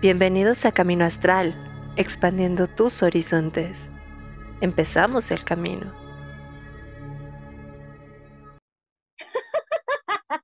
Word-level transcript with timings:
Bienvenidos 0.00 0.64
a 0.64 0.70
Camino 0.70 1.04
Astral, 1.04 1.56
expandiendo 1.96 2.68
tus 2.68 3.02
horizontes. 3.02 3.90
Empezamos 4.60 5.32
el 5.32 5.44
camino. 5.44 5.92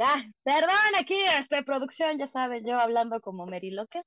Ah, 0.00 0.22
perdón, 0.44 0.94
aquí, 1.00 1.16
este, 1.40 1.64
producción, 1.64 2.18
ya 2.18 2.26
saben, 2.28 2.64
yo 2.64 2.78
hablando 2.78 3.20
como 3.20 3.46
Mary 3.46 3.70
Loca. 3.70 4.02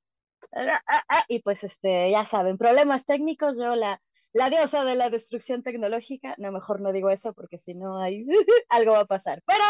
Ah, 0.54 0.82
ah, 0.88 1.04
ah, 1.10 1.26
y 1.28 1.40
pues, 1.40 1.64
este, 1.66 2.12
ya 2.12 2.24
saben, 2.24 2.58
problemas 2.58 3.06
técnicos, 3.06 3.58
yo 3.58 3.76
la, 3.76 4.00
la 4.32 4.50
diosa 4.50 4.86
de 4.86 4.96
la 4.96 5.10
destrucción 5.10 5.64
tecnológica, 5.64 6.36
no, 6.38 6.52
mejor 6.52 6.80
no 6.82 6.94
digo 6.94 7.10
eso 7.10 7.34
porque 7.34 7.58
si 7.58 7.74
no 7.74 7.98
hay 8.00 8.26
algo 8.70 8.92
va 8.92 9.02
a 9.02 9.06
pasar. 9.06 9.42
Pero 9.46 9.64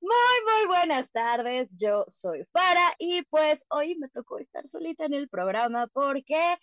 muy, 0.00 0.10
muy 0.10 0.66
buenas 0.66 1.10
tardes. 1.10 1.76
Yo 1.76 2.04
soy 2.08 2.44
Fara 2.52 2.94
y 2.98 3.22
pues 3.22 3.64
hoy 3.68 3.96
me 3.96 4.08
tocó 4.08 4.38
estar 4.38 4.66
solita 4.66 5.04
en 5.04 5.14
el 5.14 5.28
programa 5.28 5.86
porque 5.88 6.56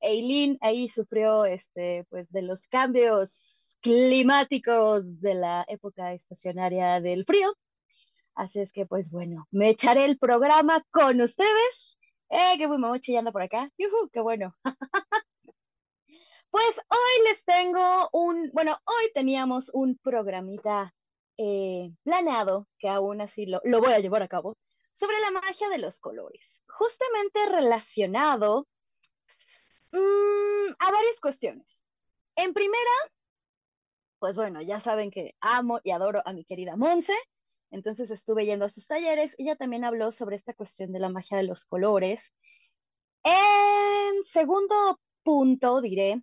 Eileen 0.00 0.58
ahí 0.60 0.88
sufrió 0.88 1.44
este, 1.44 2.06
pues 2.10 2.30
de 2.30 2.42
los 2.42 2.66
cambios 2.66 3.76
climáticos 3.80 5.20
de 5.20 5.34
la 5.34 5.64
época 5.68 6.12
estacionaria 6.12 7.00
del 7.00 7.24
frío. 7.24 7.56
Así 8.34 8.60
es 8.60 8.72
que 8.72 8.86
pues 8.86 9.10
bueno, 9.10 9.46
me 9.50 9.70
echaré 9.70 10.04
el 10.04 10.18
programa 10.18 10.84
con 10.90 11.20
ustedes. 11.20 11.98
Eh, 12.30 12.56
qué 12.58 12.66
buen 12.66 12.82
por 13.32 13.42
acá. 13.42 13.70
Qué 14.12 14.20
bueno. 14.20 14.54
Pues 16.50 16.80
hoy 16.88 17.28
les 17.28 17.44
tengo 17.44 18.08
un, 18.12 18.50
bueno, 18.52 18.76
hoy 18.84 19.12
teníamos 19.14 19.70
un 19.72 19.96
programita 19.98 20.92
eh, 21.42 21.90
planeado, 22.02 22.68
que 22.78 22.86
aún 22.86 23.22
así 23.22 23.46
lo, 23.46 23.62
voy 23.64 23.94
a 23.94 23.98
llevar 23.98 24.22
a 24.22 24.28
cabo, 24.28 24.58
sobre 24.92 25.18
la 25.20 25.30
magia 25.30 25.70
de 25.70 25.78
los 25.78 25.98
colores, 25.98 26.62
justamente 26.68 27.46
relacionado 27.46 28.68
mm, 29.90 30.72
a 30.78 30.90
varias 30.92 31.18
cuestiones. 31.18 31.82
En 32.36 32.52
primera, 32.52 32.90
pues 34.18 34.36
bueno, 34.36 34.60
ya 34.60 34.80
saben 34.80 35.10
que 35.10 35.34
amo 35.40 35.80
y 35.82 35.92
adoro 35.92 36.20
a 36.26 36.34
mi 36.34 36.44
querida 36.44 36.76
Monse, 36.76 37.16
entonces 37.70 38.10
estuve 38.10 38.44
yendo 38.44 38.66
a 38.66 38.68
sus 38.68 38.86
talleres. 38.86 39.34
Ella 39.38 39.56
también 39.56 39.84
habló 39.84 40.12
sobre 40.12 40.36
esta 40.36 40.52
cuestión 40.52 40.92
de 40.92 40.98
la 40.98 41.08
magia 41.08 41.38
de 41.38 41.44
los 41.44 41.64
colores. 41.64 42.34
En 43.22 44.24
segundo 44.24 45.00
punto, 45.22 45.80
diré, 45.80 46.22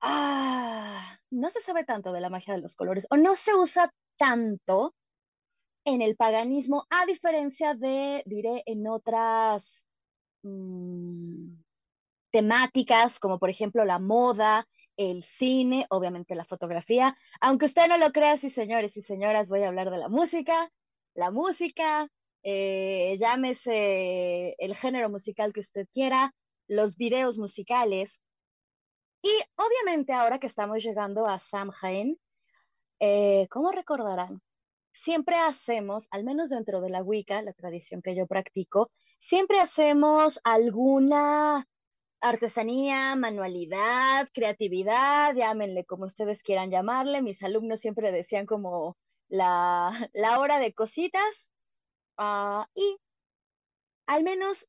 ah, 0.00 1.18
no 1.28 1.50
se 1.50 1.60
sabe 1.60 1.84
tanto 1.84 2.12
de 2.14 2.22
la 2.22 2.30
magia 2.30 2.54
de 2.54 2.62
los 2.62 2.76
colores 2.76 3.06
o 3.10 3.18
no 3.18 3.34
se 3.34 3.54
usa 3.54 3.92
tanto 4.16 4.94
en 5.84 6.02
el 6.02 6.16
paganismo, 6.16 6.86
a 6.90 7.06
diferencia 7.06 7.74
de, 7.74 8.22
diré, 8.26 8.62
en 8.66 8.88
otras 8.88 9.86
mm, 10.42 11.54
temáticas, 12.30 13.20
como 13.20 13.38
por 13.38 13.50
ejemplo 13.50 13.84
la 13.84 13.98
moda, 13.98 14.66
el 14.96 15.22
cine, 15.22 15.86
obviamente 15.90 16.34
la 16.34 16.44
fotografía. 16.44 17.16
Aunque 17.40 17.66
usted 17.66 17.88
no 17.88 17.98
lo 17.98 18.12
crea, 18.12 18.36
sí, 18.36 18.50
señores 18.50 18.96
y 18.96 19.02
señoras, 19.02 19.48
voy 19.48 19.62
a 19.62 19.68
hablar 19.68 19.90
de 19.90 19.98
la 19.98 20.08
música. 20.08 20.70
La 21.14 21.30
música, 21.30 22.08
eh, 22.42 23.16
llámese 23.18 24.56
el 24.58 24.74
género 24.76 25.08
musical 25.08 25.52
que 25.52 25.60
usted 25.60 25.86
quiera, 25.92 26.34
los 26.68 26.96
videos 26.96 27.38
musicales. 27.38 28.22
Y 29.22 29.30
obviamente 29.56 30.12
ahora 30.12 30.38
que 30.38 30.46
estamos 30.46 30.82
llegando 30.82 31.26
a 31.26 31.38
Samhain, 31.38 32.18
eh, 33.00 33.46
¿cómo 33.50 33.72
recordarán? 33.72 34.40
Siempre 34.92 35.36
hacemos, 35.36 36.08
al 36.10 36.24
menos 36.24 36.50
dentro 36.50 36.80
de 36.80 36.90
la 36.90 37.02
Wicca, 37.02 37.42
la 37.42 37.52
tradición 37.52 38.02
que 38.02 38.14
yo 38.14 38.26
practico, 38.26 38.90
siempre 39.18 39.60
hacemos 39.60 40.40
alguna 40.44 41.66
artesanía, 42.20 43.14
manualidad, 43.16 44.28
creatividad, 44.32 45.34
llámenle 45.34 45.84
como 45.84 46.06
ustedes 46.06 46.42
quieran 46.42 46.70
llamarle. 46.70 47.22
Mis 47.22 47.42
alumnos 47.42 47.80
siempre 47.80 48.12
decían 48.12 48.46
como 48.46 48.96
la, 49.28 49.90
hora 50.40 50.58
de 50.58 50.72
cositas. 50.72 51.52
Ah, 52.16 52.68
y 52.74 52.96
al 54.06 54.24
menos 54.24 54.68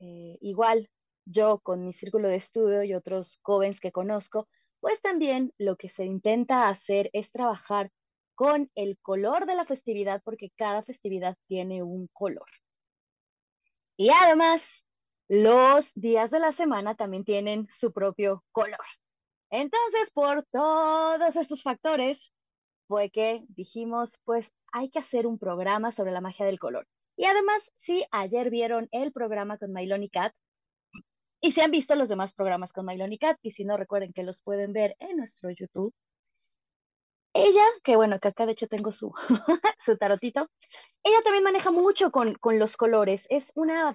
eh, 0.00 0.38
igual 0.40 0.88
yo 1.24 1.58
con 1.60 1.84
mi 1.84 1.92
círculo 1.92 2.28
de 2.28 2.36
estudio 2.36 2.82
y 2.84 2.94
otros 2.94 3.38
jóvenes 3.42 3.80
que 3.80 3.92
conozco, 3.92 4.48
pues 4.84 5.00
también 5.00 5.50
lo 5.56 5.76
que 5.76 5.88
se 5.88 6.04
intenta 6.04 6.68
hacer 6.68 7.08
es 7.14 7.32
trabajar 7.32 7.90
con 8.34 8.70
el 8.74 8.98
color 8.98 9.46
de 9.46 9.54
la 9.54 9.64
festividad 9.64 10.20
porque 10.22 10.50
cada 10.58 10.82
festividad 10.82 11.38
tiene 11.46 11.82
un 11.82 12.06
color. 12.12 12.50
Y 13.96 14.10
además, 14.10 14.84
los 15.26 15.94
días 15.94 16.30
de 16.30 16.38
la 16.38 16.52
semana 16.52 16.96
también 16.96 17.24
tienen 17.24 17.66
su 17.70 17.94
propio 17.94 18.44
color. 18.52 18.84
Entonces, 19.48 20.10
por 20.12 20.44
todos 20.52 21.34
estos 21.34 21.62
factores, 21.62 22.34
fue 22.86 23.08
que 23.08 23.42
dijimos, 23.48 24.18
pues 24.24 24.52
hay 24.70 24.90
que 24.90 24.98
hacer 24.98 25.26
un 25.26 25.38
programa 25.38 25.92
sobre 25.92 26.12
la 26.12 26.20
magia 26.20 26.44
del 26.44 26.58
color. 26.58 26.86
Y 27.16 27.24
además, 27.24 27.70
si 27.72 28.04
ayer 28.10 28.50
vieron 28.50 28.90
el 28.92 29.12
programa 29.12 29.56
con 29.56 29.72
Mailoni 29.72 30.10
Cat, 30.10 30.34
y 31.44 31.50
si 31.50 31.60
han 31.60 31.70
visto 31.70 31.94
los 31.94 32.08
demás 32.08 32.32
programas 32.32 32.72
con 32.72 32.86
Mylon 32.86 33.14
Cat, 33.18 33.36
y 33.42 33.50
si 33.50 33.66
no, 33.66 33.76
recuerden 33.76 34.14
que 34.14 34.22
los 34.22 34.40
pueden 34.40 34.72
ver 34.72 34.96
en 34.98 35.18
nuestro 35.18 35.50
YouTube. 35.50 35.92
Ella, 37.34 37.62
que 37.82 37.96
bueno, 37.96 38.18
que 38.18 38.28
acá 38.28 38.46
de 38.46 38.52
hecho 38.52 38.66
tengo 38.66 38.92
su, 38.92 39.12
su 39.78 39.98
tarotito, 39.98 40.48
ella 41.02 41.20
también 41.22 41.44
maneja 41.44 41.70
mucho 41.70 42.10
con, 42.10 42.32
con 42.36 42.58
los 42.58 42.78
colores. 42.78 43.26
Es, 43.28 43.52
una, 43.56 43.94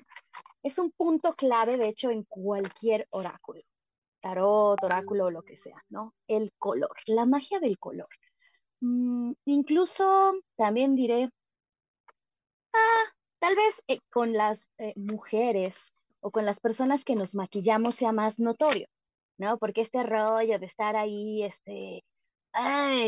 es 0.61 0.77
un 0.77 0.91
punto 0.91 1.33
clave, 1.33 1.77
de 1.77 1.87
hecho, 1.87 2.11
en 2.11 2.23
cualquier 2.25 3.07
oráculo, 3.09 3.63
tarot, 4.21 4.83
oráculo 4.83 5.31
lo 5.31 5.41
que 5.41 5.57
sea, 5.57 5.83
¿no? 5.89 6.13
El 6.27 6.51
color, 6.59 6.95
la 7.07 7.25
magia 7.25 7.59
del 7.59 7.79
color. 7.79 8.09
Mm, 8.81 9.31
incluso 9.45 10.39
también 10.55 10.95
diré, 10.95 11.31
ah, 12.73 13.03
tal 13.39 13.55
vez 13.55 13.81
eh, 13.87 14.01
con 14.11 14.33
las 14.33 14.69
eh, 14.77 14.93
mujeres 14.95 15.95
o 16.21 16.31
con 16.31 16.45
las 16.45 16.59
personas 16.59 17.05
que 17.05 17.15
nos 17.15 17.35
maquillamos 17.35 17.95
sea 17.95 18.11
más 18.11 18.39
notorio, 18.39 18.87
¿no? 19.37 19.57
Porque 19.57 19.81
este 19.81 20.03
rollo 20.03 20.59
de 20.59 20.65
estar 20.65 20.95
ahí, 20.95 21.43
este, 21.43 22.03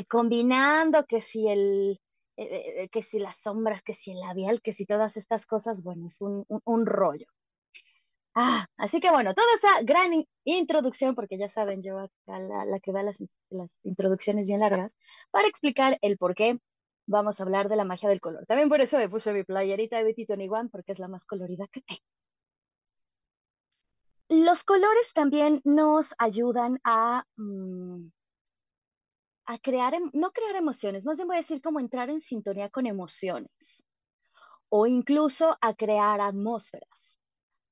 combinando 0.07 1.05
que 1.05 1.21
si 1.21 1.47
el, 1.47 1.99
eh, 2.37 2.83
eh, 2.83 2.89
que 2.89 3.03
si 3.03 3.19
las 3.19 3.37
sombras, 3.37 3.83
que 3.83 3.93
si 3.93 4.11
el 4.11 4.19
labial, 4.19 4.61
que 4.61 4.73
si 4.73 4.85
todas 4.85 5.17
estas 5.17 5.45
cosas, 5.45 5.83
bueno, 5.83 6.07
es 6.07 6.19
un, 6.21 6.85
rollo. 6.85 7.27
Ah, 8.33 8.65
así 8.77 9.01
que 9.01 9.11
bueno, 9.11 9.33
toda 9.33 9.47
esa 9.55 9.83
gran 9.83 10.11
introducción, 10.45 11.15
porque 11.15 11.37
ya 11.37 11.49
saben, 11.49 11.83
yo 11.83 11.99
acá 11.99 12.39
la, 12.39 12.79
que 12.79 12.93
da 12.93 13.03
las, 13.03 13.21
las, 13.49 13.85
introducciones 13.85 14.47
bien 14.47 14.61
largas, 14.61 14.95
para 15.31 15.47
explicar 15.47 15.97
el 16.01 16.17
por 16.17 16.33
qué 16.33 16.57
vamos 17.07 17.39
a 17.39 17.43
hablar 17.43 17.67
de 17.69 17.75
la 17.75 17.83
magia 17.83 18.09
del 18.09 18.21
color. 18.21 18.45
También 18.47 18.69
por 18.69 18.81
eso 18.81 18.97
me 18.97 19.09
puse 19.09 19.33
mi 19.33 19.43
playerita 19.43 19.97
de 19.97 20.05
Betty 20.05 20.25
Tony 20.25 20.47
One, 20.49 20.69
porque 20.71 20.93
es 20.93 20.99
la 20.99 21.09
más 21.09 21.25
colorida 21.25 21.67
que 21.71 21.81
tengo. 21.81 22.01
Los 24.33 24.63
colores 24.63 25.11
también 25.13 25.59
nos 25.65 26.15
ayudan 26.17 26.79
a, 26.85 27.25
mm, 27.35 28.07
crear, 29.61 29.93
em, 29.93 30.09
no 30.13 30.31
crear 30.31 30.55
emociones, 30.55 31.05
más 31.05 31.17
bien 31.17 31.27
voy 31.27 31.35
a 31.35 31.39
decir 31.41 31.61
como 31.61 31.81
entrar 31.81 32.09
en 32.09 32.21
sintonía 32.21 32.69
con 32.69 32.85
emociones 32.85 33.85
o 34.69 34.87
incluso 34.87 35.57
a 35.59 35.73
crear 35.73 36.21
atmósferas. 36.21 37.19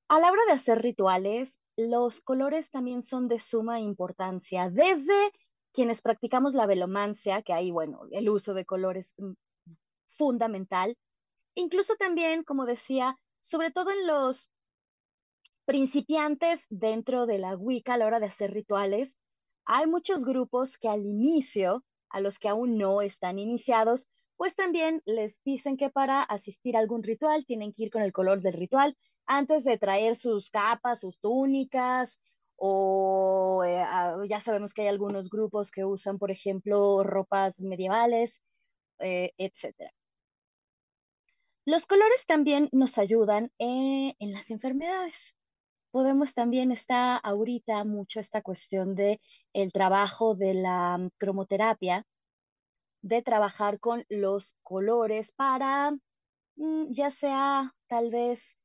A 0.08 0.20
la 0.20 0.30
hora 0.30 0.42
de 0.48 0.52
hacer 0.52 0.82
rituales, 0.82 1.62
los 1.78 2.20
colores 2.20 2.70
también 2.70 3.02
son 3.02 3.26
de 3.26 3.38
suma 3.38 3.80
importancia, 3.80 4.68
desde 4.68 5.32
quienes 5.72 6.02
practicamos 6.02 6.52
la 6.52 6.66
velomancia, 6.66 7.40
que 7.40 7.54
ahí, 7.54 7.70
bueno, 7.70 8.02
el 8.10 8.28
uso 8.28 8.52
de 8.52 8.66
colores 8.66 9.14
es 9.16 9.24
mm, 9.24 9.32
fundamental, 10.10 10.98
incluso 11.54 11.94
también, 11.96 12.44
como 12.44 12.66
decía, 12.66 13.16
sobre 13.40 13.70
todo 13.70 13.92
en 13.92 14.06
los 14.06 14.50
principiantes 15.70 16.66
dentro 16.68 17.26
de 17.26 17.38
la 17.38 17.56
Wicca 17.56 17.94
a 17.94 17.96
la 17.96 18.06
hora 18.06 18.18
de 18.18 18.26
hacer 18.26 18.52
rituales, 18.52 19.16
hay 19.64 19.86
muchos 19.86 20.24
grupos 20.24 20.76
que 20.76 20.88
al 20.88 21.06
inicio, 21.06 21.84
a 22.08 22.18
los 22.18 22.40
que 22.40 22.48
aún 22.48 22.76
no 22.76 23.02
están 23.02 23.38
iniciados, 23.38 24.08
pues 24.36 24.56
también 24.56 25.00
les 25.06 25.40
dicen 25.44 25.76
que 25.76 25.88
para 25.88 26.24
asistir 26.24 26.76
a 26.76 26.80
algún 26.80 27.04
ritual 27.04 27.46
tienen 27.46 27.72
que 27.72 27.84
ir 27.84 27.90
con 27.92 28.02
el 28.02 28.12
color 28.12 28.42
del 28.42 28.54
ritual 28.54 28.96
antes 29.26 29.62
de 29.62 29.78
traer 29.78 30.16
sus 30.16 30.50
capas, 30.50 31.02
sus 31.02 31.20
túnicas, 31.20 32.20
o 32.56 33.62
eh, 33.64 33.84
ya 34.28 34.40
sabemos 34.40 34.74
que 34.74 34.82
hay 34.82 34.88
algunos 34.88 35.30
grupos 35.30 35.70
que 35.70 35.84
usan, 35.84 36.18
por 36.18 36.32
ejemplo, 36.32 37.04
ropas 37.04 37.60
medievales, 37.60 38.42
eh, 38.98 39.30
etc. 39.38 39.92
Los 41.64 41.86
colores 41.86 42.26
también 42.26 42.68
nos 42.72 42.98
ayudan 42.98 43.52
eh, 43.60 44.16
en 44.18 44.32
las 44.32 44.50
enfermedades 44.50 45.36
podemos 45.90 46.34
también 46.34 46.72
está 46.72 47.16
ahorita 47.16 47.84
mucho 47.84 48.20
esta 48.20 48.42
cuestión 48.42 48.94
de 48.94 49.20
el 49.52 49.72
trabajo 49.72 50.34
de 50.34 50.54
la 50.54 50.98
mm, 50.98 51.10
cromoterapia, 51.18 52.06
de 53.02 53.22
trabajar 53.22 53.80
con 53.80 54.04
los 54.08 54.56
colores 54.62 55.32
para 55.32 55.92
mm, 56.56 56.92
ya 56.92 57.10
sea 57.10 57.74
tal 57.88 58.10
vez 58.10 58.58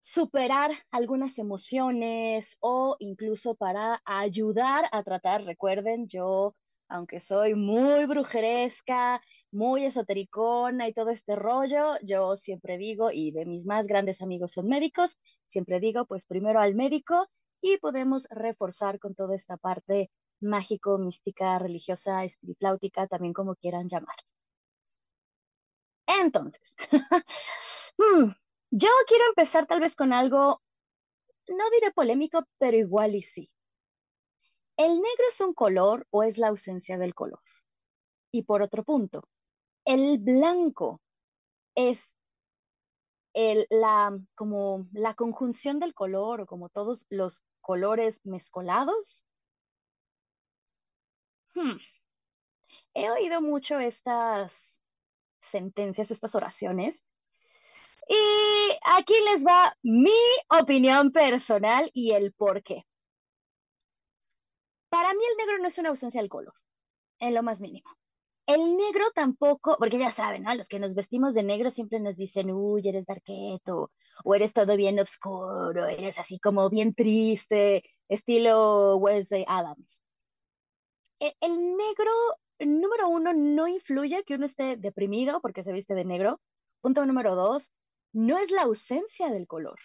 superar 0.00 0.72
algunas 0.90 1.38
emociones 1.38 2.58
o 2.60 2.96
incluso 2.98 3.54
para 3.54 4.02
ayudar 4.04 4.88
a 4.90 5.02
tratar, 5.04 5.44
recuerden, 5.44 6.08
yo, 6.08 6.56
aunque 6.88 7.20
soy 7.20 7.54
muy 7.54 8.06
brujeresca, 8.06 9.22
muy 9.50 9.84
esotericona 9.84 10.88
y 10.88 10.94
todo 10.94 11.10
este 11.10 11.36
rollo, 11.36 11.96
yo 12.02 12.36
siempre 12.36 12.78
digo, 12.78 13.10
y 13.12 13.32
de 13.32 13.46
mis 13.46 13.66
más 13.66 13.86
grandes 13.86 14.22
amigos 14.22 14.52
son 14.52 14.66
médicos, 14.68 15.18
siempre 15.46 15.80
digo, 15.80 16.06
pues 16.06 16.26
primero 16.26 16.60
al 16.60 16.74
médico 16.74 17.28
y 17.60 17.78
podemos 17.78 18.26
reforzar 18.30 18.98
con 18.98 19.14
toda 19.14 19.36
esta 19.36 19.56
parte 19.56 20.10
mágico, 20.40 20.98
mística, 20.98 21.58
religiosa, 21.58 22.24
espirituáutica, 22.24 23.06
también 23.06 23.32
como 23.32 23.54
quieran 23.54 23.88
llamar. 23.88 24.16
Entonces, 26.06 26.74
hmm, 27.98 28.30
yo 28.70 28.88
quiero 29.06 29.24
empezar 29.28 29.66
tal 29.66 29.80
vez 29.80 29.96
con 29.96 30.12
algo, 30.12 30.60
no 31.48 31.70
diré 31.70 31.92
polémico, 31.92 32.44
pero 32.58 32.76
igual 32.76 33.14
y 33.14 33.22
sí. 33.22 33.50
¿El 34.82 34.96
negro 34.96 35.28
es 35.28 35.40
un 35.40 35.54
color 35.54 36.08
o 36.10 36.24
es 36.24 36.38
la 36.38 36.48
ausencia 36.48 36.98
del 36.98 37.14
color? 37.14 37.38
Y 38.32 38.42
por 38.42 38.62
otro 38.62 38.82
punto, 38.82 39.28
¿el 39.84 40.18
blanco 40.18 41.00
es 41.76 42.16
el, 43.32 43.68
la, 43.70 44.18
como 44.34 44.88
la 44.92 45.14
conjunción 45.14 45.78
del 45.78 45.94
color 45.94 46.40
o 46.40 46.46
como 46.46 46.68
todos 46.68 47.06
los 47.10 47.44
colores 47.60 48.18
mezcolados? 48.24 49.24
Hmm. 51.54 51.78
He 52.94 53.08
oído 53.08 53.40
mucho 53.40 53.78
estas 53.78 54.82
sentencias, 55.38 56.10
estas 56.10 56.34
oraciones, 56.34 57.04
y 58.08 58.16
aquí 58.84 59.14
les 59.30 59.46
va 59.46 59.78
mi 59.84 60.10
opinión 60.48 61.12
personal 61.12 61.88
y 61.94 62.10
el 62.10 62.32
por 62.32 62.64
qué. 62.64 62.84
Para 64.92 65.14
mí 65.14 65.24
el 65.24 65.38
negro 65.38 65.56
no 65.56 65.68
es 65.68 65.78
una 65.78 65.88
ausencia 65.88 66.20
del 66.20 66.28
color, 66.28 66.52
en 67.18 67.32
lo 67.32 67.42
más 67.42 67.62
mínimo. 67.62 67.88
El 68.46 68.76
negro 68.76 69.06
tampoco, 69.14 69.78
porque 69.78 69.98
ya 69.98 70.10
saben, 70.10 70.42
¿no? 70.42 70.54
Los 70.54 70.68
que 70.68 70.78
nos 70.78 70.94
vestimos 70.94 71.32
de 71.32 71.42
negro 71.42 71.70
siempre 71.70 71.98
nos 71.98 72.18
dicen, 72.18 72.50
uy, 72.50 72.86
eres 72.86 73.06
darketo, 73.06 73.90
o 74.22 74.34
eres 74.34 74.52
todo 74.52 74.76
bien 74.76 75.00
oscuro, 75.00 75.86
eres 75.86 76.18
así 76.18 76.38
como 76.38 76.68
bien 76.68 76.94
triste, 76.94 77.82
estilo 78.06 78.96
Wesley 78.96 79.46
Adams. 79.48 80.02
E, 81.20 81.34
el 81.40 81.74
negro, 81.74 82.12
número 82.58 83.08
uno, 83.08 83.32
no 83.32 83.68
influye 83.68 84.24
que 84.24 84.34
uno 84.34 84.44
esté 84.44 84.76
deprimido 84.76 85.40
porque 85.40 85.62
se 85.62 85.72
viste 85.72 85.94
de 85.94 86.04
negro. 86.04 86.38
Punto 86.82 87.06
número 87.06 87.34
dos, 87.34 87.72
no 88.12 88.36
es 88.36 88.50
la 88.50 88.64
ausencia 88.64 89.30
del 89.30 89.46
color, 89.46 89.78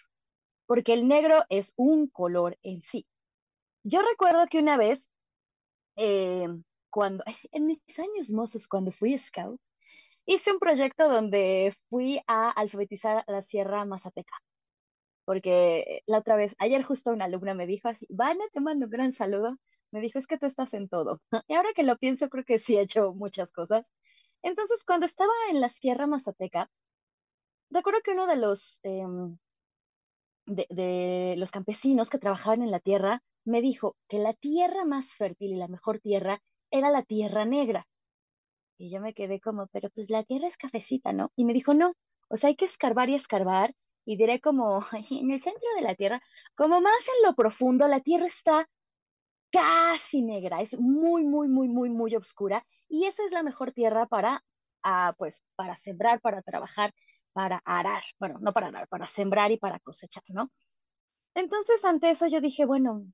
porque 0.66 0.92
el 0.92 1.08
negro 1.08 1.44
es 1.48 1.72
un 1.76 2.08
color 2.08 2.58
en 2.62 2.82
sí. 2.82 3.06
Yo 3.88 4.02
recuerdo 4.02 4.46
que 4.48 4.58
una 4.58 4.76
vez, 4.76 5.10
eh, 5.96 6.46
cuando, 6.90 7.24
en 7.52 7.66
mis 7.66 7.98
años 7.98 8.30
mozos, 8.30 8.68
cuando 8.68 8.92
fui 8.92 9.18
scout, 9.18 9.58
hice 10.26 10.52
un 10.52 10.58
proyecto 10.58 11.08
donde 11.08 11.74
fui 11.88 12.20
a 12.26 12.50
alfabetizar 12.50 13.24
la 13.26 13.40
Sierra 13.40 13.86
Mazateca. 13.86 14.36
Porque 15.24 16.02
la 16.06 16.18
otra 16.18 16.36
vez, 16.36 16.54
ayer 16.58 16.82
justo 16.82 17.12
una 17.12 17.24
alumna 17.24 17.54
me 17.54 17.66
dijo 17.66 17.88
así, 17.88 18.06
Vana, 18.10 18.44
te 18.52 18.60
mando 18.60 18.86
un 18.86 18.90
gran 18.90 19.12
saludo. 19.12 19.56
Me 19.90 20.00
dijo, 20.00 20.18
es 20.18 20.26
que 20.26 20.38
tú 20.38 20.44
estás 20.44 20.74
en 20.74 20.88
todo. 20.90 21.22
Y 21.48 21.54
ahora 21.54 21.70
que 21.74 21.82
lo 21.82 21.96
pienso, 21.96 22.28
creo 22.28 22.44
que 22.44 22.58
sí 22.58 22.76
he 22.76 22.82
hecho 22.82 23.14
muchas 23.14 23.52
cosas. 23.52 23.90
Entonces, 24.42 24.84
cuando 24.84 25.06
estaba 25.06 25.32
en 25.50 25.62
la 25.62 25.70
Sierra 25.70 26.06
Mazateca, 26.06 26.70
recuerdo 27.70 28.00
que 28.04 28.12
uno 28.12 28.26
de 28.26 28.36
los, 28.36 28.80
em, 28.82 29.38
de, 30.46 31.34
los 31.38 31.50
campesinos 31.50 32.10
que 32.10 32.18
trabajaban 32.18 32.62
en 32.62 32.70
la 32.70 32.80
tierra 32.80 33.22
me 33.48 33.60
dijo 33.62 33.96
que 34.08 34.18
la 34.18 34.34
tierra 34.34 34.84
más 34.84 35.14
fértil 35.14 35.52
y 35.52 35.56
la 35.56 35.68
mejor 35.68 36.00
tierra 36.00 36.40
era 36.70 36.90
la 36.90 37.02
tierra 37.02 37.44
negra. 37.44 37.86
Y 38.78 38.90
yo 38.90 39.00
me 39.00 39.14
quedé 39.14 39.40
como, 39.40 39.66
pero 39.68 39.90
pues 39.90 40.10
la 40.10 40.22
tierra 40.24 40.48
es 40.48 40.56
cafecita, 40.56 41.12
¿no? 41.12 41.32
Y 41.36 41.44
me 41.44 41.52
dijo, 41.52 41.74
no, 41.74 41.94
o 42.28 42.36
sea, 42.36 42.48
hay 42.48 42.56
que 42.56 42.64
escarbar 42.64 43.08
y 43.08 43.14
escarbar. 43.14 43.74
Y 44.04 44.16
diré 44.16 44.40
como, 44.40 44.84
en 45.10 45.30
el 45.30 45.40
centro 45.40 45.68
de 45.76 45.82
la 45.82 45.94
tierra, 45.94 46.22
como 46.54 46.80
más 46.80 47.08
en 47.08 47.28
lo 47.28 47.34
profundo, 47.34 47.88
la 47.88 48.00
tierra 48.00 48.26
está 48.26 48.68
casi 49.50 50.22
negra, 50.22 50.60
es 50.60 50.78
muy, 50.78 51.24
muy, 51.24 51.48
muy, 51.48 51.68
muy, 51.68 51.90
muy 51.90 52.14
oscura. 52.16 52.64
Y 52.88 53.06
esa 53.06 53.24
es 53.24 53.32
la 53.32 53.42
mejor 53.42 53.72
tierra 53.72 54.06
para, 54.06 54.44
ah, 54.82 55.14
pues, 55.18 55.42
para 55.56 55.74
sembrar, 55.76 56.20
para 56.20 56.42
trabajar 56.42 56.92
para 57.38 57.62
arar, 57.64 58.02
bueno, 58.18 58.38
no 58.40 58.52
para 58.52 58.66
arar, 58.66 58.88
para 58.88 59.06
sembrar 59.06 59.52
y 59.52 59.58
para 59.58 59.78
cosechar, 59.78 60.24
¿no? 60.26 60.50
Entonces, 61.36 61.84
ante 61.84 62.10
eso 62.10 62.26
yo 62.26 62.40
dije, 62.40 62.66
bueno, 62.66 63.06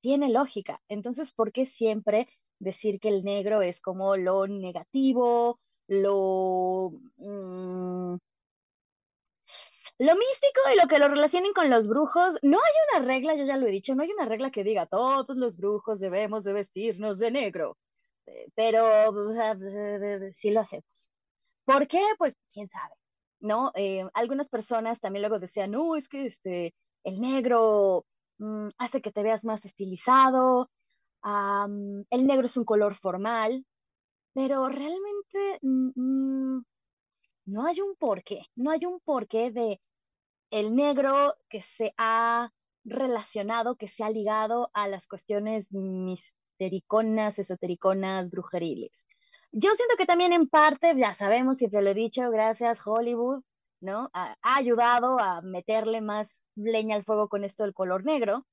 tiene 0.00 0.28
lógica. 0.30 0.80
Entonces, 0.88 1.32
¿por 1.32 1.52
qué 1.52 1.66
siempre 1.66 2.28
decir 2.58 3.00
que 3.00 3.08
el 3.08 3.24
negro 3.24 3.62
es 3.62 3.80
como 3.80 4.16
lo 4.16 4.46
negativo, 4.46 5.60
lo... 5.88 6.92
Mm, 7.16 8.16
lo 9.98 10.16
místico 10.16 10.60
y 10.72 10.80
lo 10.80 10.88
que 10.88 10.98
lo 10.98 11.08
relacionen 11.08 11.52
con 11.52 11.70
los 11.70 11.86
brujos, 11.86 12.38
no 12.42 12.58
hay 12.58 12.98
una 12.98 13.06
regla, 13.06 13.36
yo 13.36 13.44
ya 13.44 13.56
lo 13.56 13.66
he 13.68 13.70
dicho, 13.70 13.94
no 13.94 14.02
hay 14.02 14.10
una 14.10 14.26
regla 14.26 14.50
que 14.50 14.64
diga 14.64 14.86
todos 14.86 15.36
los 15.36 15.56
brujos 15.56 16.00
debemos 16.00 16.42
de 16.42 16.52
vestirnos 16.52 17.20
de 17.20 17.30
negro, 17.30 17.78
eh, 18.26 18.48
pero 18.56 19.12
sí 20.32 20.50
lo 20.50 20.60
hacemos. 20.60 21.10
¿Por 21.64 21.86
qué? 21.86 22.02
Pues 22.18 22.36
quién 22.52 22.68
sabe. 22.68 22.94
¿no? 23.44 23.72
Eh, 23.74 24.04
algunas 24.14 24.48
personas 24.48 25.00
también 25.00 25.22
luego 25.22 25.38
decían, 25.38 25.70
no, 25.70 25.96
es 25.96 26.08
que 26.08 26.26
este, 26.26 26.74
el 27.04 27.20
negro 27.20 28.06
mm, 28.38 28.68
hace 28.78 29.00
que 29.02 29.12
te 29.12 29.22
veas 29.22 29.44
más 29.44 29.64
estilizado, 29.64 30.70
el 31.24 32.26
negro 32.26 32.46
es 32.46 32.56
un 32.56 32.64
color 32.64 32.94
formal, 32.94 33.64
pero 34.34 34.68
realmente 34.68 35.58
mm, 35.62 35.90
mm, 35.94 36.64
no 37.46 37.66
hay 37.66 37.80
un 37.80 37.96
porqué, 37.96 38.42
no 38.56 38.70
hay 38.70 38.84
un 38.84 39.00
porqué 39.00 39.50
de 39.50 39.80
el 40.50 40.74
negro 40.76 41.34
que 41.48 41.62
se 41.62 41.94
ha 41.96 42.50
relacionado, 42.84 43.76
que 43.76 43.88
se 43.88 44.04
ha 44.04 44.10
ligado 44.10 44.70
a 44.74 44.88
las 44.88 45.06
cuestiones 45.06 45.72
mistericonas, 45.72 47.38
esotericonas, 47.38 48.30
brujeriles. 48.30 49.06
Yo 49.52 49.72
siento 49.74 49.96
que 49.96 50.06
también 50.06 50.32
en 50.32 50.48
parte, 50.48 50.94
ya 50.96 51.14
sabemos, 51.14 51.58
siempre 51.58 51.80
lo 51.80 51.90
he 51.90 51.94
dicho, 51.94 52.30
gracias 52.30 52.80
Hollywood, 52.84 53.42
¿no? 53.84 54.10
Ha, 54.14 54.36
ayudado 54.42 55.18
a 55.20 55.42
meterle 55.42 56.00
más 56.00 56.42
leña 56.56 56.96
al 56.96 57.04
fuego 57.04 57.28
con 57.28 57.44
esto 57.44 57.64
del 57.64 57.74
color 57.74 58.04
negro, 58.04 58.46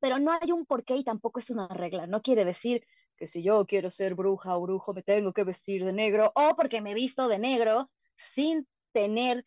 pero 0.00 0.18
no 0.18 0.32
hay 0.32 0.52
un 0.52 0.66
porqué 0.66 0.96
y 0.96 1.04
tampoco 1.04 1.40
es 1.40 1.50
una 1.50 1.68
regla. 1.68 2.06
No 2.06 2.22
quiere 2.22 2.44
decir 2.44 2.84
que 3.16 3.26
si 3.26 3.42
yo 3.42 3.66
quiero 3.66 3.90
ser 3.90 4.14
bruja 4.14 4.56
o 4.56 4.62
brujo 4.62 4.94
me 4.94 5.02
tengo 5.02 5.32
que 5.32 5.44
vestir 5.44 5.84
de 5.84 5.92
negro 5.92 6.32
o 6.34 6.54
porque 6.56 6.80
me 6.80 6.92
he 6.92 6.94
visto 6.94 7.28
de 7.28 7.38
negro 7.38 7.90
sin 8.14 8.66
tener 8.92 9.44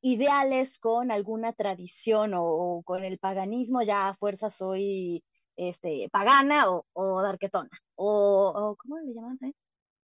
ideales 0.00 0.78
con 0.78 1.10
alguna 1.10 1.52
tradición 1.52 2.32
o, 2.36 2.82
con 2.84 3.04
el 3.04 3.18
paganismo, 3.18 3.82
ya 3.82 4.08
a 4.08 4.14
fuerza 4.14 4.48
soy 4.48 5.24
este, 5.56 6.08
pagana 6.10 6.70
o, 6.70 6.86
o 6.92 7.20
darquetona, 7.20 7.70
o, 7.96 8.76
¿cómo 8.78 8.98
le 8.98 9.12
llaman? 9.12 9.54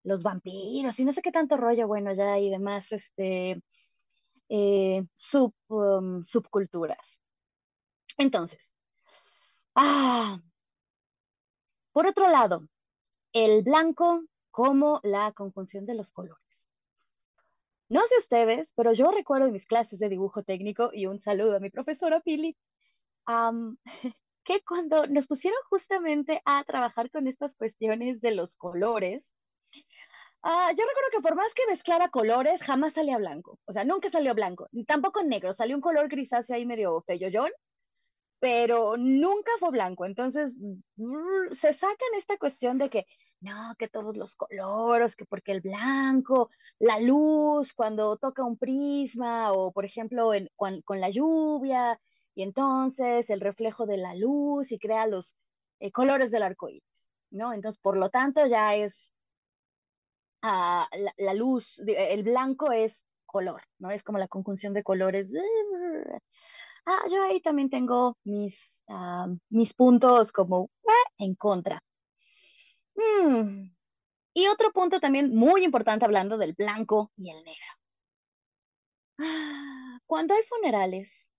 Los 0.05 0.23
vampiros 0.23 0.99
y 0.99 1.05
no 1.05 1.11
sé 1.11 1.21
qué 1.21 1.31
tanto 1.31 1.57
rollo, 1.57 1.87
bueno, 1.87 2.13
ya 2.13 2.39
y 2.39 2.49
demás, 2.49 2.91
este, 2.93 3.61
eh, 4.49 5.03
sub, 5.13 5.53
um, 5.67 6.23
subculturas. 6.23 7.21
Entonces, 8.17 8.73
ah, 9.75 10.39
por 11.91 12.07
otro 12.07 12.29
lado, 12.29 12.67
el 13.33 13.63
blanco 13.63 14.23
como 14.51 15.01
la 15.03 15.33
conjunción 15.33 15.85
de 15.85 15.95
los 15.95 16.11
colores. 16.11 16.69
No 17.89 18.05
sé 18.07 18.17
ustedes, 18.17 18.73
pero 18.75 18.93
yo 18.93 19.11
recuerdo 19.11 19.47
en 19.47 19.53
mis 19.53 19.67
clases 19.67 19.99
de 19.99 20.09
dibujo 20.09 20.43
técnico, 20.43 20.91
y 20.93 21.07
un 21.07 21.19
saludo 21.19 21.57
a 21.57 21.59
mi 21.59 21.69
profesora 21.69 22.21
Pili, 22.21 22.57
que 24.43 24.61
cuando 24.67 25.07
nos 25.07 25.27
pusieron 25.27 25.59
justamente 25.69 26.41
a 26.45 26.63
trabajar 26.63 27.11
con 27.11 27.27
estas 27.27 27.55
cuestiones 27.55 28.21
de 28.21 28.31
los 28.31 28.55
colores, 28.55 29.35
ah, 30.43 30.71
yo 30.71 30.85
recuerdo 30.85 31.09
que 31.11 31.21
por 31.21 31.35
más 31.35 31.53
que 31.53 31.67
mezclara 31.67 32.09
colores, 32.09 32.61
jamás 32.61 32.93
salía 32.93 33.17
blanco. 33.17 33.59
O 33.65 33.73
sea, 33.73 33.83
nunca 33.83 34.09
salió 34.09 34.33
blanco, 34.35 34.67
ni 34.71 34.85
tampoco 34.85 35.23
negro. 35.23 35.53
Salió 35.53 35.75
un 35.75 35.81
color 35.81 36.07
grisáceo 36.09 36.55
ahí 36.55 36.65
medio 36.65 37.01
feyollón, 37.07 37.51
pero 38.39 38.97
nunca 38.97 39.51
fue 39.59 39.71
blanco. 39.71 40.05
Entonces, 40.05 40.57
mm, 40.97 41.51
se 41.51 41.73
sacan 41.73 42.09
esta 42.17 42.37
cuestión 42.37 42.77
de 42.77 42.89
que 42.89 43.05
no, 43.41 43.75
que 43.77 43.87
todos 43.87 44.17
los 44.17 44.35
colores, 44.35 45.15
que 45.15 45.25
porque 45.25 45.51
el 45.51 45.61
blanco, 45.61 46.49
la 46.79 46.99
luz, 46.99 47.73
cuando 47.73 48.17
toca 48.17 48.43
un 48.43 48.57
prisma, 48.57 49.51
o 49.53 49.71
por 49.71 49.85
ejemplo, 49.85 50.31
con 50.55 51.01
la 51.01 51.09
lluvia, 51.09 51.99
y 52.35 52.43
entonces 52.43 53.29
el 53.29 53.39
reflejo 53.41 53.85
de 53.85 53.97
la 53.97 54.13
luz 54.13 54.71
y 54.71 54.77
crea 54.77 55.07
los 55.07 55.35
eh, 55.79 55.91
colores 55.91 56.31
del 56.31 56.43
arco 56.43 56.69
iris, 56.69 57.09
¿no? 57.31 57.53
Entonces, 57.53 57.79
por 57.81 57.97
lo 57.97 58.09
tanto, 58.09 58.45
ya 58.47 58.75
es 58.75 59.13
ah, 60.45 60.87
la, 61.17 61.33
luz, 61.33 61.79
el 61.85 62.23
blanco 62.23 62.71
es 62.71 63.05
color, 63.25 63.61
¿no? 63.79 63.91
Es 63.91 64.03
como 64.03 64.19
la 64.19 64.27
conjunción 64.27 64.73
de 64.73 64.83
colores. 64.83 65.31
Ah, 66.85 67.01
yo 67.11 67.23
ahí 67.23 67.41
también 67.41 67.69
tengo 67.69 68.17
mis, 68.23 68.83
ah, 68.89 69.27
mis 69.49 69.73
puntos 69.73 70.31
como 70.31 70.69
eh, 70.83 71.09
en 71.17 71.35
contra. 71.35 71.81
Mm. 72.95 73.69
Y 74.33 74.47
otro 74.47 74.71
punto 74.71 74.99
también 74.99 75.35
muy 75.35 75.63
importante 75.63 76.05
hablando 76.05 76.37
del 76.37 76.53
blanco 76.53 77.11
y 77.17 77.31
el 77.31 77.43
negro. 77.43 77.67
Cuando 80.05 80.33
hay 80.35 80.43
funerales, 80.43 81.31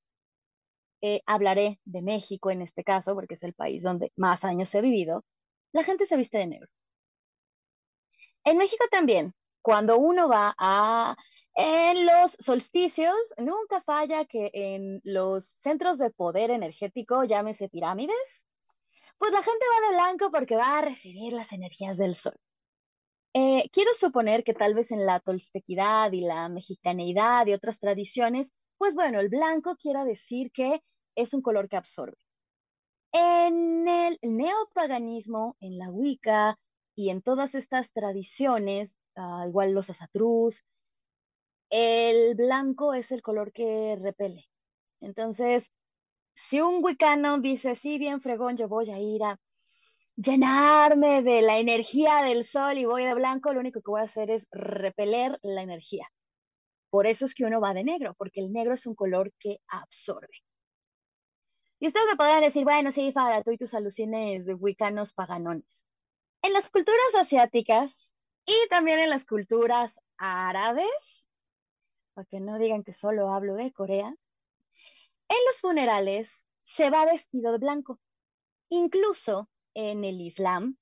eh, 1.02 1.20
hablaré 1.26 1.78
de 1.84 2.02
México 2.02 2.50
en 2.50 2.62
este 2.62 2.82
caso, 2.82 3.14
porque 3.14 3.34
es 3.34 3.42
el 3.42 3.54
país 3.54 3.82
donde 3.82 4.12
más 4.16 4.44
años 4.44 4.74
he 4.74 4.80
vivido, 4.80 5.24
la 5.72 5.84
gente 5.84 6.06
se 6.06 6.16
viste 6.16 6.38
de 6.38 6.46
negro. 6.46 6.68
En 8.46 8.58
México 8.58 8.84
también, 8.92 9.34
cuando 9.60 9.98
uno 9.98 10.28
va 10.28 10.54
a 10.56 11.16
en 11.56 12.06
los 12.06 12.36
solsticios, 12.38 13.16
nunca 13.38 13.82
falla 13.82 14.24
que 14.24 14.50
en 14.52 15.00
los 15.02 15.46
centros 15.46 15.98
de 15.98 16.10
poder 16.10 16.50
energético, 16.50 17.24
llámese 17.24 17.68
pirámides, 17.68 18.46
pues 19.18 19.32
la 19.32 19.42
gente 19.42 19.64
va 19.72 19.88
de 19.88 19.94
blanco 19.94 20.30
porque 20.30 20.54
va 20.54 20.78
a 20.78 20.82
recibir 20.82 21.32
las 21.32 21.52
energías 21.52 21.98
del 21.98 22.14
sol. 22.14 22.36
Eh, 23.34 23.68
quiero 23.72 23.92
suponer 23.94 24.44
que 24.44 24.54
tal 24.54 24.74
vez 24.74 24.92
en 24.92 25.04
la 25.04 25.18
tolstequidad 25.18 26.12
y 26.12 26.20
la 26.20 26.48
mexicaneidad 26.48 27.46
y 27.48 27.54
otras 27.54 27.80
tradiciones, 27.80 28.52
pues 28.78 28.94
bueno, 28.94 29.18
el 29.18 29.28
blanco 29.28 29.74
quiera 29.76 30.04
decir 30.04 30.52
que 30.52 30.82
es 31.16 31.34
un 31.34 31.42
color 31.42 31.68
que 31.68 31.78
absorbe. 31.78 32.18
En 33.10 33.88
el 33.88 34.18
neopaganismo, 34.22 35.56
en 35.58 35.78
la 35.78 35.88
Wicca 35.90 36.56
y 36.96 37.10
en 37.10 37.22
todas 37.22 37.54
estas 37.54 37.92
tradiciones, 37.92 38.96
ah, 39.14 39.44
igual 39.46 39.72
los 39.72 39.90
asatrús, 39.90 40.64
el 41.70 42.34
blanco 42.34 42.94
es 42.94 43.12
el 43.12 43.22
color 43.22 43.52
que 43.52 43.96
repele. 44.00 44.46
Entonces, 45.00 45.72
si 46.34 46.60
un 46.60 46.82
wicano 46.82 47.38
dice, 47.38 47.74
sí, 47.74 47.98
bien 47.98 48.20
fregón, 48.20 48.56
yo 48.56 48.66
voy 48.66 48.90
a 48.90 48.98
ir 48.98 49.22
a 49.22 49.38
llenarme 50.16 51.22
de 51.22 51.42
la 51.42 51.58
energía 51.58 52.22
del 52.22 52.44
sol 52.44 52.78
y 52.78 52.86
voy 52.86 53.04
de 53.04 53.14
blanco, 53.14 53.52
lo 53.52 53.60
único 53.60 53.80
que 53.82 53.90
voy 53.90 54.00
a 54.00 54.04
hacer 54.04 54.30
es 54.30 54.48
repeler 54.50 55.38
la 55.42 55.62
energía. 55.62 56.08
Por 56.90 57.06
eso 57.06 57.26
es 57.26 57.34
que 57.34 57.44
uno 57.44 57.60
va 57.60 57.74
de 57.74 57.84
negro, 57.84 58.14
porque 58.16 58.40
el 58.40 58.52
negro 58.52 58.74
es 58.74 58.86
un 58.86 58.94
color 58.94 59.32
que 59.38 59.60
absorbe. 59.68 60.42
Y 61.78 61.88
ustedes 61.88 62.06
me 62.06 62.16
podrán 62.16 62.42
decir, 62.42 62.64
bueno, 62.64 62.90
sí, 62.90 63.12
Fara, 63.12 63.42
tú 63.42 63.50
y 63.50 63.58
tus 63.58 63.74
alucines 63.74 64.48
wicanos 64.58 65.12
paganones. 65.12 65.85
En 66.46 66.52
las 66.52 66.70
culturas 66.70 67.16
asiáticas 67.18 68.14
y 68.46 68.54
también 68.70 69.00
en 69.00 69.10
las 69.10 69.26
culturas 69.26 70.00
árabes, 70.16 71.28
para 72.14 72.24
que 72.26 72.38
no 72.38 72.60
digan 72.60 72.84
que 72.84 72.92
solo 72.92 73.30
hablo 73.34 73.56
de 73.56 73.72
Corea, 73.72 74.14
en 75.28 75.36
los 75.48 75.60
funerales 75.60 76.46
se 76.60 76.88
va 76.88 77.04
vestido 77.04 77.50
de 77.50 77.58
blanco. 77.58 77.98
Incluso 78.68 79.50
en 79.74 80.04
el 80.04 80.20
Islam, 80.20 80.78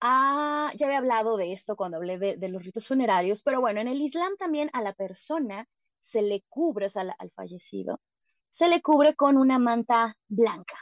ah, 0.00 0.72
ya 0.74 0.86
había 0.86 1.00
hablado 1.00 1.36
de 1.36 1.52
esto 1.52 1.76
cuando 1.76 1.98
hablé 1.98 2.16
de, 2.16 2.48
los 2.48 2.64
ritos 2.64 2.88
funerarios, 2.88 3.42
pero 3.42 3.60
bueno, 3.60 3.82
en 3.82 3.88
el 3.88 4.00
Islam 4.00 4.34
también 4.38 4.70
a 4.72 4.80
la 4.80 4.94
persona 4.94 5.68
se 6.00 6.22
le 6.22 6.46
cubre, 6.48 6.86
o 6.86 6.88
sea, 6.88 7.14
al 7.18 7.30
fallecido, 7.32 8.00
se 8.48 8.68
le 8.68 8.80
cubre 8.80 9.14
con 9.14 9.36
una 9.36 9.58
manta 9.58 10.16
blanca. 10.28 10.78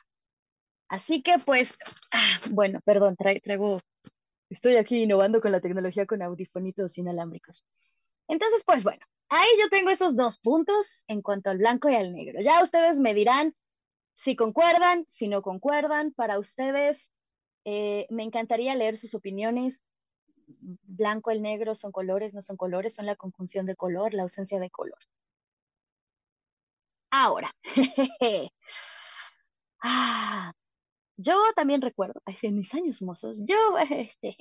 Así 0.92 1.22
que 1.22 1.38
pues, 1.38 1.78
ah, 2.10 2.38
bueno, 2.50 2.80
perdón, 2.84 3.16
traigo, 3.16 3.80
estoy 4.50 4.76
aquí 4.76 5.02
innovando 5.02 5.40
con 5.40 5.50
la 5.50 5.62
tecnología 5.62 6.04
con 6.04 6.20
audifonitos 6.20 6.98
inalámbricos. 6.98 7.64
Entonces, 8.28 8.62
pues 8.66 8.84
bueno, 8.84 9.02
ahí 9.30 9.48
yo 9.58 9.70
tengo 9.70 9.88
esos 9.88 10.16
dos 10.16 10.36
puntos 10.36 11.04
en 11.08 11.22
cuanto 11.22 11.48
al 11.48 11.56
blanco 11.56 11.88
y 11.88 11.94
al 11.94 12.12
negro. 12.12 12.42
Ya 12.42 12.62
ustedes 12.62 13.00
me 13.00 13.14
dirán 13.14 13.56
si 14.12 14.36
concuerdan, 14.36 15.06
si 15.08 15.28
no 15.28 15.40
concuerdan. 15.40 16.12
Para 16.12 16.38
ustedes, 16.38 17.10
eh, 17.64 18.06
me 18.10 18.24
encantaría 18.24 18.74
leer 18.74 18.98
sus 18.98 19.14
opiniones. 19.14 19.82
Blanco, 20.46 21.30
el 21.30 21.40
negro 21.40 21.74
son 21.74 21.90
colores, 21.90 22.34
no 22.34 22.42
son 22.42 22.58
colores, 22.58 22.94
son 22.94 23.06
la 23.06 23.16
conjunción 23.16 23.64
de 23.64 23.76
color, 23.76 24.12
la 24.12 24.24
ausencia 24.24 24.60
de 24.60 24.68
color. 24.68 24.98
Ahora, 27.10 27.50
ah, 29.82 30.52
yo 31.16 31.40
también 31.54 31.82
recuerdo, 31.82 32.20
hace 32.24 32.50
mis 32.50 32.72
años 32.74 33.02
mozos, 33.02 33.42
yo, 33.46 33.56
este, 33.90 34.36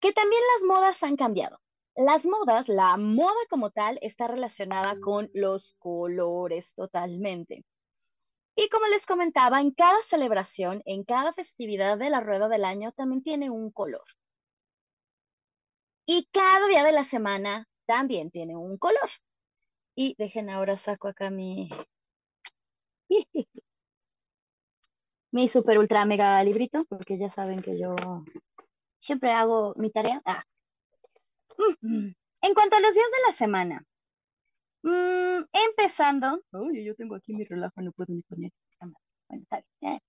que 0.00 0.12
también 0.12 0.42
las 0.54 0.64
modas 0.66 1.02
han 1.02 1.16
cambiado. 1.16 1.58
Las 1.96 2.26
modas, 2.26 2.68
la 2.68 2.96
moda 2.96 3.40
como 3.50 3.70
tal, 3.70 3.98
está 4.02 4.28
relacionada 4.28 5.00
con 5.00 5.30
los 5.34 5.74
colores 5.80 6.74
totalmente. 6.74 7.64
Y 8.54 8.68
como 8.68 8.86
les 8.86 9.06
comentaba, 9.06 9.60
en 9.60 9.72
cada 9.72 10.00
celebración, 10.02 10.82
en 10.84 11.04
cada 11.04 11.32
festividad 11.32 11.98
de 11.98 12.10
la 12.10 12.20
rueda 12.20 12.48
del 12.48 12.64
año, 12.64 12.92
también 12.92 13.22
tiene 13.22 13.50
un 13.50 13.70
color. 13.72 14.04
Y 16.06 16.28
cada 16.32 16.66
día 16.68 16.84
de 16.84 16.92
la 16.92 17.04
semana 17.04 17.68
también 17.86 18.30
tiene 18.30 18.56
un 18.56 18.78
color. 18.78 19.10
Y 19.96 20.14
dejen 20.18 20.50
ahora 20.50 20.78
saco 20.78 21.08
acá 21.08 21.30
mi, 21.30 21.68
mi 25.30 25.48
super 25.48 25.78
ultra 25.78 26.04
mega 26.04 26.42
librito, 26.44 26.84
porque 26.86 27.18
ya 27.18 27.30
saben 27.30 27.62
que 27.62 27.78
yo 27.78 27.94
siempre 28.98 29.32
hago 29.32 29.74
mi 29.76 29.90
tarea. 29.90 30.20
Ah. 30.24 30.42
En 32.40 32.54
cuanto 32.54 32.76
a 32.76 32.80
los 32.80 32.94
días 32.94 33.06
de 33.06 33.26
la 33.26 33.32
semana, 33.32 33.84
mm, 34.82 35.44
empezando. 35.52 36.40
Uy, 36.52 36.84
yo 36.84 36.94
tengo 36.94 37.16
aquí 37.16 37.34
mi 37.34 37.44
relajo, 37.44 37.80
no 37.80 37.92
puedo 37.92 38.14
ni 38.14 38.22
poner. 38.22 38.52
Bueno, 39.28 39.42
está 39.42 39.62
bien. 39.80 40.00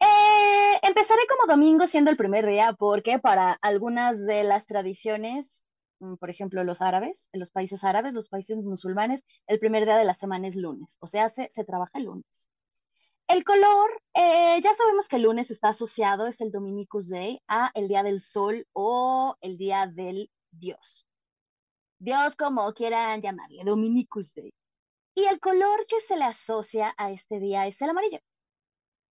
Eh, 0.00 0.78
empezaré 0.82 1.22
como 1.26 1.50
domingo 1.50 1.86
siendo 1.86 2.10
el 2.10 2.16
primer 2.16 2.46
día 2.46 2.74
porque 2.78 3.18
para 3.18 3.52
algunas 3.62 4.26
de 4.26 4.44
las 4.44 4.66
tradiciones 4.66 5.66
Mm, 6.00 6.16
por 6.16 6.30
ejemplo, 6.30 6.62
los 6.64 6.82
árabes, 6.82 7.28
en 7.32 7.40
los 7.40 7.50
países 7.50 7.84
árabes, 7.84 8.14
los 8.14 8.28
países 8.28 8.56
musulmanes, 8.58 9.24
el 9.46 9.58
primer 9.58 9.84
día 9.84 9.96
de 9.96 10.04
la 10.04 10.14
semana 10.14 10.48
es 10.48 10.56
lunes, 10.56 10.98
o 11.00 11.06
sea, 11.06 11.28
se, 11.28 11.48
se 11.50 11.64
trabaja 11.64 11.98
el 11.98 12.04
lunes. 12.04 12.50
El 13.28 13.42
color, 13.42 14.02
eh, 14.14 14.60
ya 14.62 14.72
sabemos 14.74 15.08
que 15.08 15.16
el 15.16 15.22
lunes 15.22 15.50
está 15.50 15.70
asociado, 15.70 16.28
es 16.28 16.40
el 16.40 16.52
Dominicus 16.52 17.08
Day, 17.08 17.40
a 17.48 17.72
el 17.74 17.88
día 17.88 18.04
del 18.04 18.20
sol 18.20 18.66
o 18.72 19.36
el 19.40 19.58
día 19.58 19.88
del 19.88 20.30
Dios. 20.52 21.08
Dios 21.98 22.36
como 22.36 22.72
quieran 22.72 23.20
llamarle, 23.22 23.64
Dominicus 23.64 24.34
Day. 24.34 24.52
Y 25.16 25.24
el 25.24 25.40
color 25.40 25.86
que 25.88 26.00
se 26.00 26.16
le 26.16 26.24
asocia 26.24 26.94
a 26.98 27.10
este 27.10 27.40
día 27.40 27.66
es 27.66 27.82
el 27.82 27.90
amarillo. 27.90 28.20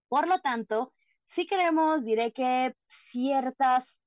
Por 0.09 0.27
lo 0.27 0.39
tanto, 0.41 0.93
si 1.25 1.47
queremos, 1.47 2.03
diré 2.03 2.33
que 2.33 2.75
ciertas 2.85 4.03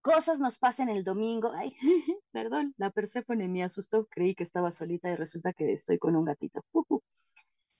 cosas 0.00 0.40
nos 0.40 0.58
pasan 0.58 0.88
el 0.88 1.04
domingo. 1.04 1.52
Ay, 1.54 1.76
perdón, 2.30 2.74
la 2.78 2.90
Perséfone 2.90 3.48
me 3.48 3.62
asustó, 3.62 4.06
creí 4.06 4.34
que 4.34 4.44
estaba 4.44 4.70
solita 4.70 5.10
y 5.10 5.16
resulta 5.16 5.52
que 5.52 5.70
estoy 5.72 5.98
con 5.98 6.16
un 6.16 6.24
gatito. 6.24 6.64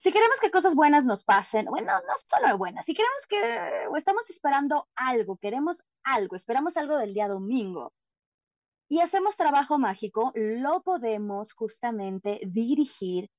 Si 0.05 0.13
queremos 0.13 0.39
que 0.39 0.51
cosas 0.51 0.75
buenas 0.75 1.07
nos 1.07 1.25
pasen, 1.25 1.65
bueno, 1.65 1.91
no 1.95 2.15
solo 2.29 2.59
buenas, 2.59 2.85
si 2.85 2.93
queremos 2.93 3.27
que, 3.27 3.89
o 3.89 3.97
estamos 3.97 4.29
esperando 4.29 4.87
algo, 4.95 5.39
queremos 5.39 5.83
algo, 6.03 6.37
esperamos 6.37 6.77
algo 6.77 6.99
del 6.99 7.15
día 7.15 7.27
domingo 7.27 7.95
y 8.87 9.01
hacemos 9.01 9.39
trabajo 9.39 9.79
mágico, 9.79 10.31
lo 10.35 10.83
podemos 10.83 11.55
justamente 11.55 12.39
dirigir 12.45 13.31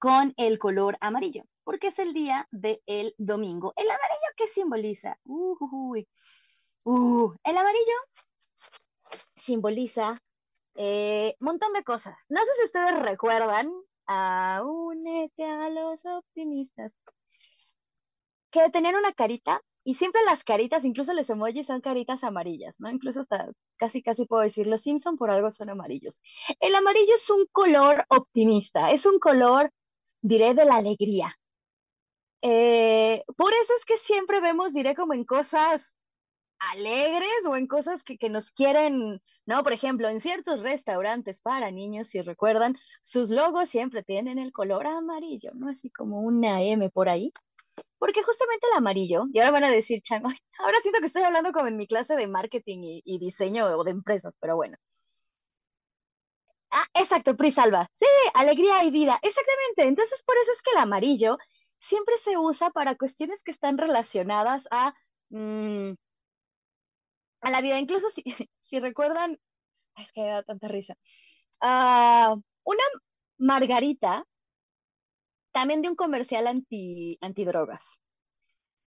con 0.00 0.34
el 0.38 0.58
color 0.58 0.98
amarillo, 1.00 1.44
porque 1.62 1.86
es 1.86 2.00
el 2.00 2.12
día 2.12 2.48
del 2.50 3.14
domingo. 3.16 3.72
¿El 3.76 3.88
amarillo 3.88 4.28
qué 4.36 4.48
simboliza? 4.48 5.16
Uy, 5.22 6.08
Uh, 6.84 7.32
el 7.44 7.56
amarillo 7.56 7.98
simboliza 9.36 10.10
un 10.10 10.18
eh, 10.84 11.36
montón 11.38 11.72
de 11.74 11.84
cosas. 11.84 12.18
No 12.28 12.40
sé 12.40 12.50
si 12.58 12.64
ustedes 12.64 12.98
recuerdan 12.98 13.72
a 14.06 14.62
Únete 14.64 15.44
a 15.44 15.70
los 15.70 16.04
optimistas, 16.06 16.92
que 18.50 18.68
tenían 18.70 18.96
una 18.96 19.12
carita 19.12 19.62
y 19.84 19.94
siempre 19.94 20.20
las 20.24 20.44
caritas, 20.44 20.84
incluso 20.84 21.12
los 21.12 21.28
emojis 21.28 21.66
son 21.66 21.80
caritas 21.80 22.22
amarillas, 22.22 22.76
¿no? 22.78 22.88
Incluso 22.90 23.20
hasta 23.20 23.50
casi 23.76 24.02
casi 24.02 24.26
puedo 24.26 24.42
decir, 24.42 24.66
los 24.68 24.82
Simpson 24.82 25.16
por 25.16 25.30
algo 25.30 25.50
son 25.50 25.70
amarillos. 25.70 26.20
El 26.60 26.74
amarillo 26.74 27.14
es 27.16 27.28
un 27.30 27.46
color 27.50 28.04
optimista, 28.08 28.92
es 28.92 29.06
un 29.06 29.18
color, 29.18 29.72
diré, 30.20 30.54
de 30.54 30.64
la 30.64 30.76
alegría. 30.76 31.36
Eh, 32.42 33.24
por 33.36 33.52
eso 33.54 33.72
es 33.76 33.84
que 33.84 33.96
siempre 33.98 34.40
vemos, 34.40 34.72
diré, 34.72 34.94
como 34.94 35.14
en 35.14 35.24
cosas 35.24 35.96
alegres 36.72 37.46
o 37.46 37.56
en 37.56 37.66
cosas 37.66 38.04
que, 38.04 38.28
nos 38.28 38.52
quieren, 38.52 39.20
¿no? 39.46 39.62
Por 39.62 39.72
ejemplo, 39.72 40.08
en 40.08 40.20
ciertos 40.20 40.60
restaurantes 40.60 41.40
para 41.40 41.70
niños, 41.70 42.08
si 42.08 42.22
recuerdan, 42.22 42.76
sus 43.02 43.30
logos 43.30 43.68
siempre 43.68 44.02
tienen 44.02 44.38
el 44.38 44.52
color 44.52 44.86
amarillo, 44.86 45.50
¿no? 45.54 45.68
Así 45.70 45.90
como 45.90 46.20
una 46.20 46.62
M 46.62 46.90
por 46.90 47.08
ahí. 47.08 47.32
Porque 47.98 48.22
justamente 48.22 48.66
el 48.70 48.78
amarillo, 48.78 49.24
y 49.32 49.38
ahora 49.40 49.52
van 49.52 49.64
a 49.64 49.70
decir, 49.70 50.02
Chan, 50.02 50.22
ahora 50.58 50.78
siento 50.82 51.00
que 51.00 51.06
estoy 51.06 51.22
hablando 51.22 51.52
como 51.52 51.68
en 51.68 51.76
mi 51.76 51.86
clase 51.86 52.16
de 52.16 52.28
marketing 52.28 52.80
y, 52.82 53.02
y 53.04 53.18
diseño 53.18 53.66
o 53.66 53.84
de 53.84 53.92
empresas, 53.92 54.36
pero 54.40 54.56
bueno. 54.56 54.76
Ah, 56.70 56.86
exacto, 56.94 57.36
Prisalva. 57.36 57.88
Sí, 57.92 58.06
alegría 58.34 58.82
y 58.84 58.90
vida. 58.90 59.18
Exactamente. 59.22 59.82
Entonces, 59.84 60.22
por 60.24 60.36
eso 60.38 60.52
es 60.52 60.62
que 60.62 60.70
el 60.72 60.78
amarillo 60.78 61.36
siempre 61.78 62.16
se 62.16 62.38
usa 62.38 62.70
para 62.70 62.94
cuestiones 62.96 63.42
que 63.42 63.50
están 63.50 63.76
relacionadas 63.78 64.68
a, 64.70 64.94
mm, 65.30 65.92
a 67.42 67.50
la 67.50 67.60
vida. 67.60 67.78
Incluso 67.78 68.08
si, 68.10 68.22
si 68.60 68.80
recuerdan, 68.80 69.38
es 69.96 70.12
que 70.12 70.22
da 70.24 70.42
tanta 70.42 70.68
risa. 70.68 70.96
Ah, 71.60 72.34
una 72.64 72.84
margarita, 73.38 74.24
también 75.52 75.82
de 75.82 75.90
un 75.90 75.96
comercial 75.96 76.46
anti, 76.46 77.18
antidrogas. 77.20 78.02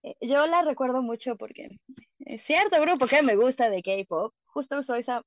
Eh, 0.04 0.16
yo 0.22 0.46
la 0.48 0.64
recuerdo 0.64 1.02
mucho 1.02 1.38
porque 1.38 1.70
cierto 2.40 2.82
grupo 2.82 3.08
que 3.08 3.24
me 3.24 3.36
gusta 3.36 3.70
de 3.70 3.84
K-pop, 3.84 4.34
justo 4.46 4.80
usó 4.80 4.96
esa, 4.96 5.24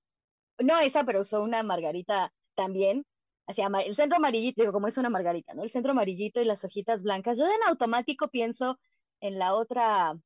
no 0.59 0.79
esa, 0.81 1.05
pero 1.05 1.23
usó 1.23 1.43
una 1.43 1.63
margarita 1.63 2.33
también, 2.55 3.05
hacia 3.47 3.69
el 3.85 3.95
centro 3.95 4.19
amarillito, 4.19 4.63
digo, 4.63 4.73
como 4.73 4.89
es 4.89 4.99
una 4.99 5.11
margarita, 5.11 5.55
¿no? 5.55 5.63
El 5.63 5.71
centro 5.71 5.93
amarillito 5.93 6.41
y 6.41 6.45
las 6.45 6.65
hojitas 6.65 7.03
blancas. 7.03 7.39
Yo 7.39 7.47
en 7.47 7.63
automático 7.69 8.29
pienso 8.29 8.79
en 9.21 9.39
la 9.39 9.55
otra 9.55 10.19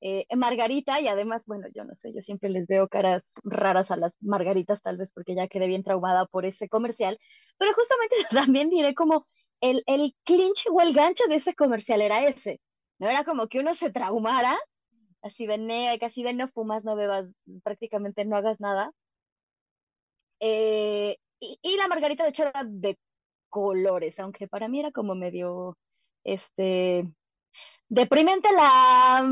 eh, 0.00 0.26
Margarita 0.36 1.00
y 1.00 1.08
además, 1.08 1.46
bueno, 1.46 1.68
yo 1.74 1.84
no 1.84 1.94
sé, 1.94 2.12
yo 2.12 2.20
siempre 2.20 2.50
les 2.50 2.66
veo 2.66 2.88
caras 2.88 3.26
raras 3.44 3.90
a 3.90 3.96
las 3.96 4.14
margaritas, 4.20 4.82
tal 4.82 4.98
vez 4.98 5.10
porque 5.12 5.34
ya 5.34 5.48
quedé 5.48 5.66
bien 5.66 5.82
traumada 5.82 6.26
por 6.26 6.44
ese 6.44 6.68
comercial, 6.68 7.18
pero 7.58 7.72
justamente 7.72 8.16
también 8.54 8.70
diré 8.70 8.94
como 8.94 9.26
el, 9.60 9.82
el 9.86 10.14
clinch 10.24 10.66
o 10.70 10.80
el 10.82 10.92
gancho 10.92 11.24
de 11.28 11.36
ese 11.36 11.54
comercial 11.54 12.02
era 12.02 12.24
ese, 12.26 12.60
¿no? 12.98 13.08
Era 13.08 13.24
como 13.24 13.48
que 13.48 13.60
uno 13.60 13.74
se 13.74 13.90
traumara, 13.90 14.58
así 15.22 15.46
ven, 15.46 15.68
casi 15.98 16.22
ven, 16.22 16.36
no 16.36 16.48
fumas, 16.48 16.84
no 16.84 16.94
bebas, 16.96 17.26
prácticamente 17.62 18.24
no 18.24 18.36
hagas 18.36 18.60
nada. 18.60 18.92
Eh, 20.40 21.16
y, 21.40 21.58
y, 21.62 21.76
la 21.76 21.88
margarita 21.88 22.22
de 22.24 22.30
hecho 22.30 22.42
era 22.44 22.62
de 22.64 22.98
colores, 23.48 24.20
aunque 24.20 24.48
para 24.48 24.68
mí 24.68 24.80
era 24.80 24.92
como 24.92 25.14
medio, 25.14 25.78
este, 26.24 27.08
deprimente 27.88 28.52
la 28.52 29.26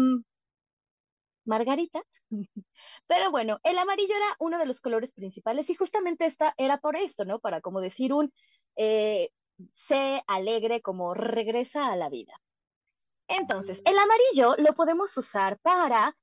margarita. 1.45 2.03
Pero 3.07 3.31
bueno, 3.31 3.59
el 3.63 3.79
amarillo 3.79 4.17
era 4.17 4.37
uno 4.39 4.59
de 4.59 4.67
los 4.67 4.81
colores 4.81 5.13
principales 5.13 5.71
y 5.71 5.75
justamente 5.75 6.27
esta 6.27 6.55
era 6.57 6.79
por 6.79 6.97
esto, 6.97 7.25
¿no? 7.25 7.39
Para 7.39 7.61
como 7.61 7.81
decir 7.81 8.13
un 8.13 8.33
eh, 8.77 9.31
se 9.73 10.23
alegre, 10.27 10.83
como 10.83 11.15
regresa 11.15 11.93
a 11.93 11.97
la 11.97 12.09
vida. 12.09 12.41
Entonces, 13.29 13.83
el 13.87 13.97
amarillo 13.97 14.55
lo 14.59 14.75
podemos 14.75 15.17
usar 15.17 15.59
para 15.61 16.17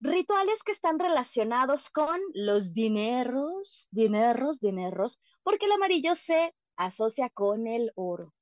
rituales 0.00 0.62
que 0.62 0.72
están 0.72 0.98
relacionados 0.98 1.90
con 1.90 2.18
los 2.32 2.72
dineros, 2.72 3.88
dineros, 3.90 4.60
dineros, 4.60 5.20
porque 5.42 5.66
el 5.66 5.72
amarillo 5.72 6.14
se 6.14 6.54
asocia 6.76 7.28
con 7.30 7.66
el 7.66 7.92
oro 7.96 8.32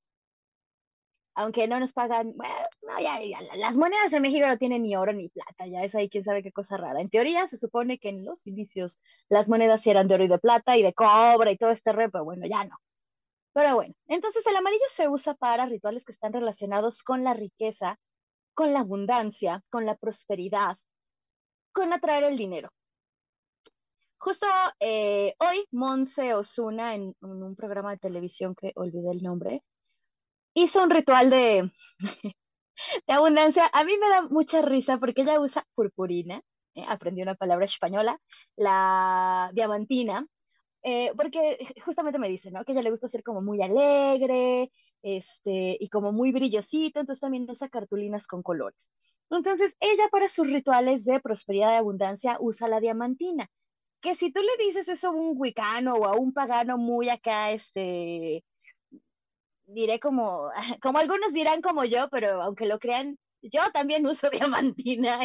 aunque 1.37 1.69
no 1.69 1.79
nos 1.79 1.93
pagan, 1.93 2.33
bueno, 2.35 2.55
ya, 2.99 3.21
las 3.57 3.77
monedas 3.77 4.13
en 4.15 4.23
México 4.23 4.47
no 4.47 4.57
tienen 4.57 4.83
ni 4.83 4.97
oro 4.97 5.13
ni 5.13 5.29
plata, 5.29 5.67
ya 5.67 5.85
es 5.85 5.95
ahí 5.95 6.09
quién 6.09 6.25
sabe 6.25 6.43
qué 6.43 6.51
cosa 6.51 6.79
rara. 6.79 7.01
En 7.01 7.11
teoría 7.11 7.47
se 7.47 7.59
supone 7.59 7.99
que 7.99 8.09
en 8.09 8.25
los 8.25 8.47
inicios 8.47 8.99
las 9.29 9.51
monedas 9.51 9.87
eran 9.87 10.09
de 10.09 10.15
oro 10.15 10.25
y 10.25 10.29
de 10.29 10.39
plata 10.39 10.79
y 10.79 10.83
de 10.83 10.95
cobre 10.95 11.53
y 11.53 11.59
todo 11.59 11.71
este 11.71 11.93
re, 11.93 12.11
pero 12.11 12.25
bueno, 12.25 12.47
ya 12.47 12.65
no. 12.65 12.79
Pero 13.53 13.75
bueno, 13.75 13.95
entonces 14.07 14.47
el 14.47 14.57
amarillo 14.57 14.85
se 14.89 15.09
usa 15.09 15.35
para 15.35 15.67
rituales 15.67 16.05
que 16.05 16.13
están 16.13 16.33
relacionados 16.33 17.03
con 17.03 17.23
la 17.23 17.35
riqueza, 17.35 17.99
con 18.55 18.73
la 18.73 18.81
abundancia, 18.81 19.63
con 19.71 19.85
la 19.85 19.95
prosperidad, 19.97 20.79
con 21.73 21.93
atraer 21.93 22.25
el 22.25 22.39
dinero. 22.39 22.71
Justo 24.19 24.47
eh, 24.81 25.35
hoy, 25.39 25.67
Monse 25.71 26.33
Osuna, 26.35 26.95
en, 26.95 27.15
un 27.21 27.55
programa 27.55 27.91
de 27.91 27.99
televisión 27.99 28.55
que 28.55 28.73
olvidé 28.75 29.11
el 29.11 29.23
nombre, 29.23 29.63
hizo 30.57 30.83
un 30.83 30.91
ritual 30.91 31.31
de, 31.31 31.71
de 33.07 33.13
abundancia. 33.13 33.71
A 33.73 33.85
mí 33.85 33.97
me 33.99 34.09
da 34.09 34.23
mucha 34.23 34.63
risa 34.63 34.99
porque 34.99 35.23
ella 35.23 35.39
usa 35.41 35.67
purpurina, 35.75 36.41
eh, 36.75 36.85
aprendió 36.89 37.23
una 37.23 37.35
palabra 37.35 37.67
española, 37.67 38.19
la 38.57 39.51
diamantina, 39.55 40.27
eh, 40.83 41.13
porque 41.17 41.59
justamente 41.85 42.19
me 42.19 42.29
dice, 42.29 42.51
¿no? 42.51 42.65
Que 42.65 42.73
a 42.73 42.75
ella 42.75 42.83
le 42.83 42.91
gusta 42.91 43.09
ser 43.09 43.23
como 43.23 43.43
muy 43.43 43.63
alegre, 43.63 44.73
este, 45.03 45.77
y 45.79 45.89
como 45.89 46.13
muy 46.13 46.33
brillosito, 46.33 47.01
entonces 47.01 47.21
también 47.21 47.49
usa 47.51 47.69
cartulinas 47.69 48.27
con 48.27 48.43
colores. 48.43 48.91
Entonces, 49.31 49.77
ella 49.81 50.09
para 50.11 50.29
sus 50.29 50.51
rituales 50.51 51.05
de 51.05 51.21
prosperidad 51.21 51.73
y 51.73 51.77
abundancia 51.77 52.39
usa 52.41 52.69
la 52.69 52.81
diamantina, 52.81 53.51
que 54.01 54.15
si 54.15 54.33
tú 54.33 54.41
le 54.41 54.65
dices 54.65 54.89
eso 54.89 55.09
a 55.09 55.11
un 55.11 55.35
wicano 55.37 55.95
o 55.95 56.07
a 56.07 56.17
un 56.17 56.33
pagano 56.33 56.79
muy 56.79 57.09
acá, 57.09 57.51
este, 57.51 58.45
diré 59.67 60.01
como, 60.01 60.51
como 60.83 60.99
algunos 60.99 61.33
dirán 61.33 61.61
como 61.61 61.85
yo, 61.85 62.09
pero 62.11 62.43
aunque 62.43 62.67
lo 62.67 62.79
crean, 62.79 63.19
yo 63.43 63.61
también 63.73 64.07
uso 64.07 64.31
diamantina 64.75 65.21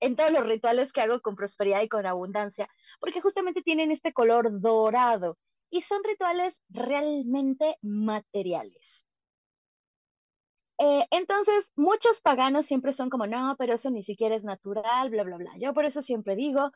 en, 0.00 0.16
todos 0.16 0.30
los 0.30 0.46
rituales 0.46 0.92
que 0.92 1.00
hago 1.00 1.20
con 1.20 1.36
prosperidad 1.36 1.82
y 1.82 1.88
con 1.88 2.06
abundancia, 2.06 2.68
porque 3.00 3.20
justamente 3.20 3.62
tienen 3.62 3.90
este 3.90 4.12
color 4.12 4.60
dorado 4.60 5.38
y 5.70 5.80
son 5.82 6.02
rituales 6.04 6.62
realmente 6.68 7.76
materiales. 7.82 9.06
Eh, 10.78 11.06
entonces, 11.10 11.72
muchos 11.76 12.20
paganos 12.20 12.66
siempre 12.66 12.92
son 12.92 13.08
como, 13.08 13.26
no, 13.26 13.54
pero 13.58 13.74
eso 13.74 13.90
ni 13.90 14.02
siquiera 14.02 14.34
es 14.34 14.44
natural, 14.44 15.10
bla, 15.10 15.22
bla, 15.22 15.36
bla. 15.36 15.52
Yo 15.58 15.72
por 15.72 15.84
eso 15.84 16.02
siempre 16.02 16.34
digo, 16.34 16.70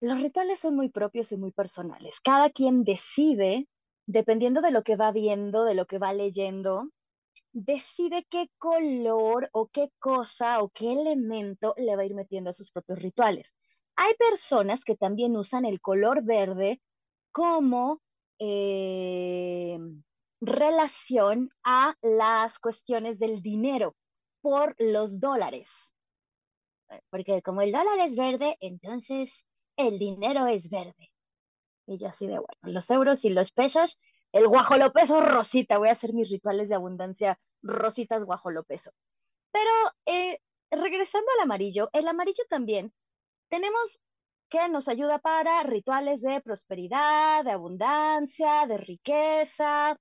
los 0.00 0.20
rituales 0.22 0.60
son 0.60 0.76
muy 0.76 0.88
propios 0.88 1.30
y 1.32 1.36
muy 1.36 1.52
personales. 1.52 2.20
Cada 2.20 2.48
quien 2.48 2.84
decide 2.84 3.68
dependiendo 4.10 4.60
de 4.60 4.72
lo 4.72 4.82
que 4.82 4.96
va 4.96 5.12
viendo, 5.12 5.64
de 5.64 5.74
lo 5.74 5.86
que 5.86 5.98
va 5.98 6.12
leyendo, 6.12 6.90
decide 7.52 8.26
qué 8.28 8.50
color 8.58 9.48
o 9.52 9.68
qué 9.68 9.90
cosa 9.98 10.62
o 10.62 10.70
qué 10.70 10.92
elemento 10.92 11.74
le 11.76 11.94
va 11.94 12.02
a 12.02 12.06
ir 12.06 12.14
metiendo 12.14 12.50
a 12.50 12.52
sus 12.52 12.72
propios 12.72 12.98
rituales. 12.98 13.54
Hay 13.96 14.14
personas 14.14 14.84
que 14.84 14.96
también 14.96 15.36
usan 15.36 15.64
el 15.64 15.80
color 15.80 16.24
verde 16.24 16.80
como 17.32 18.00
eh, 18.40 19.78
relación 20.40 21.50
a 21.64 21.94
las 22.02 22.58
cuestiones 22.58 23.18
del 23.18 23.42
dinero 23.42 23.94
por 24.40 24.74
los 24.78 25.20
dólares. 25.20 25.94
Porque 27.10 27.42
como 27.42 27.62
el 27.62 27.70
dólar 27.70 28.00
es 28.00 28.16
verde, 28.16 28.56
entonces 28.60 29.46
el 29.76 30.00
dinero 30.00 30.48
es 30.48 30.68
verde. 30.68 31.10
Y 31.90 31.98
yo 31.98 32.08
así 32.08 32.26
de, 32.28 32.34
bueno, 32.34 32.46
los 32.62 32.88
euros 32.90 33.24
y 33.24 33.30
los 33.30 33.50
pesos, 33.50 33.98
el 34.30 34.46
guajolopeso 34.46 35.20
rosita, 35.20 35.78
voy 35.78 35.88
a 35.88 35.92
hacer 35.92 36.12
mis 36.12 36.30
rituales 36.30 36.68
de 36.68 36.76
abundancia 36.76 37.38
rositas 37.62 38.22
guajolopeso. 38.22 38.92
Pero 39.50 39.70
eh, 40.06 40.38
regresando 40.70 41.26
al 41.36 41.42
amarillo, 41.42 41.90
el 41.92 42.06
amarillo 42.06 42.44
también 42.48 42.92
tenemos 43.48 43.98
que 44.48 44.68
nos 44.68 44.86
ayuda 44.86 45.18
para 45.18 45.64
rituales 45.64 46.22
de 46.22 46.40
prosperidad, 46.40 47.44
de 47.44 47.50
abundancia, 47.50 48.66
de 48.68 48.78
riqueza, 48.78 49.98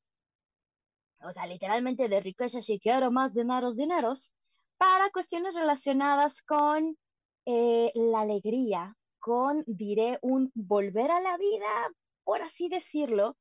o 1.21 1.31
sea, 1.31 1.47
literalmente 1.47 2.07
de 2.07 2.19
riqueza, 2.19 2.61
si 2.61 2.79
quiero 2.79 3.09
más 3.09 3.33
dineros, 3.33 3.77
dineros, 3.77 4.35
para 4.77 5.09
cuestiones 5.09 5.55
relacionadas 5.55 6.43
con 6.43 6.97
eh, 7.45 7.91
la 7.95 8.21
alegría, 8.21 8.95
con, 9.19 9.63
diré, 9.67 10.17
un 10.21 10.51
volver 10.55 11.11
a 11.11 11.21
la 11.21 11.37
vida, 11.37 11.91
por 12.23 12.41
así 12.41 12.69
decirlo, 12.69 13.35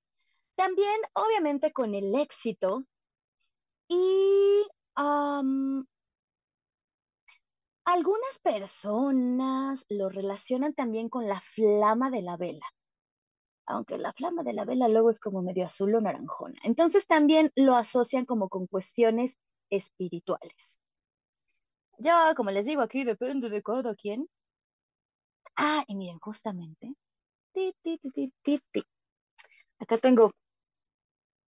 también 0.56 1.00
obviamente 1.14 1.72
con 1.72 1.94
el 1.94 2.14
éxito 2.14 2.84
y 3.88 4.66
algunas 7.84 8.38
personas 8.42 9.86
lo 9.88 10.08
relacionan 10.08 10.74
también 10.74 11.08
con 11.08 11.28
la 11.28 11.40
flama 11.40 12.10
de 12.10 12.22
la 12.22 12.36
vela, 12.36 12.66
aunque 13.66 13.96
la 13.98 14.12
flama 14.12 14.42
de 14.42 14.52
la 14.52 14.64
vela 14.64 14.88
luego 14.88 15.10
es 15.10 15.20
como 15.20 15.42
medio 15.42 15.64
azul 15.64 15.94
o 15.94 16.00
naranjona. 16.00 16.58
Entonces 16.64 17.06
también 17.06 17.50
lo 17.54 17.74
asocian 17.76 18.26
como 18.26 18.48
con 18.48 18.66
cuestiones 18.66 19.38
espirituales. 19.70 20.80
Ya, 21.98 22.34
como 22.34 22.50
les 22.50 22.66
digo, 22.66 22.82
aquí 22.82 23.04
depende 23.04 23.48
de 23.48 23.62
cada 23.62 23.94
quien. 23.94 24.28
Ah, 25.58 25.84
y 25.86 25.94
miren, 25.94 26.18
justamente. 26.20 26.94
Acá 29.80 29.98
tengo 29.98 30.30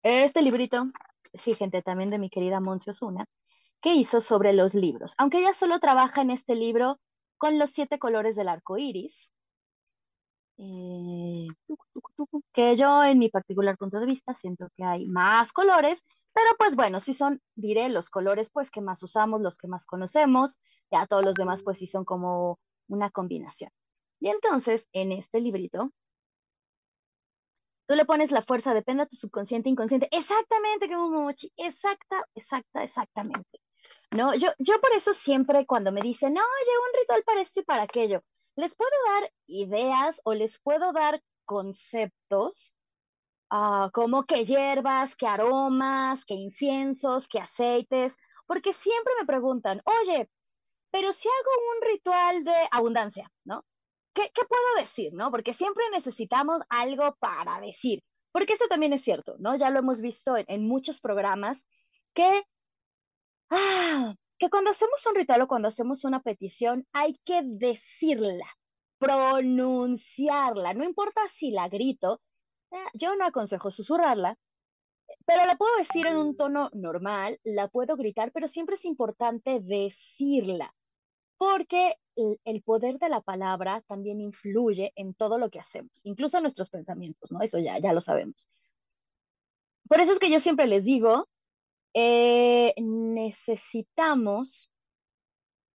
este 0.04 0.42
librito, 0.42 0.88
sí, 1.34 1.54
gente, 1.54 1.82
también 1.82 2.10
de 2.10 2.20
mi 2.20 2.30
querida 2.30 2.60
Monse 2.60 2.92
Osuna, 2.92 3.26
que 3.82 3.94
hizo 3.96 4.22
sobre 4.22 4.54
los 4.54 4.76
libros. 4.76 5.16
Aunque 5.18 5.40
ella 5.40 5.54
solo 5.54 5.80
trabaja 5.80 6.22
en 6.22 6.32
este 6.32 6.56
libro 6.56 7.00
con 7.38 7.60
los 7.60 7.72
siete 7.72 8.00
colores 8.00 8.36
del 8.36 8.50
arco 8.50 8.78
iris. 8.78 9.34
Eh, 10.58 11.48
que 12.54 12.76
yo, 12.76 13.04
en 13.04 13.20
mi 13.20 13.30
particular 13.30 13.78
punto 13.78 14.00
de 14.00 14.06
vista, 14.06 14.36
siento 14.36 14.68
que 14.76 14.84
hay 14.84 15.06
más 15.08 15.54
colores, 15.54 16.04
Pero 16.34 16.52
pues 16.58 16.76
bueno, 16.76 17.00
sí 17.00 17.14
son, 17.14 17.42
diré, 17.56 17.90
los 17.90 18.10
colores 18.10 18.50
pues 18.52 18.72
que 18.72 18.82
más 18.82 19.02
usamos, 19.04 19.42
los 19.42 19.58
que 19.58 19.68
más 19.68 19.86
conocemos, 19.88 20.60
ya 20.92 21.08
todos 21.08 21.24
los 21.26 21.36
demás 21.36 21.64
pues 21.64 21.80
sí 21.80 21.88
son 21.88 22.06
como 22.06 22.60
una 22.88 23.10
combinación. 23.10 23.72
Y 24.20 24.30
entonces, 24.30 24.88
en 24.94 25.12
este 25.12 25.40
librito, 25.40 25.92
tú 27.88 27.96
le 27.96 28.06
pones 28.06 28.32
la 28.32 28.42
fuerza, 28.42 28.74
depende 28.74 29.04
de 29.04 29.10
tu 29.10 29.16
subconsciente, 29.18 29.70
inconsciente. 29.70 30.10
Exactamente, 30.12 30.88
como 30.88 31.10
Momochi, 31.10 31.52
exacta, 31.58 32.26
exacta, 32.36 32.84
exactamente. 32.84 33.62
No, 34.12 34.36
yo, 34.36 34.50
yo 34.60 34.80
por 34.82 34.92
eso 34.94 35.14
siempre 35.14 35.66
cuando 35.66 35.92
me 35.92 36.02
dicen, 36.02 36.34
no, 36.34 36.42
llevo 36.42 36.84
un 36.84 37.00
ritual 37.00 37.24
para 37.24 37.42
esto 37.42 37.62
y 37.62 37.64
para 37.64 37.84
aquello, 37.84 38.24
les 38.56 38.76
puedo 38.76 38.92
dar 39.14 39.32
ideas 39.48 40.22
o 40.26 40.34
les 40.34 40.60
puedo 40.60 40.92
dar 40.92 41.22
conceptos 41.46 42.76
Ah, 43.52 43.90
como 43.94 44.26
que 44.26 44.46
hierbas, 44.46 45.16
que 45.16 45.26
aromas, 45.26 46.24
que 46.26 46.36
inciensos, 46.36 47.28
que 47.28 47.40
aceites, 47.40 48.16
porque 48.46 48.74
siempre 48.74 49.14
me 49.20 49.26
preguntan, 49.26 49.82
oye, 49.86 50.30
pero 50.92 51.12
si 51.14 51.28
hago 51.28 51.52
un 51.76 51.82
ritual 51.82 52.44
de 52.44 52.54
abundancia, 52.72 53.32
¿no? 53.46 53.66
¿Qué, 54.20 54.32
qué 54.34 54.42
puedo 54.46 54.76
decir, 54.80 55.14
no? 55.14 55.32
Porque 55.32 55.54
siempre 55.54 55.84
necesitamos 55.92 56.62
algo 56.70 57.16
para 57.20 57.62
decir, 57.62 58.04
porque 58.34 58.54
eso 58.54 58.66
también 58.68 58.92
es 58.94 59.02
cierto, 59.02 59.36
¿no? 59.40 59.56
Ya 59.56 59.70
lo 59.70 59.80
hemos 59.80 60.02
visto 60.02 60.36
en, 60.36 60.68
muchos 60.68 61.00
programas, 61.00 61.68
que, 62.14 62.44
ah, 63.50 64.14
que 64.38 64.50
cuando 64.50 64.72
hacemos 64.72 65.06
un 65.08 65.16
ritual 65.16 65.44
o 65.44 65.48
cuando 65.48 65.70
hacemos 65.70 66.04
una 66.04 66.22
petición, 66.22 66.86
hay 66.92 67.14
que 67.24 67.44
decirla, 67.46 68.46
pronunciarla, 68.98 70.74
no 70.74 70.84
importa 70.84 71.22
si 71.30 71.52
la 71.52 71.70
grito, 71.70 72.20
Ah, 72.72 72.90
yo 72.94 73.16
no 73.16 73.26
aconsejo 73.26 73.72
susurrarla, 73.72 74.38
pero 75.26 75.46
la 75.46 75.56
puedo 75.58 75.76
decir 75.78 76.06
en 76.06 76.18
un 76.18 76.38
tono 76.38 76.70
normal, 76.74 77.40
la 77.44 77.68
puedo 77.68 77.98
gritar, 77.98 78.32
pero 78.32 78.48
siempre 78.48 78.76
es 78.76 78.86
importante 78.86 79.60
decirla, 79.60 80.74
porque 81.40 81.96
el, 82.44 82.62
poder 82.62 83.00
de 83.00 83.08
la 83.08 83.22
palabra 83.22 83.82
también 83.88 84.20
influye 84.20 84.92
en 84.96 85.14
todo 85.14 85.38
lo 85.38 85.50
que 85.50 85.60
hacemos, 85.60 86.02
incluso 86.04 86.38
en 86.38 86.44
nuestros 86.44 86.70
pensamientos, 86.70 87.32
¿no? 87.32 87.42
Eso 87.42 87.58
ya, 87.60 87.80
ya 87.80 87.94
lo 87.94 88.02
sabemos. 88.02 88.50
Por 89.88 90.02
eso 90.02 90.12
es 90.12 90.20
que 90.20 90.30
yo 90.30 90.42
siempre 90.42 90.68
les 90.68 90.84
digo, 90.84 91.30
eh, 91.94 92.76
necesitamos 92.78 94.70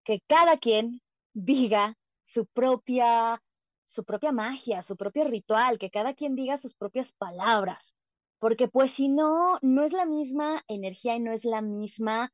que 0.04 0.20
cada 0.28 0.58
quien 0.58 1.00
diga 1.32 1.96
su 2.22 2.46
propia 2.46 3.42
su 3.86 4.04
propia 4.04 4.32
magia, 4.32 4.82
su 4.82 4.96
propio 4.96 5.24
ritual, 5.24 5.78
que 5.78 5.90
cada 5.90 6.14
quien 6.14 6.34
diga 6.34 6.58
sus 6.58 6.74
propias 6.74 7.12
palabras, 7.12 7.94
porque 8.38 8.68
pues 8.68 8.92
si 8.92 9.08
no, 9.08 9.58
no 9.62 9.84
es 9.84 9.92
la 9.92 10.06
misma 10.06 10.64
energía 10.68 11.16
y 11.16 11.20
no 11.20 11.32
es 11.32 11.44
la 11.44 11.60
misma, 11.60 12.32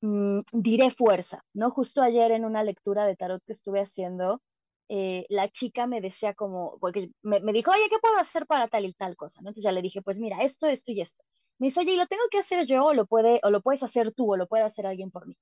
mm, 0.00 0.40
diré 0.52 0.90
fuerza, 0.90 1.44
¿no? 1.54 1.70
Justo 1.70 2.02
ayer 2.02 2.32
en 2.32 2.44
una 2.44 2.64
lectura 2.64 3.06
de 3.06 3.16
tarot 3.16 3.42
que 3.44 3.52
estuve 3.52 3.80
haciendo, 3.80 4.42
eh, 4.88 5.26
la 5.28 5.48
chica 5.48 5.86
me 5.86 6.00
decía 6.00 6.34
como, 6.34 6.78
porque 6.80 7.10
me, 7.22 7.40
dijo, 7.52 7.70
oye, 7.70 7.88
¿qué 7.90 7.98
puedo 8.00 8.18
hacer 8.18 8.46
para 8.46 8.68
tal 8.68 8.84
y 8.84 8.92
tal 8.92 9.16
cosa? 9.16 9.40
¿no? 9.40 9.48
Entonces 9.50 9.64
ya 9.64 9.72
le 9.72 9.82
dije, 9.82 10.02
pues 10.02 10.18
mira, 10.18 10.42
esto, 10.42 10.66
esto 10.66 10.92
y 10.92 11.00
esto. 11.00 11.24
Me 11.58 11.68
dice, 11.68 11.80
oye, 11.80 11.92
¿y 11.92 11.96
lo 11.96 12.06
tengo 12.06 12.24
que 12.30 12.38
hacer 12.38 12.66
yo 12.66 12.86
o 12.86 12.94
lo, 12.94 13.06
puede, 13.06 13.40
o 13.42 13.50
lo 13.50 13.62
puedes 13.62 13.82
hacer 13.82 14.12
tú 14.12 14.32
o 14.32 14.36
lo 14.36 14.46
puede 14.46 14.64
hacer 14.64 14.86
alguien 14.86 15.10
por 15.10 15.26
mí? 15.26 15.36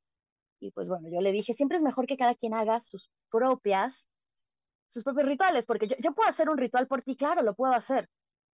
Y 0.61 0.71
pues 0.73 0.88
bueno, 0.88 1.09
yo 1.11 1.21
le 1.21 1.33
dije, 1.33 1.55
siempre 1.55 1.79
es 1.79 1.83
mejor 1.83 2.07
que 2.07 2.16
cada 2.16 2.35
quien 2.35 2.55
haga 2.55 2.81
sus 2.81 3.11
propias 3.31 4.09
sus 4.90 5.05
propios 5.05 5.27
rituales, 5.27 5.66
porque 5.66 5.87
yo, 5.87 5.97
yo 6.01 6.12
puedo 6.12 6.29
hacer 6.29 6.49
un 6.49 6.59
ritual 6.59 6.87
por 6.88 7.03
ti, 7.03 7.16
claro, 7.16 7.43
lo 7.43 7.55
puedo 7.55 7.73
hacer, 7.73 8.09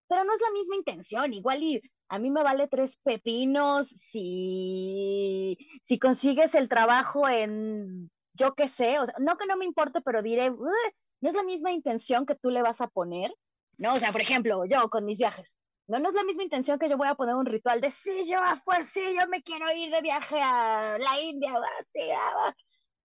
pero 0.08 0.24
no 0.24 0.34
es 0.34 0.42
la 0.42 0.52
misma 0.52 0.76
intención, 0.76 1.34
igual 1.34 1.64
y 1.64 1.82
a 2.10 2.20
mí 2.20 2.30
me 2.30 2.44
vale 2.44 2.68
tres 2.68 2.98
pepinos 3.04 3.88
si, 3.88 5.58
si 5.84 6.00
consigues 6.00 6.56
el 6.56 6.70
trabajo 6.70 7.28
en, 7.28 8.12
yo 8.34 8.54
qué 8.56 8.68
sé, 8.68 9.00
o 9.00 9.06
sea, 9.06 9.16
no 9.20 9.38
que 9.38 9.48
no 9.48 9.58
me 9.58 9.66
importe, 9.66 10.02
pero 10.02 10.22
diré, 10.22 10.52
no 10.52 11.30
es 11.30 11.34
la 11.34 11.44
misma 11.44 11.72
intención 11.72 12.26
que 12.26 12.36
tú 12.36 12.52
le 12.52 12.62
vas 12.62 12.82
a 12.82 12.88
poner, 12.88 13.34
¿no? 13.78 13.96
O 13.96 14.00
sea, 14.00 14.12
por 14.12 14.22
ejemplo, 14.22 14.66
yo 14.66 14.90
con 14.90 15.06
mis 15.06 15.18
viajes, 15.18 15.58
no, 15.88 15.98
es 15.98 16.16
la 16.16 16.24
misma 16.24 16.44
intención 16.44 16.80
que 16.80 16.90
yo 16.90 16.98
voy 16.98 17.08
a 17.08 17.16
poner 17.16 17.36
un 17.36 17.46
ritual 17.46 17.80
de, 17.80 17.92
sí, 17.92 18.24
yo 18.28 18.42
a 18.42 18.56
fuerza, 18.56 18.84
sí, 18.84 19.16
yo 19.20 19.28
me 19.28 19.44
quiero 19.44 19.72
ir 19.72 19.92
de 19.92 20.02
viaje 20.02 20.40
a 20.42 20.98
la 21.00 21.22
India, 21.22 21.54
así, 21.80 22.10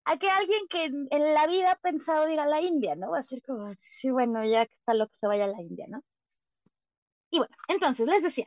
a 0.05 0.17
que 0.19 0.31
alguien 0.31 0.67
que 0.69 0.85
en, 0.85 1.35
la 1.35 1.47
vida 1.47 1.73
ha 1.73 1.77
pensado 1.77 2.29
ir 2.29 2.41
a 2.41 2.47
la 2.47 2.61
India, 2.61 2.97
¿no? 2.97 3.11
Va 3.11 3.19
a 3.19 3.23
ser 3.23 3.43
como, 3.43 3.71
sí, 3.77 4.11
bueno, 4.11 4.45
ya 4.45 4.65
que 4.67 4.73
está 4.73 4.95
lo 4.95 5.07
que 5.09 5.15
se 5.15 5.27
vaya 5.27 5.45
a 5.45 5.49
la 5.49 5.61
India, 5.61 5.87
¿no? 5.89 6.03
Y 7.31 7.39
bueno, 7.39 7.55
entonces 7.69 8.07
les 8.09 8.23
decía, 8.23 8.47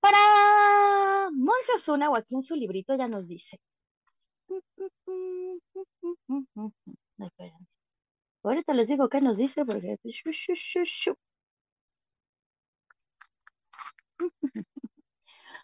para 0.00 1.30
Monse 1.32 1.72
Osuna, 1.76 2.10
o 2.10 2.16
aquí 2.16 2.34
en 2.34 2.42
su 2.42 2.56
librito 2.56 2.96
ya 2.96 3.08
nos 3.08 3.28
dice. 3.28 3.60
Espérame. 7.18 7.66
Ahorita 8.42 8.74
les 8.74 8.88
digo 8.88 9.08
qué 9.08 9.20
nos 9.20 9.36
dice 9.36 9.64
porque... 9.64 9.96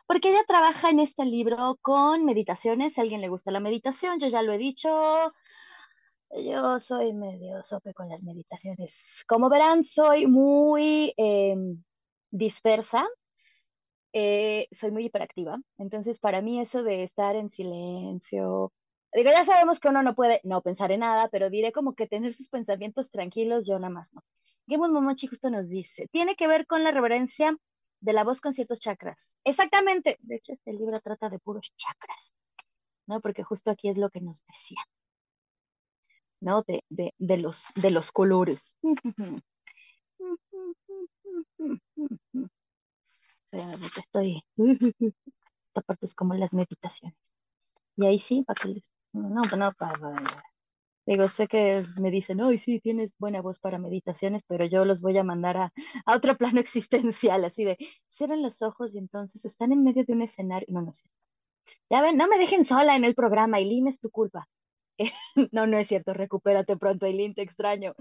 porque 0.07 0.31
ella 0.31 0.45
trabaja 0.47 0.91
en 0.91 1.01
este 1.01 1.25
libro 1.25 1.79
con 1.83 2.25
meditaciones. 2.25 2.95
Si 2.95 3.01
a 3.01 3.03
alguien 3.03 3.21
le 3.21 3.29
gusta 3.29 3.51
la 3.51 3.61
meditación, 3.61 4.21
yo 4.21 4.29
ya 4.29 4.43
lo 4.43 4.53
he 4.53 4.59
dicho, 4.59 5.33
yo 6.31 6.79
soy 6.81 7.15
medio 7.15 7.63
sope 7.65 7.95
con 7.95 8.09
las 8.09 8.23
meditaciones. 8.25 9.25
Como 9.27 9.49
verán, 9.49 9.85
soy 9.85 10.27
muy 10.27 11.15
em, 11.17 11.83
dispersa, 12.37 13.07
eh, 14.13 14.69
soy 14.71 14.91
muy 14.91 15.07
hiperactiva. 15.07 15.59
Entonces, 15.79 16.19
para 16.19 16.43
mí 16.43 16.61
eso 16.61 16.83
de 16.83 17.05
estar 17.05 17.37
en 17.37 17.51
silencio, 17.51 18.73
digo, 19.13 19.31
ya 19.31 19.45
sabemos 19.45 19.81
que 19.81 19.89
uno 19.89 20.03
no 20.03 20.15
puede 20.15 20.41
no 20.45 20.63
pensar 20.63 20.93
en 20.93 21.01
nada, 21.01 21.29
pero 21.31 21.51
diré 21.51 21.73
como 21.73 21.95
que 21.95 22.07
tener 22.07 22.33
sus 22.33 22.49
pensamientos 22.49 23.11
tranquilos, 23.11 23.67
yo 23.67 23.79
nada 23.79 23.93
más 23.93 24.13
no. 24.13 24.23
Gemma 24.69 24.89
Momochi 24.89 25.29
justo 25.29 25.49
nos 25.49 25.71
dice, 25.71 26.09
tiene 26.09 26.35
que 26.35 26.49
ver 26.49 26.67
con 26.67 26.83
la 26.83 26.91
reverencia 26.91 27.57
de 28.01 28.13
la 28.13 28.25
voz 28.25 28.41
con 28.41 28.53
ciertos 28.53 28.81
chakras. 28.81 29.37
Exactamente. 29.45 30.17
De 30.21 30.37
hecho, 30.37 30.53
este 30.53 30.73
libro 30.73 31.01
trata 31.01 31.29
de 31.29 31.39
puros 31.39 31.73
chakras, 31.77 32.35
¿no? 33.07 33.21
Porque 33.21 33.43
justo 33.43 33.71
aquí 33.71 33.89
es 33.89 33.97
lo 33.97 34.11
que 34.11 34.21
nos 34.21 34.45
decía, 34.45 34.81
¿no? 36.41 36.63
De, 36.63 36.83
de, 36.91 37.37
los, 37.39 37.73
de 37.77 37.91
los 37.91 38.13
colores. 38.13 38.77
Estoy. 43.97 44.43
Esta 45.67 45.81
parte 45.83 46.07
es 46.07 46.15
como 46.15 46.35
las 46.35 46.53
meditaciones. 46.53 47.19
Y 47.97 48.07
ahí 48.07 48.19
sí, 48.19 48.43
para 48.43 48.61
que 48.61 48.69
les. 48.69 48.93
No, 49.13 49.45
no, 49.45 49.73
para, 49.73 49.95
Digo, 51.07 51.29
sé 51.29 51.47
que 51.47 51.85
me 52.01 52.11
dicen, 52.11 52.41
hoy 52.41 52.59
sí, 52.59 52.81
tienes 52.81 53.17
buena 53.19 53.41
voz 53.41 53.61
para 53.61 53.79
meditaciones, 53.79 54.43
pero 54.47 54.67
yo 54.67 54.85
los 54.85 55.01
voy 55.03 55.17
a 55.17 55.23
mandar 55.23 55.57
a, 55.57 55.73
otro 56.07 56.37
plano 56.39 56.61
existencial, 56.61 57.45
así 57.45 57.65
de, 57.65 57.79
cierren 58.09 58.43
los 58.43 58.61
ojos 58.63 58.95
y 58.95 58.99
entonces 58.99 59.45
están 59.45 59.73
en 59.73 59.85
medio 59.85 60.05
de 60.05 60.13
un 60.13 60.23
escenario. 60.23 60.67
No, 60.71 60.83
no 60.83 60.93
sé. 60.93 61.09
Ya 61.91 62.03
ven, 62.03 62.17
no 62.17 62.27
me 62.29 62.39
dejen 62.39 62.65
sola 62.65 62.97
en 62.97 63.05
el 63.05 63.15
programa, 63.15 63.59
Eileen, 63.59 63.87
es 63.87 64.01
tu 64.01 64.11
culpa. 64.11 64.49
no, 65.53 65.67
no 65.67 65.79
es 65.79 65.89
cierto, 65.89 66.13
recupérate 66.15 66.77
pronto, 66.77 67.07
Eileen, 67.07 67.35
te 67.35 67.43
extraño. 67.43 67.95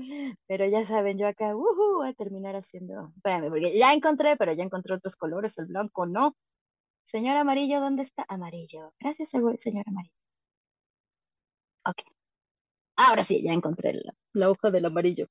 Pero 0.47 0.67
ya 0.67 0.85
saben, 0.85 1.17
yo 1.17 1.27
acá, 1.27 1.55
uh, 1.55 1.95
voy 1.97 2.09
a 2.09 2.13
terminar 2.13 2.55
haciendo, 2.55 3.11
espérame, 3.15 3.49
porque 3.49 3.77
ya 3.77 3.93
encontré, 3.93 4.37
pero 4.37 4.53
ya 4.53 4.63
encontré 4.63 4.95
otros 4.95 5.15
colores, 5.15 5.57
el 5.57 5.65
blanco 5.65 6.05
no. 6.05 6.35
Señor 7.03 7.37
amarillo, 7.37 7.79
¿dónde 7.79 8.03
está? 8.03 8.25
Amarillo. 8.27 8.93
Gracias, 8.99 9.29
señor 9.29 9.85
amarillo. 9.87 10.13
Ok. 11.85 12.01
Ahora 12.97 13.23
sí, 13.23 13.43
ya 13.43 13.53
encontré 13.53 13.93
la, 14.33 14.49
hoja 14.49 14.71
del 14.71 14.85
amarillo. 14.85 15.27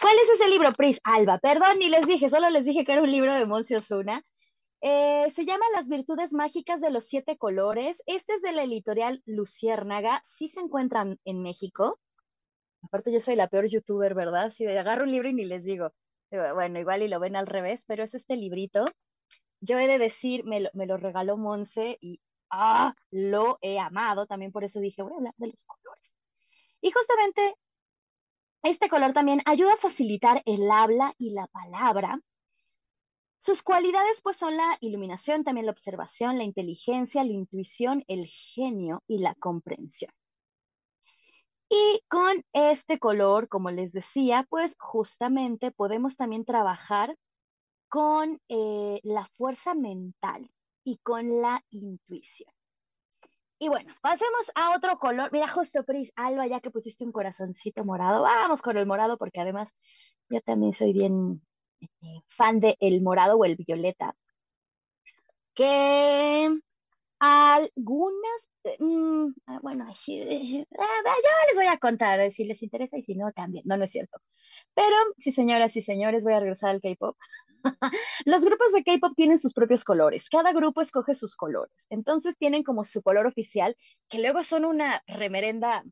¿Cuál 0.00 0.14
es 0.22 0.40
ese 0.40 0.48
libro, 0.48 0.72
Pris? 0.72 1.00
Alba, 1.04 1.38
perdón, 1.38 1.78
ni 1.78 1.88
les 1.88 2.06
dije, 2.06 2.28
solo 2.28 2.48
les 2.50 2.64
dije 2.64 2.84
que 2.84 2.92
era 2.92 3.02
un 3.02 3.10
libro 3.10 3.34
de 3.34 3.46
Moncio 3.46 3.78
Osuna. 3.78 4.24
Eh, 4.84 5.30
se 5.30 5.44
llama 5.44 5.64
Las 5.72 5.88
virtudes 5.88 6.32
mágicas 6.32 6.80
de 6.80 6.90
los 6.90 7.04
siete 7.06 7.38
colores. 7.38 8.02
Este 8.06 8.34
es 8.34 8.42
de 8.42 8.50
la 8.50 8.64
editorial 8.64 9.22
Luciérnaga. 9.26 10.20
Sí 10.24 10.48
se 10.48 10.60
encuentran 10.60 11.20
en 11.24 11.40
México. 11.40 12.00
Aparte, 12.82 13.12
yo 13.12 13.20
soy 13.20 13.36
la 13.36 13.46
peor 13.46 13.68
youtuber, 13.68 14.14
¿verdad? 14.14 14.50
Si 14.50 14.66
agarro 14.66 15.04
un 15.04 15.12
libro 15.12 15.28
y 15.28 15.34
ni 15.34 15.44
les 15.44 15.62
digo. 15.62 15.92
Bueno, 16.30 16.80
igual 16.80 17.02
y 17.02 17.08
lo 17.08 17.20
ven 17.20 17.36
al 17.36 17.46
revés, 17.46 17.84
pero 17.86 18.02
es 18.02 18.14
este 18.14 18.36
librito. 18.36 18.86
Yo 19.60 19.78
he 19.78 19.86
de 19.86 19.98
decir, 19.98 20.44
me 20.44 20.58
lo, 20.60 20.70
me 20.72 20.86
lo 20.86 20.96
regaló 20.96 21.36
Monse 21.36 21.96
y 22.00 22.20
ah, 22.50 22.96
lo 23.12 23.58
he 23.60 23.78
amado. 23.78 24.26
También 24.26 24.50
por 24.50 24.64
eso 24.64 24.80
dije, 24.80 25.02
voy 25.02 25.12
a 25.12 25.16
hablar 25.16 25.34
de 25.36 25.46
los 25.46 25.64
colores. 25.64 26.12
Y 26.80 26.90
justamente 26.90 27.54
este 28.64 28.88
color 28.88 29.12
también 29.12 29.42
ayuda 29.44 29.74
a 29.74 29.76
facilitar 29.76 30.42
el 30.44 30.68
habla 30.72 31.14
y 31.18 31.34
la 31.34 31.46
palabra. 31.46 32.20
Sus 33.42 33.62
cualidades 33.62 34.20
pues 34.22 34.36
son 34.36 34.56
la 34.56 34.76
iluminación, 34.80 35.42
también 35.42 35.66
la 35.66 35.72
observación, 35.72 36.38
la 36.38 36.44
inteligencia, 36.44 37.24
la 37.24 37.32
intuición, 37.32 38.04
el 38.06 38.26
genio 38.26 39.02
y 39.08 39.18
la 39.18 39.34
comprensión. 39.34 40.12
Y 41.68 42.04
con 42.08 42.44
este 42.52 42.98
color, 42.98 43.48
como 43.48 43.70
les 43.70 43.92
decía, 43.92 44.46
pues 44.48 44.76
justamente 44.78 45.72
podemos 45.72 46.16
también 46.16 46.44
trabajar 46.44 47.16
con 47.88 48.40
eh, 48.48 49.00
la 49.02 49.26
fuerza 49.36 49.74
mental, 49.74 50.50
y 50.84 50.98
con 50.98 51.40
la 51.40 51.64
intuición. 51.70 52.52
Y 53.58 53.68
bueno, 53.68 53.94
pasemos 54.02 54.50
a 54.56 54.74
otro 54.76 54.98
color. 54.98 55.30
Mira, 55.32 55.46
justo 55.46 55.84
Pris, 55.84 56.12
Alba, 56.16 56.46
ya 56.48 56.60
que 56.60 56.70
pusiste 56.70 57.04
un 57.04 57.12
corazoncito 57.12 57.84
morado, 57.84 58.22
vamos 58.22 58.60
con 58.60 58.76
el 58.76 58.86
morado 58.86 59.16
porque 59.18 59.40
además 59.40 59.76
yo 60.28 60.40
también 60.40 60.72
soy 60.72 60.92
bien 60.92 61.40
fan 62.28 62.60
de 62.60 62.76
el 62.80 63.02
morado 63.02 63.36
o 63.36 63.44
el 63.44 63.56
violeta. 63.56 64.14
Que 65.54 66.48
algunas, 67.24 68.50
mm, 68.80 69.28
ah, 69.46 69.60
bueno, 69.62 69.86
ah, 69.88 69.94
yo 70.08 70.24
les 70.28 71.56
voy 71.56 71.66
a 71.66 71.78
contar 71.78 72.28
si 72.32 72.44
les 72.44 72.62
interesa 72.64 72.98
y 72.98 73.02
si 73.02 73.14
no, 73.14 73.30
también. 73.32 73.64
No, 73.64 73.76
no 73.76 73.84
es 73.84 73.92
cierto. 73.92 74.18
Pero 74.74 74.96
sí, 75.18 75.30
señoras 75.30 75.76
y 75.76 75.82
señores, 75.82 76.24
voy 76.24 76.32
a 76.32 76.40
regresar 76.40 76.70
al 76.70 76.80
K-pop. 76.80 77.16
Los 78.24 78.44
grupos 78.44 78.72
de 78.72 78.82
K-pop 78.82 79.12
tienen 79.14 79.38
sus 79.38 79.54
propios 79.54 79.84
colores. 79.84 80.28
Cada 80.28 80.52
grupo 80.52 80.80
escoge 80.80 81.14
sus 81.14 81.36
colores. 81.36 81.86
Entonces 81.90 82.36
tienen 82.36 82.64
como 82.64 82.82
su 82.82 83.02
color 83.02 83.26
oficial, 83.28 83.76
que 84.08 84.18
luego 84.18 84.42
son 84.42 84.64
una 84.64 85.00
remerenda, 85.06 85.84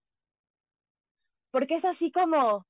porque 1.53 1.77
es 1.77 1.85
así 1.85 2.11
como 2.11 2.67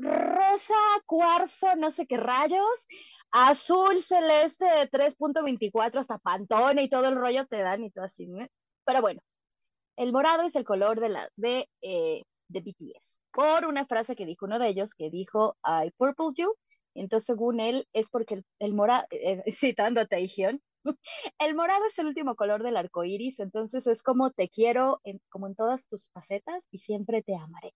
rosa, 0.00 0.74
cuarzo, 1.06 1.74
no 1.76 1.90
sé 1.90 2.06
qué 2.06 2.16
rayos, 2.16 2.86
azul, 3.30 4.00
celeste 4.02 4.64
de 4.64 4.90
3.24 4.90 5.98
hasta 5.98 6.18
Pantone 6.18 6.82
y 6.82 6.88
todo 6.88 7.06
el 7.08 7.16
rollo 7.16 7.46
te 7.46 7.62
dan 7.62 7.84
y 7.84 7.90
todo 7.90 8.04
así. 8.04 8.28
Pero 8.84 9.00
bueno, 9.00 9.20
el 9.96 10.12
morado 10.12 10.42
es 10.42 10.56
el 10.56 10.64
color 10.64 11.00
de, 11.00 11.08
la, 11.08 11.28
de, 11.36 11.68
eh, 11.82 12.22
de 12.48 12.60
BTS. 12.60 13.20
Por 13.32 13.66
una 13.66 13.86
frase 13.86 14.16
que 14.16 14.26
dijo 14.26 14.46
uno 14.46 14.58
de 14.58 14.68
ellos, 14.68 14.94
que 14.94 15.10
dijo, 15.10 15.56
I 15.64 15.90
purple 15.96 16.32
you. 16.36 16.54
Entonces, 16.94 17.26
según 17.26 17.58
él, 17.60 17.88
es 17.92 18.10
porque 18.10 18.42
el, 18.60 18.74
morado, 18.74 19.04
eh, 19.10 19.42
citando 19.52 20.00
a 20.00 20.06
Taehyung, 20.06 20.60
el 21.38 21.54
morado 21.54 21.86
es 21.86 21.98
el 21.98 22.06
último 22.06 22.36
color 22.36 22.62
del 22.62 22.76
arco 22.76 23.04
iris, 23.04 23.40
entonces 23.40 23.86
es 23.86 24.02
como 24.02 24.30
te 24.30 24.48
quiero 24.48 25.00
como 25.30 25.46
en 25.46 25.54
todas 25.54 25.88
tus 25.88 26.10
facetas 26.10 26.68
y 26.70 26.78
siempre 26.78 27.22
te 27.22 27.34
amaré. 27.34 27.72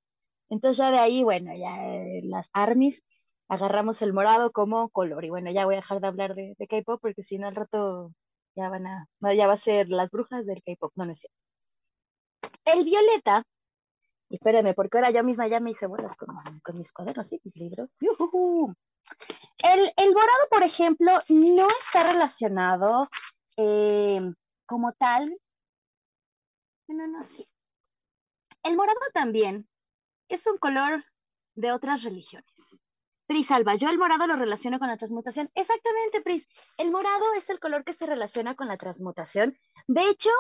Entonces 0.51 0.79
ya 0.79 0.91
de 0.91 0.99
ahí, 0.99 1.23
bueno, 1.25 1.55
ya 1.57 1.77
eh, 1.87 2.21
las 2.25 2.51
armies 2.53 3.05
agarramos 3.49 4.03
el 4.03 4.13
morado 4.13 4.53
como 4.53 4.89
color. 4.91 5.25
Y 5.25 5.31
bueno, 5.31 5.51
ya 5.51 5.65
voy 5.65 5.75
a 5.75 5.79
dejar 5.79 6.01
de 6.01 6.07
hablar 6.09 6.35
de, 6.35 6.55
K-pop 6.69 7.01
porque 7.01 7.23
si 7.23 7.39
no 7.39 7.49
al 7.49 7.55
rato 7.55 8.13
ya 8.55 8.69
van 8.69 8.87
a, 8.87 9.09
ya 9.35 9.47
va 9.47 9.55
a 9.55 9.57
ser 9.57 9.89
las 9.89 10.11
brujas 10.11 10.47
del 10.47 10.63
K-pop, 10.63 10.93
no, 10.97 11.07
no 11.07 11.13
es 11.13 11.21
cierto. 11.21 11.37
El 12.65 12.85
violeta, 12.85 13.43
espérenme, 14.29 14.75
porque 14.75 14.99
ahora 14.99 15.11
yo 15.11 15.25
misma 15.25 15.49
ya 15.49 15.61
me 15.61 15.71
hice 15.71 15.87
bolas 15.87 16.15
con, 16.17 16.29
mis 16.77 16.93
cuadernos 16.93 17.33
y 17.33 17.41
mis 17.43 17.57
libros. 17.57 17.89
El, 18.01 19.93
el 19.97 20.13
morado, 20.13 20.49
por 20.51 20.63
ejemplo, 20.63 21.13
no 21.29 21.67
está 21.79 22.11
relacionado 22.11 23.09
eh, 23.57 24.21
como 24.67 24.93
tal. 24.93 25.37
No, 26.89 27.07
no, 27.07 27.23
sí. 27.23 27.47
El 28.63 28.77
morado 28.77 29.01
también 29.13 29.69
es 30.29 30.47
un 30.47 30.59
color 30.59 31.05
de 31.55 31.73
otras 31.73 32.03
religiones. 32.03 32.83
Pris 33.27 33.51
Alba, 33.51 33.75
yo 33.75 33.91
el 33.91 33.99
morado 33.99 34.27
lo 34.27 34.37
relaciono 34.37 34.79
con 34.79 34.89
la 34.89 34.97
transmutación. 34.97 35.51
Exactamente, 35.55 36.23
Pris. 36.23 36.49
El 36.79 36.91
morado 36.91 37.35
es 37.37 37.51
el 37.51 37.61
color 37.61 37.85
que 37.85 37.93
se 37.93 38.07
relaciona 38.07 38.55
con 38.55 38.69
la 38.69 38.79
transmutación. 38.79 39.59
De 39.87 40.09
hecho, 40.09 40.31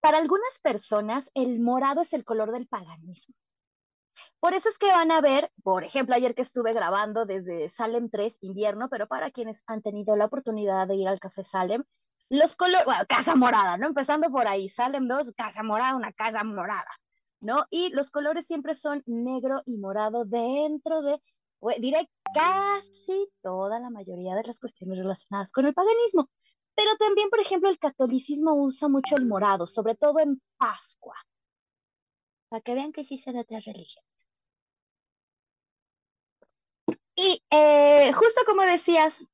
para 0.00 0.18
algunas 0.18 0.60
personas, 0.60 1.30
el 1.34 1.58
morado 1.58 2.02
es 2.02 2.12
el 2.12 2.24
color 2.24 2.52
del 2.52 2.68
paganismo. 2.68 3.34
Por 4.38 4.54
eso 4.54 4.68
es 4.68 4.78
que 4.78 4.86
van 4.86 5.10
a 5.10 5.20
ver, 5.20 5.50
por 5.62 5.82
ejemplo, 5.82 6.14
ayer 6.14 6.34
que 6.34 6.42
estuve 6.42 6.72
grabando 6.72 7.26
desde 7.26 7.68
Salem 7.68 8.08
3, 8.08 8.38
invierno, 8.42 8.88
pero 8.88 9.08
para 9.08 9.30
quienes 9.30 9.64
han 9.66 9.82
tenido 9.82 10.14
la 10.14 10.26
oportunidad 10.26 10.86
de 10.86 10.94
ir 10.94 11.08
al 11.08 11.18
Café 11.18 11.42
Salem, 11.42 11.84
los 12.28 12.56
colores, 12.56 12.84
bueno, 12.84 13.04
casa 13.08 13.34
morada, 13.34 13.76
¿no? 13.76 13.88
Empezando 13.88 14.30
por 14.30 14.46
ahí, 14.46 14.68
Salem 14.68 15.08
2, 15.08 15.32
casa 15.36 15.62
morada, 15.62 15.96
una 15.96 16.12
casa 16.12 16.44
morada. 16.44 16.90
¿No? 17.40 17.66
Y 17.70 17.90
los 17.90 18.10
colores 18.10 18.46
siempre 18.46 18.74
son 18.74 19.02
negro 19.06 19.62
y 19.66 19.76
morado 19.76 20.24
dentro 20.24 21.02
de, 21.02 21.20
diré 21.78 22.08
casi 22.34 23.28
toda 23.42 23.80
la 23.80 23.90
mayoría 23.90 24.34
de 24.34 24.44
las 24.44 24.60
cuestiones 24.60 24.98
relacionadas 24.98 25.52
con 25.52 25.66
el 25.66 25.74
paganismo. 25.74 26.30
Pero 26.74 26.94
también, 26.98 27.30
por 27.30 27.40
ejemplo, 27.40 27.70
el 27.70 27.78
catolicismo 27.78 28.54
usa 28.54 28.88
mucho 28.88 29.16
el 29.16 29.26
morado, 29.26 29.66
sobre 29.66 29.94
todo 29.94 30.20
en 30.20 30.40
Pascua, 30.58 31.16
para 32.48 32.60
que 32.60 32.74
vean 32.74 32.92
que 32.92 33.04
sí 33.04 33.16
se 33.16 33.32
de 33.32 33.40
otras 33.40 33.64
religiones. 33.64 34.28
Y 37.18 37.42
eh, 37.50 38.12
justo 38.12 38.42
como 38.44 38.60
decías, 38.62 39.32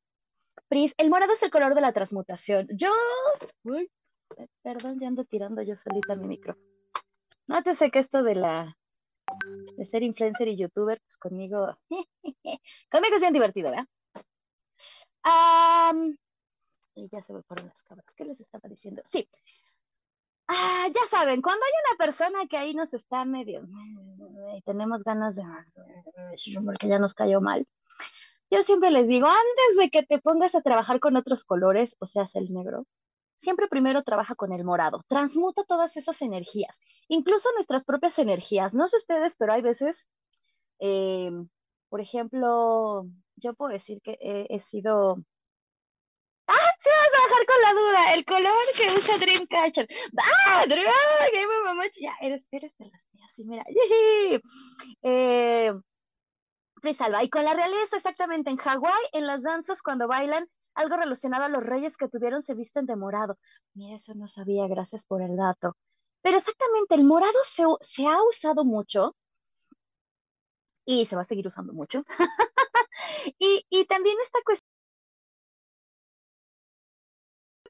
Pris, 0.68 0.94
el 0.98 1.10
morado 1.10 1.32
es 1.32 1.42
el 1.42 1.50
color 1.50 1.74
de 1.74 1.80
la 1.80 1.92
transmutación. 1.92 2.68
Yo, 2.70 2.90
perdón, 4.62 5.00
ya 5.00 5.08
ando 5.08 5.24
tirando 5.24 5.62
yo 5.62 5.74
solita 5.74 6.14
mi 6.14 6.28
micrófono. 6.28 6.71
Nótese 7.52 7.90
que 7.90 7.98
esto 7.98 8.22
de 8.22 8.34
la 8.34 8.78
de 9.76 9.84
ser 9.84 10.02
influencer 10.02 10.48
y 10.48 10.56
youtuber, 10.56 10.98
pues 11.02 11.18
conmigo, 11.18 11.76
conmigo 12.90 13.16
es 13.16 13.20
bien 13.20 13.34
divertido, 13.34 13.70
¿verdad? 13.70 13.86
y 16.94 17.08
ya 17.10 17.22
se 17.22 17.34
me 17.34 17.42
ponen 17.42 17.66
las 17.66 17.82
cámaras. 17.82 18.14
¿Qué 18.14 18.24
les 18.24 18.40
estaba 18.40 18.68
diciendo? 18.70 19.02
Sí. 19.04 19.28
Ah, 20.48 20.88
ya 20.94 21.06
saben, 21.10 21.42
cuando 21.42 21.64
hay 21.64 21.72
una 21.86 21.98
persona 21.98 22.46
que 22.48 22.56
ahí 22.56 22.72
nos 22.72 22.94
está 22.94 23.26
medio 23.26 23.62
y 24.56 24.62
tenemos 24.62 25.04
ganas 25.04 25.36
de 25.36 25.44
porque 26.64 26.88
ya 26.88 26.98
nos 26.98 27.12
cayó 27.14 27.42
mal, 27.42 27.66
yo 28.50 28.62
siempre 28.62 28.90
les 28.90 29.08
digo, 29.08 29.26
antes 29.26 29.76
de 29.78 29.90
que 29.90 30.02
te 30.02 30.18
pongas 30.18 30.54
a 30.54 30.62
trabajar 30.62 31.00
con 31.00 31.16
otros 31.16 31.44
colores, 31.44 31.96
o 32.00 32.06
sea, 32.06 32.26
el 32.34 32.52
negro, 32.52 32.86
siempre 33.42 33.66
primero 33.66 34.04
trabaja 34.04 34.36
con 34.36 34.52
el 34.52 34.64
morado, 34.64 35.04
transmuta 35.08 35.64
todas 35.64 35.96
esas 35.96 36.22
energías, 36.22 36.80
incluso 37.08 37.48
nuestras 37.54 37.84
propias 37.84 38.18
energías. 38.20 38.72
No 38.72 38.86
sé 38.86 38.96
ustedes, 38.96 39.34
pero 39.34 39.52
hay 39.52 39.62
veces, 39.62 40.08
eh, 40.78 41.32
por 41.88 42.00
ejemplo, 42.00 43.06
yo 43.36 43.54
puedo 43.54 43.72
decir 43.72 44.00
que 44.00 44.16
he, 44.20 44.60
sido... 44.60 45.18
¡Ah! 46.46 46.70
Se 46.78 46.90
vas 46.90 47.14
a 47.14 47.22
bajar 47.28 47.46
con 47.46 47.62
la 47.62 47.72
duda. 47.80 48.14
El 48.14 48.24
color 48.24 48.64
que 48.76 48.98
usa 48.98 49.18
Dreamcatcher. 49.18 49.88
¡Ah! 50.46 50.64
Dream, 50.68 50.86
ya, 52.00 52.12
eres, 52.20 52.46
eres 52.52 52.76
de 52.78 52.86
las 52.86 53.08
mías. 53.12 53.32
Sí, 53.34 53.44
mira. 53.44 53.64
Eh, 55.02 55.72
Frisalva. 56.80 57.24
Y 57.24 57.30
con 57.30 57.44
la 57.44 57.54
realeza, 57.54 57.96
exactamente. 57.96 58.50
En 58.50 58.56
Hawái, 58.56 59.02
en 59.12 59.26
las 59.26 59.42
danzas, 59.42 59.82
cuando 59.82 60.08
bailan, 60.08 60.48
algo 60.74 60.96
relacionado 60.96 61.44
a 61.44 61.48
los 61.48 61.62
reyes 61.62 61.96
que 61.96 62.08
tuvieron 62.08 62.42
se 62.42 62.54
visten 62.54 62.86
de 62.86 62.96
morado. 62.96 63.38
Mira, 63.74 63.96
eso 63.96 64.14
no 64.14 64.28
sabía, 64.28 64.66
gracias 64.68 65.04
por 65.04 65.22
el 65.22 65.36
dato. 65.36 65.76
Pero 66.22 66.36
exactamente, 66.36 66.94
el 66.94 67.04
morado 67.04 67.38
se, 67.42 68.06
ha 68.06 68.22
usado 68.22 68.64
mucho 68.64 69.16
y 70.84 71.06
se 71.06 71.16
va 71.16 71.22
a 71.22 71.24
seguir 71.24 71.46
usando 71.46 71.72
mucho. 71.72 72.04
y, 73.38 73.84
también 73.86 74.16
esta 74.22 74.40
cuestión, 74.44 74.70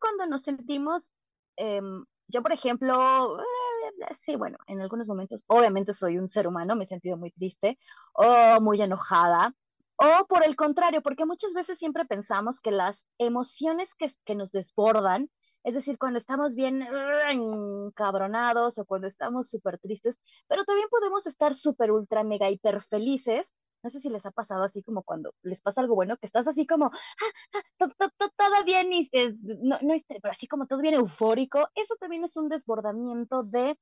cuando 0.01 0.27
nos 0.27 0.43
sentimos, 0.43 1.13
em, 1.57 2.05
yo 2.29 2.43
por 2.43 2.53
ejemplo, 2.53 3.41
eh, 3.41 4.15
sí, 4.21 4.37
bueno, 4.37 4.59
en 4.67 4.81
algunos 4.81 5.09
momentos, 5.09 5.45
obviamente 5.47 5.93
soy 5.93 6.19
un 6.19 6.29
ser 6.29 6.47
humano, 6.47 6.77
me 6.77 6.85
he 6.85 6.87
sentido 6.87 7.17
muy 7.17 7.31
triste 7.31 7.79
o 8.15 8.61
muy 8.61 8.81
enojada 8.83 9.55
o 9.97 10.27
por 10.27 10.45
el 10.45 10.57
contrario, 10.57 11.03
porque 11.03 11.27
muchas 11.27 11.55
veces 11.55 11.79
siempre 11.79 12.05
pensamos 12.05 12.61
que 12.61 12.71
las 12.71 13.07
emociones 13.19 13.95
que, 13.95 14.11
que 14.25 14.35
nos 14.35 14.53
desbordan, 14.53 15.31
es 15.65 15.75
decir, 15.75 15.97
cuando 15.99 16.19
estamos 16.19 16.55
bien 16.55 16.87
encabronados 17.29 18.79
o 18.79 18.85
cuando 18.85 19.07
estamos 19.07 19.49
súper 19.49 19.79
tristes, 19.79 20.19
pero 20.49 20.65
también 20.65 20.89
podemos 20.91 21.27
estar 21.27 21.55
súper, 21.55 21.93
ultra, 21.93 22.25
mega, 22.25 22.51
hiper 22.51 22.83
felices. 22.83 23.55
No 23.85 23.91
sé 23.91 24.01
si 24.01 24.11
les 24.11 24.27
ha 24.27 24.31
pasado 24.31 24.63
así 24.63 24.83
como 24.83 25.03
cuando 25.03 25.35
les 25.43 25.61
pasa 25.61 25.81
algo 25.81 25.97
bueno, 25.97 26.17
que 26.17 26.27
estás 26.27 26.47
así 26.47 26.67
como, 26.67 26.87
ah, 26.87 27.61
ah, 27.81 28.09
todo 28.37 28.65
bien, 28.65 28.93
eh, 28.93 29.35
no, 29.43 29.79
no, 29.83 29.95
pero 30.09 30.31
así 30.31 30.47
como 30.47 30.67
todo 30.67 30.81
bien 30.81 30.95
eufórico. 30.95 31.69
Eso 31.75 31.97
también 31.99 32.25
es 32.25 32.37
un 32.37 32.49
desbordamiento 32.49 33.43
de 33.43 33.77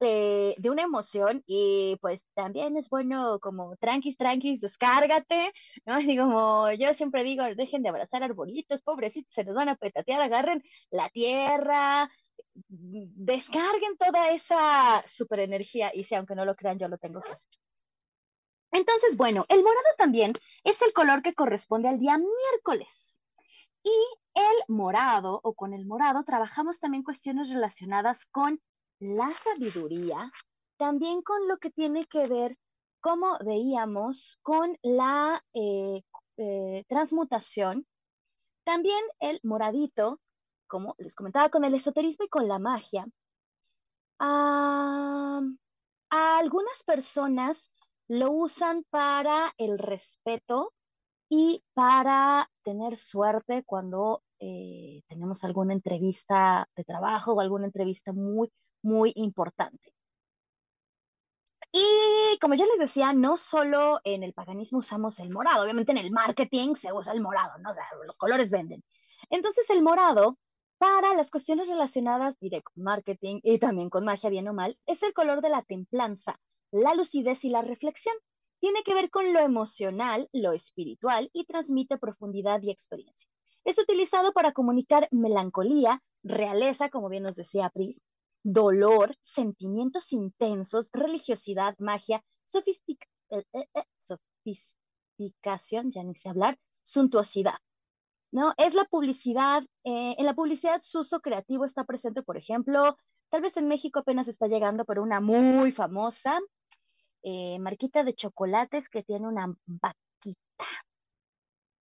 de, 0.00 0.56
una 0.70 0.82
emoción 0.82 1.42
y 1.46 1.96
pues 2.00 2.24
también 2.34 2.76
es 2.76 2.90
bueno 2.90 3.38
como 3.40 3.76
tranquis, 3.76 4.16
tranquis, 4.16 4.60
descárgate, 4.60 5.52
¿no? 5.84 5.94
Así 5.94 6.16
como 6.16 6.70
yo 6.72 6.92
siempre 6.94 7.24
digo, 7.24 7.44
dejen 7.56 7.82
de 7.82 7.88
abrazar 7.88 8.22
arbolitos, 8.22 8.82
pobrecitos, 8.82 9.32
se 9.32 9.44
nos 9.44 9.54
van 9.54 9.68
a 9.68 9.76
petatear, 9.76 10.20
agarren 10.20 10.62
la 10.90 11.08
tierra, 11.08 12.10
descarguen 12.68 13.96
toda 13.98 14.30
esa 14.30 15.02
super 15.06 15.40
energía 15.40 15.90
y 15.94 16.04
si 16.04 16.14
aunque 16.14 16.34
no 16.34 16.44
lo 16.44 16.56
crean, 16.56 16.78
yo 16.78 16.88
lo 16.88 16.98
tengo 16.98 17.20
que 17.20 17.32
hacer. 17.32 17.50
Entonces, 18.72 19.16
bueno, 19.16 19.46
el 19.48 19.62
morado 19.62 19.88
también 19.96 20.32
es 20.64 20.82
el 20.82 20.92
color 20.92 21.22
que 21.22 21.34
corresponde 21.34 21.88
al 21.88 21.98
día 21.98 22.18
miércoles. 22.18 23.22
Y 23.82 23.90
el 24.34 24.64
morado 24.68 25.40
o 25.42 25.54
con 25.54 25.72
el 25.72 25.86
morado 25.86 26.24
trabajamos 26.24 26.80
también 26.80 27.04
cuestiones 27.04 27.48
relacionadas 27.48 28.26
con 28.26 28.60
la 29.00 29.32
sabiduría, 29.32 30.30
también 30.76 31.22
con 31.22 31.48
lo 31.48 31.58
que 31.58 31.70
tiene 31.70 32.06
que 32.06 32.26
ver, 32.28 32.56
como 33.00 33.38
veíamos, 33.44 34.38
con 34.42 34.76
la 34.82 35.42
eh, 35.54 36.02
eh, 36.36 36.84
transmutación. 36.88 37.86
También 38.64 39.02
el 39.20 39.40
moradito 39.42 40.20
como 40.66 40.94
les 40.98 41.14
comentaba, 41.14 41.48
con 41.48 41.64
el 41.64 41.74
esoterismo 41.74 42.24
y 42.24 42.28
con 42.28 42.48
la 42.48 42.58
magia, 42.58 43.06
a, 44.18 45.40
algunas 46.10 46.84
personas 46.84 47.72
lo 48.08 48.30
usan 48.30 48.84
para 48.90 49.52
el 49.58 49.78
respeto 49.78 50.72
y 51.28 51.62
para 51.74 52.48
tener 52.62 52.96
suerte 52.96 53.64
cuando 53.64 54.22
eh, 54.38 55.02
tenemos 55.08 55.42
alguna 55.44 55.72
entrevista 55.72 56.68
de 56.76 56.84
trabajo 56.84 57.32
o 57.32 57.40
alguna 57.40 57.66
entrevista 57.66 58.12
muy, 58.12 58.50
muy 58.86 59.12
importante. 59.16 59.92
Y 61.72 62.38
como 62.40 62.54
ya 62.54 62.64
les 62.64 62.78
decía, 62.78 63.12
no 63.12 63.36
solo 63.36 64.00
en 64.04 64.22
el 64.22 64.32
paganismo 64.32 64.78
usamos 64.78 65.18
el 65.18 65.30
morado, 65.30 65.64
obviamente 65.64 65.92
en 65.92 65.98
el 65.98 66.12
marketing 66.12 66.74
se 66.74 66.92
usa 66.92 67.12
el 67.12 67.20
morado, 67.20 67.58
¿no? 67.58 67.70
O 67.70 67.74
sea, 67.74 67.84
los 68.06 68.16
colores 68.16 68.50
venden. 68.50 68.82
Entonces 69.28 69.68
el 69.70 69.82
morado, 69.82 70.38
para 70.78 71.14
las 71.14 71.30
cuestiones 71.30 71.68
relacionadas 71.68 72.38
directo 72.38 72.70
con 72.74 72.84
marketing 72.84 73.40
y 73.42 73.58
también 73.58 73.90
con 73.90 74.04
magia, 74.04 74.30
bien 74.30 74.48
o 74.48 74.54
mal, 74.54 74.78
es 74.86 75.02
el 75.02 75.12
color 75.12 75.42
de 75.42 75.50
la 75.50 75.62
templanza, 75.62 76.38
la 76.70 76.94
lucidez 76.94 77.44
y 77.44 77.50
la 77.50 77.62
reflexión. 77.62 78.14
Tiene 78.60 78.82
que 78.84 78.94
ver 78.94 79.10
con 79.10 79.32
lo 79.32 79.40
emocional, 79.40 80.28
lo 80.32 80.52
espiritual 80.52 81.28
y 81.32 81.44
transmite 81.44 81.98
profundidad 81.98 82.62
y 82.62 82.70
experiencia. 82.70 83.28
Es 83.64 83.78
utilizado 83.78 84.32
para 84.32 84.52
comunicar 84.52 85.08
melancolía, 85.10 86.02
realeza, 86.22 86.88
como 86.88 87.08
bien 87.08 87.24
nos 87.24 87.36
decía 87.36 87.68
Pris, 87.68 88.04
dolor, 88.46 89.16
sentimientos 89.22 90.12
intensos, 90.12 90.88
religiosidad, 90.92 91.74
magia, 91.78 92.22
eh, 92.54 93.42
eh, 93.52 93.68
eh, 93.74 93.82
sofisticación, 93.98 95.90
ya 95.90 96.04
ni 96.04 96.14
sé 96.14 96.28
hablar, 96.28 96.56
suntuosidad. 96.82 97.56
¿No? 98.30 98.54
Es 98.56 98.74
la 98.74 98.84
publicidad, 98.84 99.64
en 99.84 100.26
la 100.26 100.34
publicidad 100.34 100.80
su 100.82 101.00
uso 101.00 101.20
creativo 101.20 101.64
está 101.64 101.84
presente, 101.84 102.22
por 102.22 102.36
ejemplo, 102.36 102.98
tal 103.30 103.40
vez 103.40 103.56
en 103.56 103.66
México 103.66 104.00
apenas 104.00 104.28
está 104.28 104.46
llegando, 104.46 104.84
pero 104.84 105.02
una 105.02 105.20
muy 105.20 105.72
famosa 105.72 106.38
marquita 107.60 108.04
de 108.04 108.14
chocolates 108.14 108.88
que 108.90 109.02
tiene 109.02 109.26
una 109.26 109.54
vaquita 109.64 110.66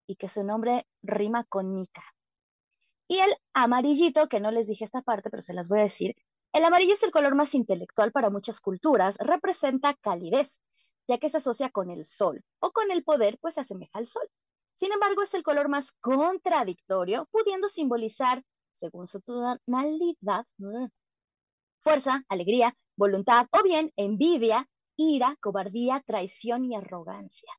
y 0.07 0.17
que 0.17 0.29
su 0.29 0.45
nombre 0.45 0.87
rima 1.03 1.45
con 1.45 1.75
Mica. 1.75 2.05
Y 3.09 3.19
el 3.19 3.35
amarillito, 3.55 4.29
que 4.29 4.39
no 4.39 4.51
les 4.51 4.69
dije 4.69 4.85
esta 4.85 5.03
parte, 5.03 5.31
pero 5.31 5.43
se 5.43 5.55
las 5.55 5.69
voy 5.69 5.81
a 5.81 5.85
decir, 5.85 6.15
el 6.55 6.65
amarillo 6.65 6.95
es 6.95 7.03
el 7.03 7.11
color 7.11 7.35
más 7.35 7.53
intelectual 7.55 8.13
para 8.13 8.31
muchas 8.31 8.61
culturas, 8.61 9.19
representa 9.19 9.93
calidez, 9.95 10.63
ya 11.09 11.19
que 11.19 11.29
se 11.29 11.39
asocia 11.39 11.69
con 11.69 11.91
el 11.91 12.07
sol, 12.07 12.45
o 12.61 12.71
con 12.71 12.93
el 12.93 13.03
poder, 13.03 13.39
pues 13.41 13.55
se 13.55 13.63
asemeja 13.63 13.99
al 13.99 14.07
sol. 14.07 14.23
Sin 14.73 14.93
embargo, 14.93 15.23
es 15.23 15.35
el 15.35 15.43
color 15.43 15.69
más 15.69 15.91
contradictorio, 16.01 17.29
pudiendo 17.33 17.69
simbolizar, 17.69 18.45
según 18.73 19.09
su 19.09 19.21
tonalidad, 19.21 20.47
fuerza, 21.83 22.23
alegría, 22.29 22.73
voluntad, 22.97 23.49
o 23.51 23.65
bien 23.65 23.93
envidia, 23.97 24.69
ira, 24.97 25.37
cobardía, 25.41 26.05
traición 26.07 26.65
y 26.67 26.77
arrogancia. 26.77 27.53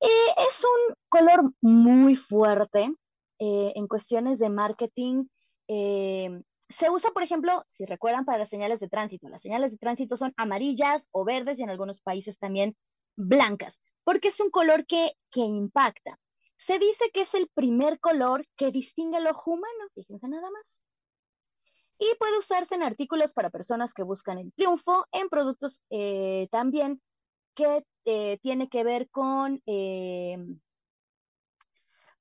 es 0.00 0.64
un 0.64 0.94
color 1.08 1.52
muy 1.60 2.14
fuerte 2.14 2.94
eh, 3.40 3.72
en 3.74 3.88
cuestiones 3.88 4.38
de 4.38 4.50
marketing. 4.50 5.24
Eh, 5.66 6.42
se 6.72 6.90
usa, 6.90 7.10
por 7.10 7.22
ejemplo, 7.22 7.64
si 7.68 7.84
recuerdan, 7.84 8.24
para 8.24 8.38
las 8.38 8.48
señales 8.48 8.80
de 8.80 8.88
tránsito. 8.88 9.28
Las 9.28 9.42
señales 9.42 9.70
de 9.70 9.78
tránsito 9.78 10.16
son 10.16 10.32
amarillas 10.36 11.08
o 11.12 11.24
verdes 11.24 11.58
y 11.58 11.62
en 11.62 11.70
algunos 11.70 12.00
países 12.00 12.38
también 12.38 12.76
blancas, 13.16 13.80
porque 14.04 14.28
es 14.28 14.40
un 14.40 14.50
color 14.50 14.86
que, 14.86 15.12
que 15.30 15.40
impacta. 15.40 16.18
Se 16.56 16.78
dice 16.78 17.10
que 17.12 17.22
es 17.22 17.34
el 17.34 17.48
primer 17.48 18.00
color 18.00 18.46
que 18.56 18.70
distingue 18.70 19.18
el 19.18 19.26
ojo 19.26 19.52
humano, 19.52 19.88
fíjense 19.94 20.28
nada 20.28 20.50
más. 20.50 20.80
Y 21.98 22.14
puede 22.18 22.38
usarse 22.38 22.74
en 22.74 22.82
artículos 22.82 23.32
para 23.32 23.50
personas 23.50 23.94
que 23.94 24.02
buscan 24.02 24.38
el 24.38 24.52
triunfo, 24.52 25.06
en 25.12 25.28
productos 25.28 25.82
eh, 25.90 26.48
también 26.50 27.00
que 27.54 27.84
eh, 28.04 28.38
tiene 28.42 28.68
que 28.68 28.82
ver 28.82 29.08
con 29.10 29.62
eh, 29.66 30.38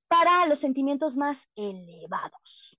para 0.08 0.46
los 0.46 0.60
sentimientos 0.60 1.16
más 1.16 1.50
elevados. 1.56 2.78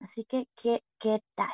Así 0.00 0.24
que, 0.24 0.46
¿qué, 0.56 0.82
qué 0.98 1.22
tal? 1.34 1.52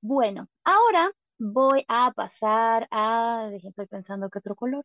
Bueno, 0.00 0.48
ahora 0.64 1.12
voy 1.38 1.84
a 1.88 2.12
pasar 2.12 2.88
a, 2.90 3.50
estoy 3.52 3.86
pensando 3.86 4.30
qué 4.30 4.38
otro 4.38 4.54
color. 4.54 4.84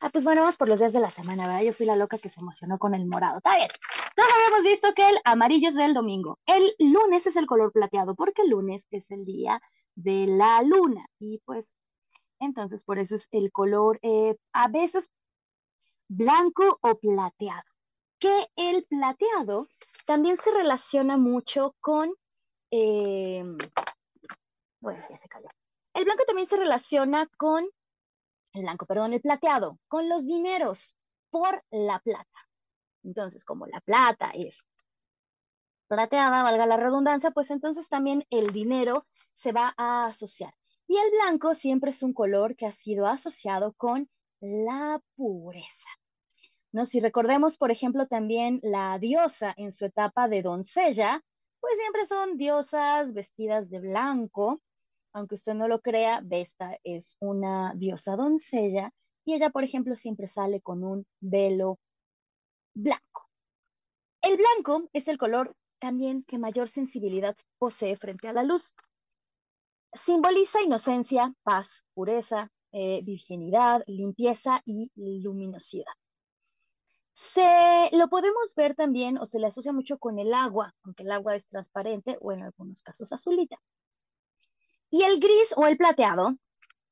Ah, 0.00 0.10
pues 0.10 0.22
bueno, 0.22 0.42
vamos 0.42 0.56
por 0.56 0.68
los 0.68 0.78
días 0.78 0.92
de 0.92 1.00
la 1.00 1.10
semana, 1.10 1.46
¿verdad? 1.46 1.62
Yo 1.62 1.72
fui 1.72 1.84
la 1.84 1.96
loca 1.96 2.18
que 2.18 2.28
se 2.28 2.40
emocionó 2.40 2.78
con 2.78 2.94
el 2.94 3.06
morado. 3.06 3.38
Está 3.38 3.56
bien. 3.56 3.68
Entonces 4.10 4.34
habíamos 4.36 4.62
visto 4.62 4.94
que 4.94 5.08
el 5.08 5.18
amarillo 5.24 5.68
es 5.68 5.74
del 5.74 5.92
domingo. 5.92 6.38
El 6.46 6.74
lunes 6.78 7.26
es 7.26 7.36
el 7.36 7.46
color 7.46 7.72
plateado, 7.72 8.14
porque 8.14 8.42
el 8.42 8.50
lunes 8.50 8.86
es 8.90 9.10
el 9.10 9.24
día 9.24 9.60
de 9.96 10.26
la 10.28 10.62
luna. 10.62 11.06
Y 11.18 11.40
pues, 11.44 11.74
entonces 12.38 12.84
por 12.84 13.00
eso 13.00 13.16
es 13.16 13.28
el 13.32 13.50
color 13.50 13.98
eh, 14.02 14.36
a 14.52 14.68
veces 14.68 15.10
blanco 16.06 16.78
o 16.80 16.98
plateado. 16.98 17.64
Que 18.20 18.46
el 18.56 18.84
plateado 18.84 19.66
también 20.08 20.38
se 20.38 20.50
relaciona 20.50 21.18
mucho 21.18 21.76
con, 21.80 22.10
eh, 22.70 23.44
bueno, 24.80 25.04
ya 25.10 25.18
se 25.18 25.28
cayó. 25.28 25.48
El 25.92 26.04
blanco 26.06 26.24
también 26.24 26.48
se 26.48 26.56
relaciona 26.56 27.28
con, 27.36 27.68
el 28.54 28.62
blanco, 28.62 28.86
perdón, 28.86 29.12
el 29.12 29.20
plateado, 29.20 29.78
con 29.86 30.08
los 30.08 30.24
dineros 30.24 30.96
por 31.28 31.62
la 31.70 31.98
plata. 31.98 32.48
Entonces, 33.04 33.44
como 33.44 33.66
la 33.66 33.82
plata 33.82 34.30
es 34.34 34.66
plateada, 35.88 36.42
valga 36.42 36.64
la 36.64 36.78
redundancia, 36.78 37.30
pues 37.30 37.50
entonces 37.50 37.90
también 37.90 38.24
el 38.30 38.50
dinero 38.50 39.06
se 39.34 39.52
va 39.52 39.74
a 39.76 40.06
asociar. 40.06 40.54
Y 40.86 40.96
el 40.96 41.10
blanco 41.10 41.52
siempre 41.52 41.90
es 41.90 42.02
un 42.02 42.14
color 42.14 42.56
que 42.56 42.64
ha 42.64 42.72
sido 42.72 43.06
asociado 43.06 43.74
con 43.74 44.08
la 44.40 45.02
pureza. 45.16 45.97
¿No? 46.72 46.84
Si 46.84 47.00
recordemos, 47.00 47.56
por 47.56 47.70
ejemplo, 47.70 48.06
también 48.06 48.60
la 48.62 48.98
diosa 48.98 49.54
en 49.56 49.72
su 49.72 49.86
etapa 49.86 50.28
de 50.28 50.42
doncella, 50.42 51.22
pues 51.60 51.76
siempre 51.78 52.04
son 52.04 52.36
diosas 52.36 53.14
vestidas 53.14 53.70
de 53.70 53.80
blanco. 53.80 54.60
Aunque 55.12 55.34
usted 55.34 55.54
no 55.54 55.68
lo 55.68 55.80
crea, 55.80 56.20
Vesta 56.22 56.78
es 56.84 57.16
una 57.20 57.72
diosa 57.74 58.16
doncella 58.16 58.92
y 59.24 59.34
ella, 59.34 59.50
por 59.50 59.64
ejemplo, 59.64 59.96
siempre 59.96 60.26
sale 60.26 60.60
con 60.60 60.84
un 60.84 61.06
velo 61.20 61.78
blanco. 62.74 63.28
El 64.22 64.36
blanco 64.36 64.88
es 64.92 65.08
el 65.08 65.18
color 65.18 65.54
también 65.78 66.24
que 66.24 66.38
mayor 66.38 66.68
sensibilidad 66.68 67.36
posee 67.58 67.96
frente 67.96 68.28
a 68.28 68.32
la 68.32 68.42
luz. 68.42 68.74
Simboliza 69.92 70.62
inocencia, 70.62 71.34
paz, 71.42 71.84
pureza, 71.94 72.50
eh, 72.72 73.00
virginidad, 73.02 73.82
limpieza 73.86 74.60
y 74.64 74.90
luminosidad. 74.96 75.94
Se 77.20 77.90
lo 77.96 78.08
podemos 78.08 78.54
ver 78.54 78.76
también 78.76 79.18
o 79.18 79.26
se 79.26 79.40
le 79.40 79.48
asocia 79.48 79.72
mucho 79.72 79.98
con 79.98 80.20
el 80.20 80.32
agua, 80.32 80.76
aunque 80.84 81.02
el 81.02 81.10
agua 81.10 81.34
es 81.34 81.48
transparente 81.48 82.16
o 82.20 82.30
en 82.30 82.44
algunos 82.44 82.80
casos 82.80 83.12
azulita. 83.12 83.60
Y 84.88 85.02
el 85.02 85.18
gris 85.18 85.52
o 85.56 85.66
el 85.66 85.76
plateado, 85.76 86.36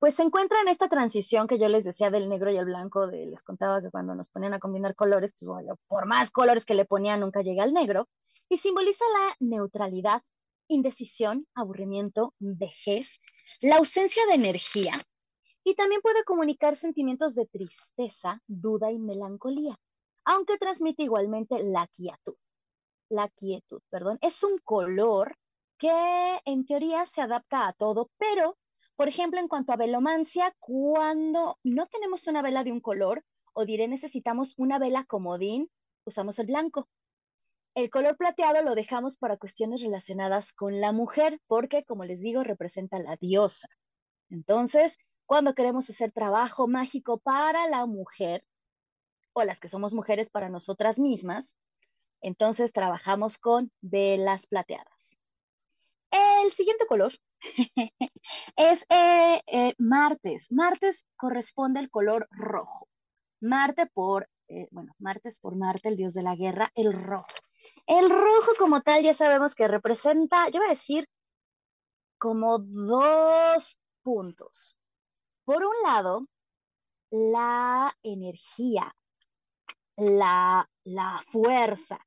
pues 0.00 0.16
se 0.16 0.24
encuentra 0.24 0.60
en 0.60 0.66
esta 0.66 0.88
transición 0.88 1.46
que 1.46 1.60
yo 1.60 1.68
les 1.68 1.84
decía 1.84 2.10
del 2.10 2.28
negro 2.28 2.50
y 2.50 2.56
el 2.56 2.64
blanco, 2.64 3.06
de, 3.06 3.26
les 3.26 3.44
contaba 3.44 3.80
que 3.80 3.92
cuando 3.92 4.16
nos 4.16 4.28
ponían 4.28 4.52
a 4.52 4.58
combinar 4.58 4.96
colores, 4.96 5.32
pues 5.38 5.46
bueno, 5.46 5.78
por 5.86 6.06
más 6.06 6.32
colores 6.32 6.64
que 6.66 6.74
le 6.74 6.86
ponían 6.86 7.20
nunca 7.20 7.42
llega 7.42 7.62
al 7.62 7.72
negro, 7.72 8.08
y 8.48 8.56
simboliza 8.56 9.04
la 9.12 9.36
neutralidad, 9.38 10.22
indecisión, 10.66 11.46
aburrimiento, 11.54 12.34
vejez, 12.40 13.20
la 13.60 13.76
ausencia 13.76 14.26
de 14.26 14.34
energía, 14.34 15.00
y 15.62 15.76
también 15.76 16.00
puede 16.00 16.24
comunicar 16.24 16.74
sentimientos 16.74 17.36
de 17.36 17.46
tristeza, 17.46 18.42
duda 18.48 18.90
y 18.90 18.98
melancolía 18.98 19.78
aunque 20.26 20.58
transmite 20.58 21.04
igualmente 21.04 21.62
la 21.62 21.86
quietud. 21.86 22.34
La 23.08 23.28
quietud, 23.28 23.80
perdón, 23.88 24.18
es 24.20 24.42
un 24.42 24.58
color 24.58 25.36
que 25.78 26.40
en 26.44 26.66
teoría 26.66 27.06
se 27.06 27.22
adapta 27.22 27.68
a 27.68 27.72
todo, 27.72 28.10
pero, 28.18 28.58
por 28.96 29.08
ejemplo, 29.08 29.38
en 29.38 29.48
cuanto 29.48 29.72
a 29.72 29.76
velomancia, 29.76 30.54
cuando 30.58 31.58
no 31.62 31.86
tenemos 31.86 32.26
una 32.26 32.42
vela 32.42 32.64
de 32.64 32.72
un 32.72 32.80
color, 32.80 33.24
o 33.54 33.64
diré 33.64 33.86
necesitamos 33.88 34.54
una 34.58 34.78
vela 34.78 35.04
comodín, 35.04 35.70
usamos 36.04 36.38
el 36.40 36.46
blanco. 36.46 36.88
El 37.74 37.90
color 37.90 38.16
plateado 38.16 38.62
lo 38.62 38.74
dejamos 38.74 39.18
para 39.18 39.36
cuestiones 39.36 39.82
relacionadas 39.82 40.52
con 40.52 40.80
la 40.80 40.92
mujer, 40.92 41.40
porque, 41.46 41.84
como 41.84 42.04
les 42.04 42.20
digo, 42.20 42.42
representa 42.42 42.98
la 42.98 43.16
diosa. 43.16 43.68
Entonces, 44.28 44.98
cuando 45.24 45.54
queremos 45.54 45.88
hacer 45.88 46.10
trabajo 46.10 46.66
mágico 46.66 47.18
para 47.18 47.68
la 47.68 47.86
mujer, 47.86 48.44
o 49.40 49.44
las 49.44 49.60
que 49.60 49.68
somos 49.68 49.92
mujeres 49.92 50.30
para 50.30 50.48
nosotras 50.48 50.98
mismas, 50.98 51.56
entonces 52.22 52.72
trabajamos 52.72 53.36
con 53.38 53.70
velas 53.82 54.46
plateadas. 54.46 55.20
El 56.10 56.50
siguiente 56.52 56.86
color 56.86 57.12
es 58.56 58.86
eh, 58.88 59.42
eh, 59.46 59.74
martes. 59.78 60.50
Martes 60.50 61.06
corresponde 61.16 61.80
al 61.80 61.90
color 61.90 62.26
rojo. 62.30 62.88
Marte 63.40 63.86
por, 63.86 64.28
eh, 64.48 64.68
bueno, 64.70 64.94
martes 64.98 65.38
por 65.38 65.54
Marte, 65.54 65.90
el 65.90 65.96
dios 65.96 66.14
de 66.14 66.22
la 66.22 66.34
guerra, 66.34 66.72
el 66.74 66.94
rojo. 66.94 67.28
El 67.86 68.08
rojo 68.08 68.52
como 68.58 68.80
tal 68.80 69.02
ya 69.02 69.12
sabemos 69.12 69.54
que 69.54 69.68
representa, 69.68 70.48
yo 70.48 70.60
voy 70.60 70.68
a 70.68 70.70
decir, 70.70 71.06
como 72.18 72.58
dos 72.58 73.78
puntos. 74.02 74.78
Por 75.44 75.62
un 75.62 75.74
lado, 75.84 76.22
la 77.10 77.94
energía, 78.02 78.96
la, 79.96 80.68
la 80.84 81.22
fuerza. 81.28 81.98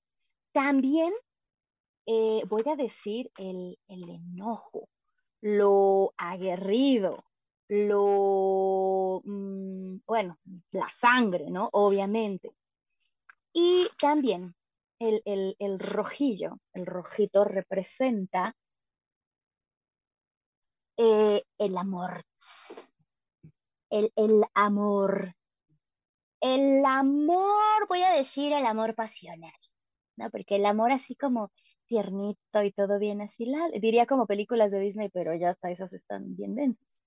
También 0.52 1.14
eh, 2.06 2.42
voy 2.48 2.64
a 2.66 2.76
decir 2.76 3.32
el, 3.38 3.78
el 3.88 4.10
enojo, 4.10 4.90
lo 5.42 6.14
aguerrido, 6.18 7.24
lo, 7.68 9.22
mm, 9.24 9.98
bueno, 10.06 10.40
la 10.72 10.90
sangre, 10.90 11.52
¿no? 11.52 11.70
Obviamente. 11.72 12.52
Y 13.54 13.88
también 14.00 14.56
el, 15.00 15.56
el, 15.60 15.80
rojillo, 15.80 16.58
el 16.74 16.86
rojito 16.86 17.44
representa 17.44 18.56
eh, 20.98 21.44
el 21.58 21.78
amor, 21.78 22.22
el, 23.90 24.12
el 24.16 24.44
amor, 24.54 25.36
el 26.42 26.84
amor, 26.86 27.88
voy 27.88 28.04
a 28.04 28.12
decir 28.12 28.54
el 28.54 28.66
amor 28.66 28.96
pasional, 28.96 29.54
¿no? 30.18 30.30
Porque 30.30 30.56
el 30.56 30.66
amor 30.66 30.92
así 30.92 31.16
como 31.16 31.52
tiernito 31.88 32.64
y 32.64 32.72
todo 32.72 33.00
bien 33.00 33.22
así, 33.22 33.46
la, 33.46 33.68
diría 33.80 34.06
como 34.06 34.28
películas 34.28 34.72
de 34.72 34.80
Disney, 34.80 35.10
pero 35.10 35.36
ya 35.36 35.52
hasta 35.52 35.72
esas 35.72 35.94
están 35.94 36.36
bien 36.36 36.56
densas. 36.56 37.04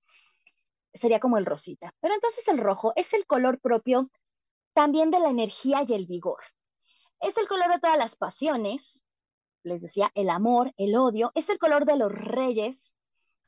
Sería 0.92 1.20
como 1.20 1.38
el 1.38 1.46
rosita. 1.46 1.94
Pero 2.00 2.14
entonces 2.14 2.46
el 2.48 2.58
rojo 2.58 2.92
es 2.96 3.14
el 3.14 3.24
color 3.26 3.60
propio 3.60 4.10
también 4.74 5.10
de 5.10 5.20
la 5.20 5.30
energía 5.30 5.84
y 5.86 5.94
el 5.94 6.06
vigor. 6.06 6.42
Es 7.20 7.36
el 7.38 7.46
color 7.46 7.70
de 7.70 7.78
todas 7.78 7.96
las 7.96 8.16
pasiones, 8.16 9.04
les 9.62 9.80
decía, 9.80 10.10
el 10.14 10.28
amor, 10.28 10.72
el 10.76 10.96
odio, 10.96 11.30
es 11.34 11.48
el 11.48 11.58
color 11.58 11.86
de 11.86 11.96
los 11.96 12.10
reyes, 12.10 12.96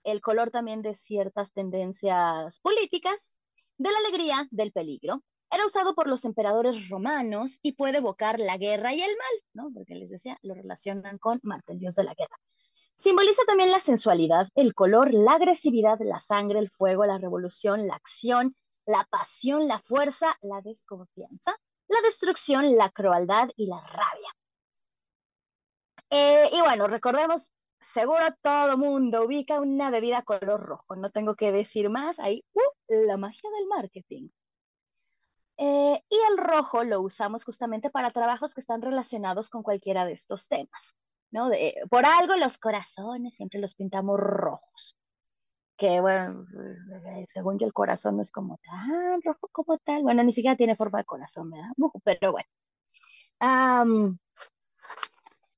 el 0.05 0.21
color 0.21 0.51
también 0.51 0.83
de 0.83 0.95
ciertas 0.95 1.53
tendencias 1.53 2.61
políticas, 2.61 3.41
de 3.77 3.91
la 3.91 3.99
alegría, 3.99 4.47
del 4.51 4.71
peligro. 4.71 5.25
Era 5.51 5.67
usado 5.67 5.95
por 5.95 6.09
los 6.09 6.25
emperadores 6.25 6.89
romanos 6.89 7.59
y 7.63 7.73
puede 7.73 7.99
evocar 7.99 8.41
la 8.41 8.57
guerra 8.57 8.93
y 8.95 9.03
el 9.03 9.17
mal, 9.17 9.43
¿no? 9.53 9.71
Porque 9.73 9.95
les 9.95 10.11
decía, 10.11 10.39
lo 10.43 10.55
relacionan 10.55 11.19
con 11.19 11.41
Marte, 11.43 11.73
el 11.73 11.79
dios 11.79 11.95
de 11.95 12.05
la 12.05 12.15
guerra. 12.15 12.37
Simboliza 12.97 13.43
también 13.47 13.71
la 13.71 13.81
sensualidad, 13.81 14.49
el 14.55 14.75
color, 14.75 15.13
la 15.13 15.33
agresividad, 15.33 15.99
la 16.01 16.21
sangre, 16.21 16.59
el 16.61 16.71
fuego, 16.71 17.05
la 17.07 17.19
revolución, 17.19 17.87
la 17.87 17.95
acción, 17.95 18.57
la 18.87 19.05
pasión, 19.11 19.67
la 19.67 19.79
fuerza, 19.79 20.37
la 20.43 20.61
desconfianza, 20.61 21.57
la 21.89 22.01
destrucción, 22.03 22.77
la 22.77 22.91
crueldad 22.91 23.51
y 23.57 23.67
la 23.67 23.81
rabia. 23.81 24.35
Eh, 26.11 26.51
y 26.53 26.61
bueno, 26.61 26.87
recordemos, 26.87 27.53
seguro 27.81 28.23
todo 28.41 28.79
mundo 28.79 29.25
ubica 29.25 29.61
una 29.61 29.91
bebida 29.91 30.23
color 30.23 30.61
rojo, 30.61 30.95
no 30.97 31.11
tengo 31.11 31.35
que 31.35 31.51
decir 31.51 31.91
más, 31.91 32.19
ahí, 32.21 32.45
uh, 32.53 32.61
la 33.07 33.17
magia 33.17 33.51
del 33.51 33.67
marketing. 33.67 34.29
Eh, 35.57 36.03
y 36.09 36.17
el 36.31 36.39
rojo 36.39 36.83
lo 36.83 37.01
usamos 37.01 37.45
justamente 37.45 37.91
para 37.91 38.11
trabajos 38.11 38.55
que 38.55 38.61
están 38.61 38.83
relacionados 38.83 39.51
con 39.51 39.63
cualquiera 39.63 40.05
de 40.05 40.13
estos 40.13 40.49
temas, 40.49 40.97
¿no? 41.31 41.51
por 41.89 42.05
algo 42.07 42.35
los 42.35 42.59
corazones 42.59 43.37
siempre 43.37 43.61
los 43.61 43.77
pintamos 43.77 44.19
rojos, 44.19 44.99
que 45.77 46.01
bueno, 46.01 46.45
eh, 47.07 47.25
según 47.29 47.59
yo 47.59 47.67
el 47.67 47.73
corazón 47.73 48.17
no 48.17 48.23
es 48.23 48.33
como 48.33 48.59
tan 48.59 49.23
rojo 49.23 49.49
como 49.53 49.79
tal, 49.79 50.03
bueno, 50.03 50.25
ni 50.25 50.33
siquiera 50.33 50.57
tiene 50.57 50.75
forma 50.77 50.99
de 50.99 51.05
corazón, 51.05 51.51
¿verdad? 51.51 51.71
Pero 52.05 52.33
bueno. 52.33 52.49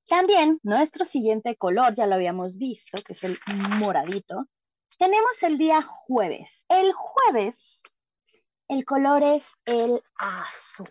también 0.06 0.60
nuestro 0.62 1.04
siguiente 1.06 1.56
color, 1.56 1.94
ya 1.94 2.06
lo 2.06 2.16
habíamos 2.16 2.58
visto, 2.58 3.02
que 3.02 3.14
es 3.14 3.24
el 3.24 3.38
moradito, 3.80 4.46
tenemos 4.98 5.42
el 5.42 5.58
día 5.58 5.82
jueves. 5.82 6.64
El 6.68 6.92
jueves 6.92 7.82
el 8.68 8.84
color 8.84 9.22
es 9.22 9.56
el 9.64 10.02
azul. 10.16 10.88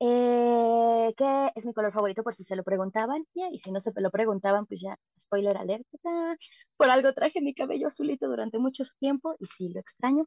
Eh, 0.00 1.12
que 1.16 1.52
es 1.56 1.66
mi 1.66 1.74
color 1.74 1.92
favorito 1.92 2.22
por 2.22 2.34
si 2.34 2.44
se 2.44 2.54
lo 2.54 2.62
preguntaban, 2.62 3.26
y 3.34 3.58
si 3.58 3.72
no 3.72 3.80
se 3.80 3.92
lo 3.96 4.10
preguntaban, 4.10 4.64
pues 4.66 4.80
ya, 4.80 4.96
spoiler 5.20 5.56
alerta, 5.56 6.36
por 6.76 6.90
algo 6.90 7.12
traje 7.14 7.40
mi 7.40 7.52
cabello 7.52 7.88
azulito 7.88 8.28
durante 8.28 8.58
mucho 8.58 8.84
tiempo 9.00 9.34
y 9.40 9.46
sí, 9.46 9.70
lo 9.70 9.80
extraño. 9.80 10.26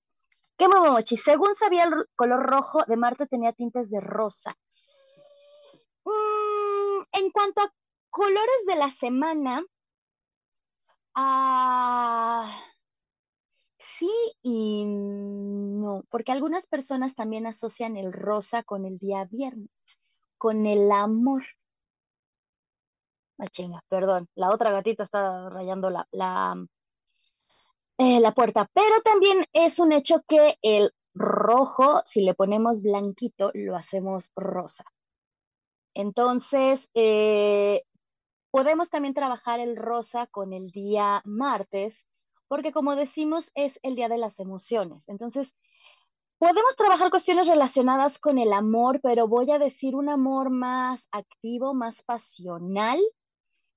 ¿Qué 0.58 0.68
mochi? 0.68 1.16
Según 1.18 1.56
sabía, 1.56 1.86
el 1.86 2.06
color 2.16 2.44
rojo 2.44 2.84
de 2.86 2.98
Marte 2.98 3.28
tenía 3.28 3.54
tintes 3.54 3.90
de 3.90 4.02
rosa. 4.02 4.54
Mm, 6.06 7.04
en 7.14 7.32
cuanto 7.32 7.62
a 7.62 7.74
colores 8.10 8.66
de 8.68 8.76
la 8.76 8.90
semana, 8.90 9.64
ah, 11.16 12.46
Sí 14.02 14.10
y 14.42 14.84
no, 14.84 16.04
porque 16.10 16.32
algunas 16.32 16.66
personas 16.66 17.14
también 17.14 17.46
asocian 17.46 17.98
el 17.98 18.12
rosa 18.12 18.64
con 18.64 18.84
el 18.84 18.98
día 18.98 19.26
viernes, 19.26 19.70
con 20.40 20.66
el 20.66 20.92
amor. 20.92 21.44
Ah, 23.38 23.48
chinga, 23.48 23.84
perdón, 23.90 24.28
la 24.34 24.50
otra 24.50 24.72
gatita 24.72 25.04
está 25.04 25.52
rayando 25.52 25.92
la, 25.92 26.08
la, 26.10 26.66
eh, 28.00 28.20
la 28.20 28.34
puerta, 28.34 28.68
pero 28.74 29.02
también 29.04 29.46
es 29.54 29.78
un 29.78 29.92
hecho 29.92 30.24
que 30.28 30.58
el 30.64 30.92
rojo, 31.14 32.02
si 32.04 32.24
le 32.24 32.34
ponemos 32.34 32.82
blanquito, 32.82 33.52
lo 33.54 33.76
hacemos 33.76 34.32
rosa. 34.36 34.84
Entonces, 35.94 36.90
eh, 36.96 37.84
podemos 38.50 38.90
también 38.90 39.14
trabajar 39.14 39.60
el 39.60 39.76
rosa 39.78 40.26
con 40.26 40.54
el 40.54 40.72
día 40.72 41.22
martes 41.24 42.08
porque 42.52 42.74
como 42.74 42.98
decimos, 42.98 43.50
es 43.56 43.80
el 43.82 43.96
día 43.96 44.10
de 44.10 44.18
las 44.18 44.42
emociones. 44.42 45.08
Entonces, 45.08 45.56
podemos 46.38 46.76
trabajar 46.76 47.10
cuestiones 47.10 47.48
relacionadas 47.48 48.20
con 48.20 48.38
el 48.38 48.52
amor, 48.52 49.00
pero 49.02 49.30
voy 49.30 49.50
a 49.52 49.58
decir 49.58 49.96
un 49.96 50.10
amor 50.10 50.50
más 50.50 51.08
activo, 51.14 51.74
más 51.74 52.04
pasional, 52.04 53.00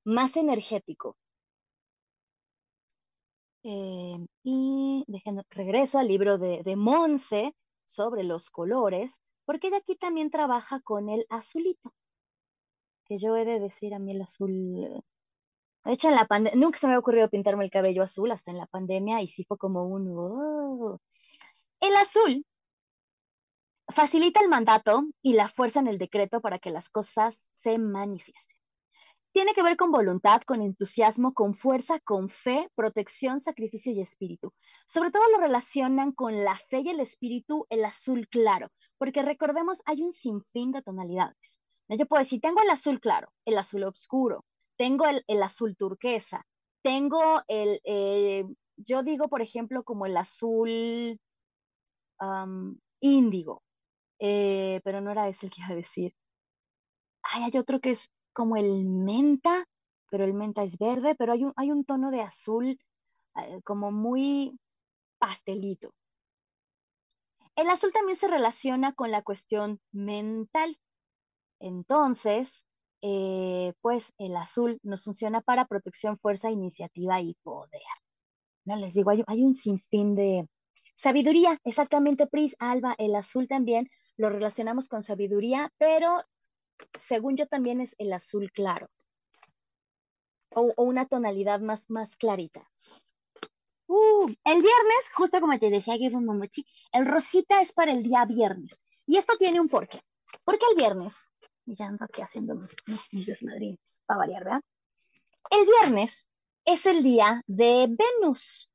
más 0.05 0.37
energético. 0.37 1.17
Eh, 3.63 4.27
y 4.43 5.05
regreso 5.51 6.01
al 6.01 6.09
libro 6.09 6.39
de, 6.39 6.65
de 6.65 6.75
Monse 6.75 7.55
sobre 7.87 8.25
los 8.25 8.51
colores, 8.51 9.21
porque 9.45 9.69
ella 9.69 9.77
aquí 9.77 9.95
también 9.95 10.33
trabaja 10.33 10.81
con 10.81 11.11
el 11.11 11.27
azulito, 11.29 11.95
que 13.07 13.19
yo 13.19 13.37
he 13.37 13.45
de 13.45 13.61
decir 13.61 13.95
a 13.95 14.01
mí 14.01 14.11
el 14.11 14.23
azul 14.23 15.05
de 15.85 15.93
hecho, 15.93 16.09
en 16.09 16.15
la 16.15 16.27
pandemia, 16.27 16.59
nunca 16.59 16.79
se 16.79 16.87
me 16.87 16.95
ha 16.95 16.99
ocurrido 16.99 17.29
pintarme 17.29 17.65
el 17.65 17.71
cabello 17.71 18.03
azul 18.03 18.31
hasta 18.31 18.51
en 18.51 18.59
la 18.59 18.67
pandemia 18.67 19.21
y 19.21 19.29
sí 19.29 19.45
fue 19.45 19.59
como 19.59 19.87
un... 19.87 20.15
Oh". 20.17 20.99
El 21.81 21.95
azul 21.97 22.45
facilita 23.89 24.41
el 24.41 24.49
mandato 24.49 25.05
y 25.23 25.35
la 25.35 25.49
fuerza 25.49 25.81
en 25.81 25.89
el 25.89 25.99
decreto 25.99 26.41
para 26.41 26.59
que 26.59 26.71
las 26.71 26.89
cosas 26.89 27.51
se 27.53 27.79
manifiesten. 27.79 28.57
Tiene 29.33 29.53
que 29.53 29.65
ver 29.65 29.77
con 29.77 29.91
voluntad, 29.91 30.43
con 30.43 30.63
entusiasmo, 30.63 31.35
con 31.35 31.55
fuerza, 31.55 31.99
con 32.01 32.29
fe, 32.31 32.71
protección, 32.77 33.41
sacrificio 33.41 33.93
y 33.93 34.01
espíritu. 34.01 34.53
Sobre 34.87 35.11
todo 35.11 35.29
lo 35.33 35.39
relacionan 35.39 36.13
con 36.13 36.45
la 36.45 36.55
fe 36.55 36.81
y 36.81 36.91
el 36.91 37.01
espíritu, 37.01 37.67
el 37.69 37.85
azul 37.85 38.29
claro, 38.29 38.69
porque 38.97 39.23
recordemos, 39.23 39.83
hay 39.87 40.03
un 40.03 40.13
sinfín 40.13 40.71
de 40.71 40.83
tonalidades. 40.83 41.61
Yo 41.89 42.07
puedo 42.07 42.21
decir, 42.21 42.41
tengo 42.41 42.63
el 42.63 42.71
azul 42.71 43.01
claro, 43.01 43.29
el 43.45 43.59
azul 43.59 43.83
oscuro, 43.83 44.45
tengo 44.77 45.05
el, 45.07 45.43
azul 45.43 45.77
turquesa, 45.77 46.47
tengo 46.83 47.43
el, 47.49 47.81
eh, 47.85 48.45
yo 48.77 49.03
digo, 49.03 49.29
por 49.29 49.43
ejemplo, 49.43 49.85
como 49.85 50.07
el 50.07 50.17
azul 50.17 51.21
índigo, 53.01 53.63
eh, 54.19 54.81
pero 54.85 55.01
no 55.01 55.11
era 55.11 55.29
ese 55.29 55.47
el 55.47 55.53
que 55.53 55.61
iba 55.63 55.73
a 55.73 55.77
decir. 55.77 56.15
hay 57.23 57.57
otro 57.59 57.81
que 57.81 57.91
es 57.91 58.11
como 58.33 58.57
el 58.57 58.85
menta, 58.85 59.65
pero 60.11 60.25
el 60.25 60.35
menta 60.35 60.63
es 60.63 60.79
verde, 60.79 61.15
pero 61.15 61.33
hay 61.33 61.45
un, 61.45 61.53
hay 61.57 61.71
un 61.71 61.85
tono 61.85 62.11
de 62.11 62.23
azul 62.23 62.79
eh, 63.37 63.61
como 63.65 63.93
muy 63.93 64.59
pastelito. 65.19 65.95
El 67.57 67.71
azul 67.71 67.93
también 67.93 68.17
se 68.17 68.29
relaciona 68.29 68.93
con 68.93 69.11
la 69.11 69.23
cuestión 69.23 69.81
mental. 69.93 70.77
Entonces, 71.61 72.67
eh, 73.07 73.75
pues 73.83 74.15
el 74.17 74.35
azul 74.35 74.79
nos 74.83 75.05
funciona 75.05 75.43
para 75.43 75.67
protección, 75.67 76.19
fuerza, 76.19 76.51
iniciativa 76.51 77.21
y 77.21 77.35
poder. 77.43 77.83
No 78.65 78.77
les 78.77 78.95
digo, 78.95 79.11
hay, 79.11 79.45
un 79.45 79.53
sinfín 79.53 80.15
de 80.15 80.49
sabiduría, 80.97 81.61
exactamente, 81.65 82.27
Pris, 82.27 82.57
Alba, 82.59 82.95
el 82.97 83.15
azul 83.15 83.47
también 83.47 83.91
lo 84.17 84.31
relacionamos 84.31 84.89
con 84.89 85.03
sabiduría, 85.03 85.71
pero 85.77 86.23
según 86.99 87.37
yo 87.37 87.47
también 87.47 87.83
es 87.83 87.95
el 87.99 88.11
azul 88.11 88.51
claro 88.53 88.89
o, 90.55 90.73
una 90.79 91.05
tonalidad 91.05 91.61
más, 91.61 91.91
más 91.91 92.17
clarita. 92.17 92.67
Uh, 93.87 94.29
el 94.45 94.63
viernes, 94.63 95.11
justo 95.15 95.41
como 95.41 95.59
te 95.59 95.69
decía 95.69 95.97
un 96.15 96.25
Momochi, 96.25 96.67
el 96.93 97.05
rosita 97.05 97.61
es 97.61 97.73
para 97.73 97.93
el 97.93 98.03
día 98.03 98.25
viernes. 98.25 98.81
Y 99.05 99.19
esto 99.19 99.35
tiene 99.39 99.61
un 99.61 99.69
porqué. 99.69 100.01
Porque 100.43 100.65
el 100.71 100.77
viernes 100.77 101.31
Ya 101.67 101.87
ando 101.87 102.05
aquí 102.05 102.21
haciendo 102.21 102.55
mis, 102.55 102.77
mis, 103.13 103.27
desmadrines, 103.27 104.03
para 104.07 104.19
variar, 104.19 104.45
¿verdad? 104.45 104.61
El 105.51 105.67
viernes 105.67 106.31
es 106.65 106.87
el 106.87 107.03
día 107.03 107.43
de 107.47 107.89
Venus. 107.89 108.71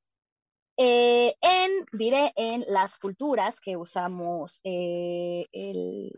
Eh, 0.77 1.35
en, 1.41 1.85
diré, 1.91 2.31
en 2.35 2.63
las 2.67 2.97
culturas 2.97 3.59
que 3.59 3.75
usamos 3.75 4.61
eh, 4.63 5.45
el, 5.51 6.11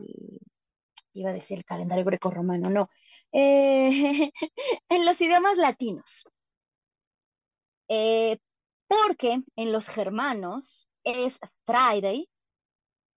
iba 1.13 1.31
a 1.31 1.33
decir 1.33 1.57
el 1.57 1.65
calendario 1.65 2.05
greco-romano, 2.05 2.69
no, 2.69 2.89
eh, 3.31 4.31
en 4.89 5.05
los 5.05 5.19
idiomas 5.19 5.57
latinos. 5.57 6.25
porque 8.87 9.41
en 9.55 9.71
los 9.71 9.89
germanos 9.89 10.87
es 11.03 11.39
Friday, 11.65 12.29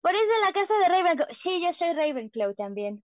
por 0.04 0.14
eso 0.14 0.34
en 0.34 0.40
la 0.42 0.52
casa 0.52 0.78
de 0.80 0.88
Ravenclaw. 0.90 1.28
Sí, 1.30 1.62
yo 1.62 1.72
soy 1.72 1.94
Ravenclaw 1.94 2.52
también. 2.52 3.02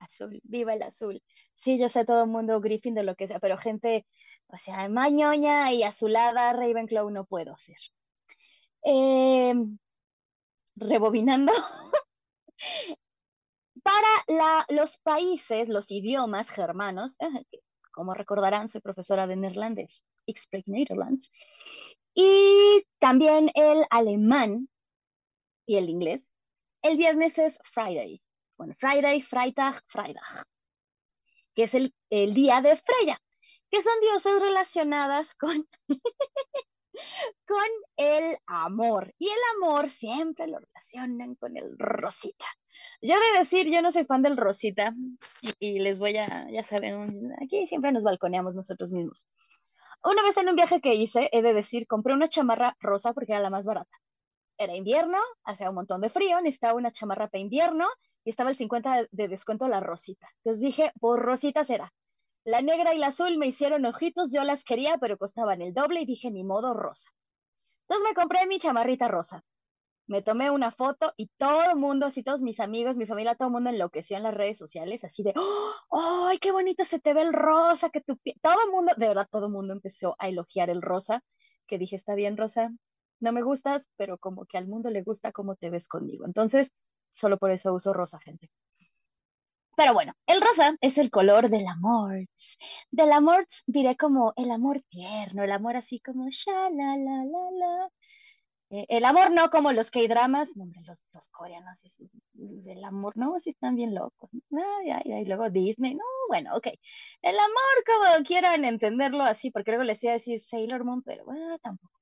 Azul, 0.00 0.40
viva 0.42 0.74
el 0.74 0.82
azul. 0.82 1.22
Sí, 1.54 1.78
yo 1.78 1.88
sé 1.88 2.04
todo 2.04 2.24
el 2.24 2.30
mundo 2.30 2.60
Griffin 2.60 2.96
de 2.96 3.04
lo 3.04 3.14
que 3.14 3.28
sea, 3.28 3.38
pero 3.38 3.56
gente, 3.56 4.04
o 4.48 4.56
sea, 4.56 4.88
mañoña 4.88 5.72
y 5.72 5.84
azulada, 5.84 6.52
Ravenclaw 6.52 7.08
no 7.10 7.26
puedo 7.26 7.56
ser. 7.58 7.76
Em, 8.82 9.78
rebobinando. 10.74 11.52
Para 13.84 14.64
los 14.68 14.98
países, 14.98 15.68
los 15.68 15.92
idiomas 15.92 16.50
germanos, 16.50 17.14
eh, 17.20 17.60
como 17.92 18.14
recordarán, 18.14 18.68
soy 18.68 18.80
profesora 18.80 19.28
de 19.28 19.36
neerlandés, 19.36 20.04
Nederlands, 20.66 21.30
y 22.14 22.84
también 22.98 23.52
el 23.54 23.84
alemán, 23.90 24.68
y 25.72 25.76
el 25.76 25.88
inglés. 25.88 26.34
El 26.82 26.98
viernes 26.98 27.38
es 27.38 27.58
Friday. 27.64 28.22
Bueno, 28.58 28.74
Friday, 28.76 29.22
Freitag, 29.22 29.82
Freitag, 29.86 30.44
que 31.54 31.62
es 31.64 31.74
el, 31.74 31.94
el 32.10 32.34
día 32.34 32.60
de 32.60 32.76
Freya, 32.76 33.16
que 33.70 33.80
son 33.80 33.98
diosas 34.02 34.40
relacionadas 34.40 35.34
con, 35.34 35.66
con 37.46 37.68
el 37.96 38.36
amor. 38.46 39.14
Y 39.18 39.28
el 39.28 39.38
amor 39.56 39.88
siempre 39.88 40.46
lo 40.46 40.58
relacionan 40.58 41.36
con 41.36 41.56
el 41.56 41.78
rosita. 41.78 42.46
Yo 43.00 43.14
de 43.14 43.38
decir, 43.38 43.70
yo 43.70 43.80
no 43.80 43.90
soy 43.90 44.04
fan 44.04 44.22
del 44.22 44.36
rosita 44.36 44.94
y, 45.58 45.78
les 45.78 45.98
voy 45.98 46.18
a, 46.18 46.50
ya 46.50 46.62
saben, 46.62 47.32
aquí 47.42 47.66
siempre 47.66 47.92
nos 47.92 48.04
balconeamos 48.04 48.54
nosotros 48.54 48.92
mismos. 48.92 49.26
Una 50.04 50.22
vez 50.22 50.36
en 50.36 50.50
un 50.50 50.56
viaje 50.56 50.82
que 50.82 50.94
hice, 50.94 51.30
he 51.32 51.40
de 51.40 51.54
decir, 51.54 51.86
compré 51.86 52.12
una 52.12 52.28
chamarra 52.28 52.76
rosa 52.80 53.14
porque 53.14 53.32
era 53.32 53.40
la 53.40 53.50
más 53.50 53.64
barata 53.64 54.02
era 54.58 54.74
invierno, 54.74 55.18
hacía 55.44 55.68
un 55.68 55.74
montón 55.76 56.00
de 56.00 56.10
frío, 56.10 56.40
necesitaba 56.40 56.74
una 56.74 56.90
chamarra 56.90 57.28
para 57.28 57.40
invierno 57.40 57.88
y 58.24 58.30
estaba 58.30 58.50
el 58.50 58.56
50 58.56 59.08
de, 59.10 59.28
descuento 59.28 59.68
la 59.68 59.80
rosita. 59.80 60.28
Entonces 60.36 60.62
dije, 60.62 60.92
por 61.00 61.20
rosita 61.20 61.64
será. 61.64 61.92
La 62.44 62.60
negra 62.60 62.94
y 62.94 62.98
la 62.98 63.08
azul 63.08 63.38
me 63.38 63.46
hicieron 63.46 63.84
ojitos, 63.86 64.32
yo 64.32 64.44
las 64.44 64.64
quería, 64.64 64.98
pero 64.98 65.16
costaban 65.16 65.62
el 65.62 65.72
doble 65.72 66.00
y 66.00 66.06
dije, 66.06 66.30
ni 66.30 66.44
modo, 66.44 66.74
rosa. 66.74 67.10
Entonces 67.82 68.08
me 68.08 68.14
compré 68.14 68.46
mi 68.46 68.58
chamarrita 68.58 69.08
rosa. 69.08 69.42
Me 70.08 70.20
tomé 70.20 70.50
una 70.50 70.72
foto 70.72 71.14
y 71.16 71.28
todo 71.38 71.70
el 71.70 71.76
mundo, 71.76 72.06
así 72.06 72.24
todos 72.24 72.42
mis 72.42 72.58
amigos, 72.58 72.96
mi 72.96 73.06
familia, 73.06 73.36
todo 73.36 73.48
el 73.48 73.52
mundo 73.52 73.70
enloqueció 73.70 74.16
en 74.16 74.24
las 74.24 74.34
redes 74.34 74.58
sociales, 74.58 75.04
así 75.04 75.22
de, 75.22 75.32
¡oh, 75.36 76.26
ay, 76.26 76.38
qué 76.38 76.50
bonito 76.50 76.84
se 76.84 76.98
te 76.98 77.14
ve 77.14 77.22
el 77.22 77.32
rosa! 77.32 77.90
que 77.90 78.00
tu 78.00 78.18
Todo 78.40 78.64
el 78.64 78.70
mundo, 78.72 78.92
de 78.96 79.08
verdad, 79.08 79.28
todo 79.30 79.46
el 79.46 79.52
mundo 79.52 79.72
empezó 79.72 80.16
a 80.18 80.28
elogiar 80.28 80.70
el 80.70 80.82
rosa, 80.82 81.22
que 81.66 81.78
dije, 81.78 81.94
está 81.96 82.14
bien, 82.16 82.36
rosa, 82.36 82.72
no 83.22 83.32
me 83.32 83.42
gustas, 83.42 83.88
pero 83.96 84.18
como 84.18 84.44
que 84.46 84.58
al 84.58 84.68
mundo 84.68 84.90
le 84.90 85.02
gusta 85.02 85.32
cómo 85.32 85.56
te 85.56 85.70
ves 85.70 85.88
conmigo. 85.88 86.26
Entonces, 86.26 86.72
solo 87.10 87.38
por 87.38 87.50
eso 87.50 87.72
uso 87.72 87.92
rosa, 87.92 88.18
gente. 88.20 88.50
Pero 89.76 89.94
bueno, 89.94 90.12
el 90.26 90.40
rosa 90.40 90.76
es 90.80 90.98
el 90.98 91.10
color 91.10 91.48
del 91.48 91.66
amor. 91.66 92.26
Del 92.90 93.12
amor 93.12 93.46
diré 93.66 93.96
como 93.96 94.32
el 94.36 94.50
amor 94.50 94.82
tierno, 94.90 95.44
el 95.44 95.52
amor 95.52 95.76
así 95.76 96.00
como 96.00 96.28
sha 96.30 96.70
la 96.70 96.96
la 96.96 97.24
la 97.24 97.50
la. 97.52 97.88
Eh, 98.70 98.86
el 98.88 99.04
amor 99.04 99.32
no 99.32 99.50
como 99.50 99.72
los 99.72 99.90
K-dramas, 99.90 100.56
no, 100.56 100.64
los, 100.86 101.02
los 101.12 101.28
coreanos, 101.28 101.82
el 102.66 102.84
amor, 102.84 103.16
no, 103.16 103.38
si 103.38 103.50
están 103.50 103.76
bien 103.76 103.94
locos. 103.94 104.30
y 104.32 105.24
luego 105.26 105.50
Disney, 105.50 105.94
no, 105.94 106.04
bueno, 106.28 106.56
ok. 106.56 106.68
El 107.22 107.38
amor, 107.38 107.84
como 107.86 108.24
quieran 108.24 108.64
entenderlo 108.64 109.24
así, 109.24 109.50
porque 109.50 109.72
luego 109.72 109.84
les 109.84 110.02
iba 110.04 110.12
a 110.12 110.14
decir 110.14 110.40
Sailor 110.40 110.84
Moon, 110.84 111.02
pero 111.02 111.24
bueno, 111.24 111.58
tampoco. 111.58 112.01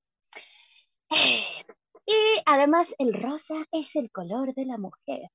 Y 1.10 2.42
además 2.44 2.94
el 2.98 3.14
rosa 3.14 3.54
es 3.70 3.94
el 3.96 4.10
color 4.10 4.54
de 4.54 4.64
la 4.64 4.78
mujer. 4.78 5.30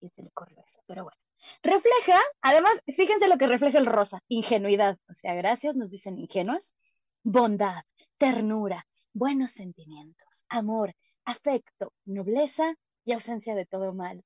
Y 0.00 0.10
se 0.10 0.22
le 0.22 0.30
corrió 0.30 0.62
eso, 0.62 0.80
pero 0.86 1.04
bueno. 1.04 1.18
Refleja, 1.62 2.20
además, 2.42 2.80
fíjense 2.86 3.28
lo 3.28 3.38
que 3.38 3.46
refleja 3.46 3.78
el 3.78 3.86
rosa, 3.86 4.20
ingenuidad. 4.28 4.98
O 5.08 5.14
sea, 5.14 5.34
gracias, 5.34 5.76
nos 5.76 5.90
dicen 5.90 6.18
ingenuas. 6.18 6.74
Bondad, 7.22 7.82
ternura, 8.18 8.86
buenos 9.12 9.52
sentimientos, 9.52 10.44
amor, 10.48 10.94
afecto, 11.24 11.92
nobleza 12.04 12.74
y 13.04 13.12
ausencia 13.12 13.54
de 13.54 13.66
todo 13.66 13.94
mal. 13.94 14.22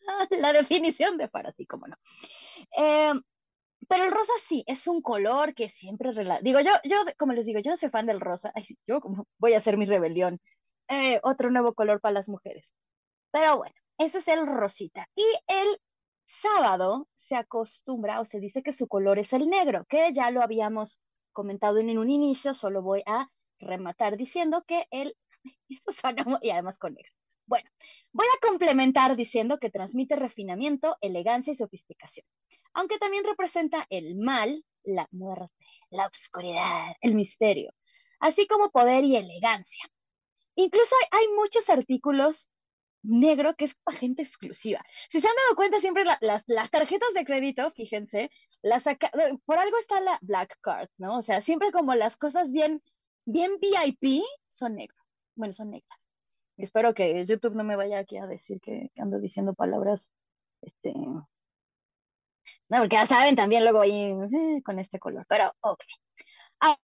la 0.30 0.52
definición 0.52 1.16
de 1.16 1.28
Farasí, 1.28 1.66
como 1.66 1.86
no. 1.86 1.96
Eh, 2.76 3.12
pero 3.88 4.04
el 4.04 4.10
rosa 4.10 4.32
sí, 4.44 4.64
es 4.66 4.86
un 4.86 5.02
color 5.02 5.54
que 5.54 5.68
siempre... 5.68 6.12
Digo, 6.42 6.60
yo, 6.60 6.72
yo, 6.84 6.96
como 7.18 7.32
les 7.32 7.46
digo, 7.46 7.60
yo 7.60 7.70
no 7.70 7.76
soy 7.76 7.90
fan 7.90 8.06
del 8.06 8.20
rosa. 8.20 8.52
Ay, 8.54 8.64
yo 8.86 9.00
voy 9.38 9.54
a 9.54 9.58
hacer 9.58 9.76
mi 9.76 9.86
rebelión. 9.86 10.40
Eh, 10.88 11.20
otro 11.22 11.50
nuevo 11.50 11.74
color 11.74 12.00
para 12.00 12.14
las 12.14 12.28
mujeres. 12.28 12.74
Pero 13.30 13.56
bueno, 13.58 13.74
ese 13.98 14.18
es 14.18 14.28
el 14.28 14.46
rosita. 14.46 15.08
Y 15.16 15.24
el 15.48 15.80
sábado 16.26 17.08
se 17.14 17.36
acostumbra 17.36 18.20
o 18.20 18.24
se 18.24 18.40
dice 18.40 18.62
que 18.62 18.72
su 18.72 18.88
color 18.88 19.18
es 19.18 19.32
el 19.32 19.48
negro, 19.48 19.84
que 19.88 20.12
ya 20.12 20.30
lo 20.30 20.42
habíamos 20.42 21.00
comentado 21.32 21.78
en 21.78 21.98
un 21.98 22.10
inicio, 22.10 22.54
solo 22.54 22.82
voy 22.82 23.02
a 23.06 23.28
rematar 23.58 24.16
diciendo 24.16 24.64
que 24.66 24.86
el... 24.90 25.16
Suena 25.90 26.24
y 26.42 26.50
además 26.50 26.78
con 26.78 26.94
negro. 26.94 27.12
Bueno, 27.46 27.68
voy 28.12 28.26
a 28.26 28.46
complementar 28.46 29.16
diciendo 29.16 29.58
que 29.58 29.70
transmite 29.70 30.14
refinamiento, 30.14 30.96
elegancia 31.00 31.52
y 31.52 31.56
sofisticación 31.56 32.24
aunque 32.74 32.98
también 32.98 33.24
representa 33.24 33.86
el 33.90 34.16
mal, 34.16 34.64
la 34.84 35.08
muerte, 35.10 35.66
la 35.90 36.06
oscuridad, 36.06 36.96
el 37.00 37.14
misterio, 37.14 37.72
así 38.20 38.46
como 38.46 38.70
poder 38.70 39.04
y 39.04 39.16
elegancia. 39.16 39.84
Incluso 40.54 40.94
hay, 41.10 41.28
muchos 41.36 41.70
artículos 41.70 42.50
negro 43.02 43.54
que 43.56 43.64
es 43.64 43.74
para 43.74 43.98
gente 43.98 44.22
exclusiva. 44.22 44.84
Si 45.10 45.20
se 45.20 45.28
han 45.28 45.34
dado 45.34 45.56
cuenta, 45.56 45.80
siempre 45.80 46.04
las, 46.04 46.70
tarjetas 46.70 47.14
de 47.14 47.24
crédito, 47.24 47.70
fíjense, 47.72 48.30
las 48.62 48.84
por 49.44 49.58
algo 49.58 49.78
está 49.78 50.00
la 50.00 50.18
black 50.22 50.58
card, 50.60 50.88
¿no? 50.98 51.18
O 51.18 51.22
sea, 51.22 51.40
siempre 51.40 51.72
como 51.72 51.94
las 51.94 52.16
cosas 52.16 52.50
bien, 52.50 52.82
bien 53.24 53.52
VIP 53.60 54.22
son 54.48 54.76
negras. 54.76 55.04
Bueno, 55.34 55.52
son 55.52 55.70
negras. 55.70 55.98
Espero 56.58 56.94
que 56.94 57.24
YouTube 57.24 57.56
no 57.56 57.64
me 57.64 57.76
vaya 57.76 57.98
aquí 57.98 58.18
a 58.18 58.26
decir 58.26 58.60
que 58.60 58.90
ando 58.96 59.18
diciendo 59.18 59.54
palabras 59.54 60.12
este, 60.60 60.92
porque 62.78 62.96
ya 62.96 63.06
saben 63.06 63.36
también 63.36 63.64
luego 63.64 63.82
ahí 63.82 64.10
eh, 64.10 64.62
con 64.64 64.78
este 64.78 64.98
color, 64.98 65.26
pero 65.28 65.52
ok. 65.60 65.82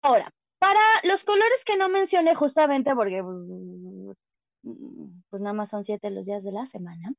Ahora, 0.01 0.31
para 0.59 0.81
los 1.03 1.23
colores 1.23 1.63
que 1.65 1.77
no 1.77 1.89
mencioné 1.89 2.35
justamente 2.35 2.93
porque 2.95 3.23
pues, 3.23 4.17
pues, 5.29 5.41
nada 5.41 5.53
más 5.53 5.69
son 5.69 5.83
siete 5.83 6.09
los 6.11 6.25
días 6.25 6.43
de 6.43 6.51
la 6.51 6.65
semana, 6.65 7.13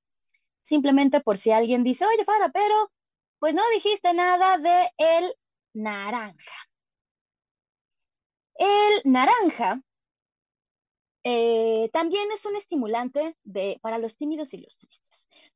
simplemente 0.62 1.20
por 1.20 1.38
si 1.38 1.52
alguien 1.52 1.84
dice, 1.84 2.06
oye, 2.06 2.24
Fara, 2.24 2.50
pero 2.50 2.90
pues 3.38 3.54
no 3.54 3.62
dijiste 3.74 4.12
nada 4.14 4.58
de 4.58 4.90
el 4.98 5.34
naranja. 5.74 6.52
El 8.54 9.00
naranja 9.04 9.82
eh, 11.24 11.90
también 11.92 12.30
es 12.32 12.44
un 12.46 12.56
estimulante 12.56 13.36
de, 13.44 13.78
para 13.82 13.98
los 13.98 14.16
tímidos 14.16 14.54
y 14.54 14.58
los 14.58 14.78
tristes. 14.78 15.09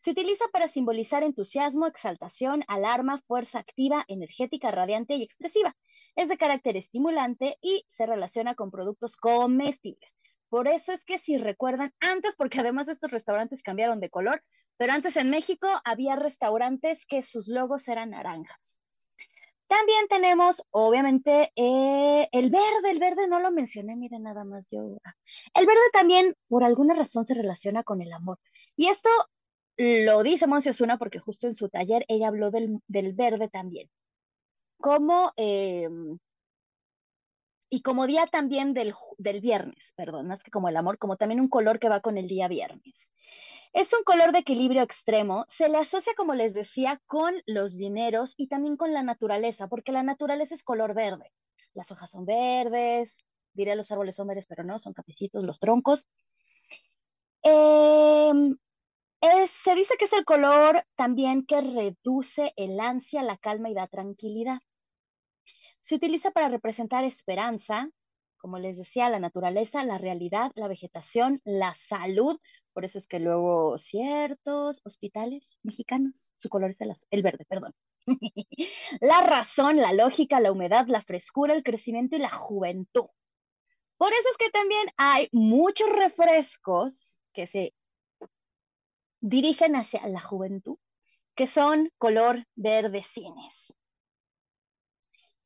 Se 0.05 0.11
utiliza 0.11 0.45
para 0.53 0.69
simbolizar 0.69 1.23
entusiasmo, 1.23 1.87
exaltación, 1.87 2.63
alarma, 2.69 3.23
fuerza 3.27 3.59
activa, 3.59 4.05
energética, 4.07 4.71
radiante 4.71 5.15
y 5.15 5.23
expresiva. 5.23 5.75
Es 6.15 6.29
de 6.29 6.37
carácter 6.37 6.77
estimulante 6.77 7.57
y 7.63 7.87
se 7.89 8.05
relaciona 8.05 8.55
con 8.55 8.71
productos 8.71 9.17
comestibles. 9.17 10.15
Por 10.51 10.69
eso 10.69 10.93
es 10.93 11.07
que 11.07 11.17
si 11.17 11.39
recuerdan, 11.39 11.95
antes, 12.01 12.37
porque 12.37 12.61
además 12.61 12.89
estos 12.89 13.13
restaurantes 13.13 13.63
cambiaron 13.63 13.99
de 13.99 14.11
color, 14.11 14.45
pero 14.77 14.93
antes 14.93 15.17
en 15.17 15.31
México 15.31 15.69
había 15.87 16.17
restaurantes 16.17 17.07
que 17.07 17.23
sus 17.23 17.49
logos 17.49 17.89
eran 17.89 18.11
naranjas. 18.11 18.83
También 19.69 20.07
tenemos, 20.11 20.67
obviamente, 20.71 21.51
eh, 21.57 22.29
el 22.31 22.51
verde. 22.51 22.91
El 22.91 22.99
verde 22.99 23.27
no 23.27 23.41
lo 23.41 23.51
mencioné, 23.53 23.97
miren 23.97 24.25
nada 24.25 24.45
más 24.45 24.67
yo. 24.71 24.83
Ah, 25.03 25.15
el 25.55 25.65
verde 25.65 25.81
también, 25.95 26.37
por 26.47 26.63
alguna 26.63 26.93
razón, 26.93 27.25
se 27.25 27.33
relaciona 27.33 27.83
con 27.83 28.03
el 28.03 28.13
amor. 28.13 28.39
Y 28.77 28.89
esto 28.89 29.09
lo 29.77 30.23
dice 30.23 30.47
Moncio 30.47 30.71
Osuna 30.71 30.99
porque 30.99 31.19
justo 31.19 31.47
en 31.47 31.55
su 31.55 31.69
taller 31.69 32.05
ella 32.09 32.29
habló 32.29 32.51
del, 32.51 32.81
verde 32.89 33.49
también. 33.49 33.91
Como, 34.79 35.33
em, 35.37 36.19
y 37.71 37.83
como 37.83 38.07
día 38.07 38.27
también 38.27 38.75
del, 38.75 38.95
del 39.19 39.41
viernes, 39.41 39.93
perdón, 39.97 40.29
más 40.29 40.43
que 40.45 40.51
como 40.51 40.69
el 40.69 40.77
amor, 40.77 40.99
como 40.99 41.17
también 41.17 41.41
un 41.41 41.49
color 41.49 41.79
que 41.79 41.89
va 41.89 42.01
con 42.01 42.19
el 42.19 42.29
día 42.29 42.49
viernes. 42.49 43.13
Es 43.73 43.93
un 43.93 44.05
color 44.05 44.31
de 44.31 44.39
equilibrio 44.39 44.83
extremo. 44.83 45.45
Se 45.49 45.69
le 45.69 45.79
asocia, 45.79 46.13
como 46.17 46.35
les 46.35 46.55
decía, 46.55 47.01
con 47.07 47.35
los 47.47 47.77
dineros 47.77 48.35
y 48.37 48.47
también 48.47 48.77
con 48.77 48.93
la 48.93 49.03
naturaleza, 49.03 49.67
porque 49.67 49.91
la 49.91 50.05
naturaleza 50.05 50.55
es 50.55 50.63
color 50.63 50.95
verde. 50.95 51.33
Las 51.73 51.91
hojas 51.91 52.13
son 52.13 52.25
verdes, 52.25 53.25
diré 53.53 53.75
los 53.75 53.91
árboles 53.91 54.15
son 54.15 54.29
verdes, 54.29 54.47
pero 54.47 54.63
no, 54.63 54.79
son 54.79 54.93
cafecitos 54.93 55.43
los 55.43 55.59
troncos. 55.59 56.07
Em, 59.25 59.47
se 59.47 59.75
dice 59.75 59.97
que 59.99 60.05
es 60.05 60.13
el 60.13 60.27
color 60.27 60.85
también 60.97 61.47
que 61.47 61.63
reduce 61.63 62.53
el 62.57 62.79
ansia, 62.79 63.23
la 63.23 63.39
calma 63.39 63.71
y 63.71 63.75
la 63.75 63.87
tranquilidad. 63.87 64.59
Se 65.81 65.95
utiliza 65.95 66.31
para 66.31 66.51
representar 66.51 67.05
esperanza, 67.05 67.89
como 68.37 68.59
les 68.59 68.77
decía, 68.77 69.09
la 69.09 69.21
naturaleza, 69.21 69.83
la 69.83 69.97
realidad, 69.97 70.53
la 70.57 70.69
vegetación, 70.69 71.41
la 71.45 71.73
salud. 71.73 72.39
Por 72.75 72.85
eso 72.85 72.99
es 72.99 73.07
que 73.07 73.19
luego 73.19 73.79
ciertos 73.79 74.83
hospitales 74.85 75.59
mexicanos, 75.63 76.35
su 76.37 76.51
color 76.51 76.73
es 76.73 76.83
el, 76.83 76.93
el 77.11 77.23
verde, 77.23 77.47
perdón. 77.49 77.73
la 79.01 79.23
razón, 79.23 79.79
la 79.79 79.95
lógica, 79.95 80.39
la 80.39 80.53
humedad, 80.53 80.87
la 80.89 81.01
frescura, 81.01 81.55
el 81.55 81.63
crecimiento 81.63 82.17
y 82.17 82.19
la 82.19 82.31
juventud. 82.31 83.07
Por 83.97 84.13
eso 84.13 84.29
es 84.31 84.37
que 84.37 84.51
también 84.51 84.87
hay 84.99 85.31
muchos 85.33 85.89
refrescos 85.89 87.23
que 87.33 87.47
se 87.47 87.73
dirigen 89.25 89.75
hacia 89.75 90.07
la 90.07 90.21
juventud, 90.21 90.77
que 91.35 91.47
son 91.47 91.91
color 91.97 92.47
verde 92.55 93.03
cines. 93.03 93.75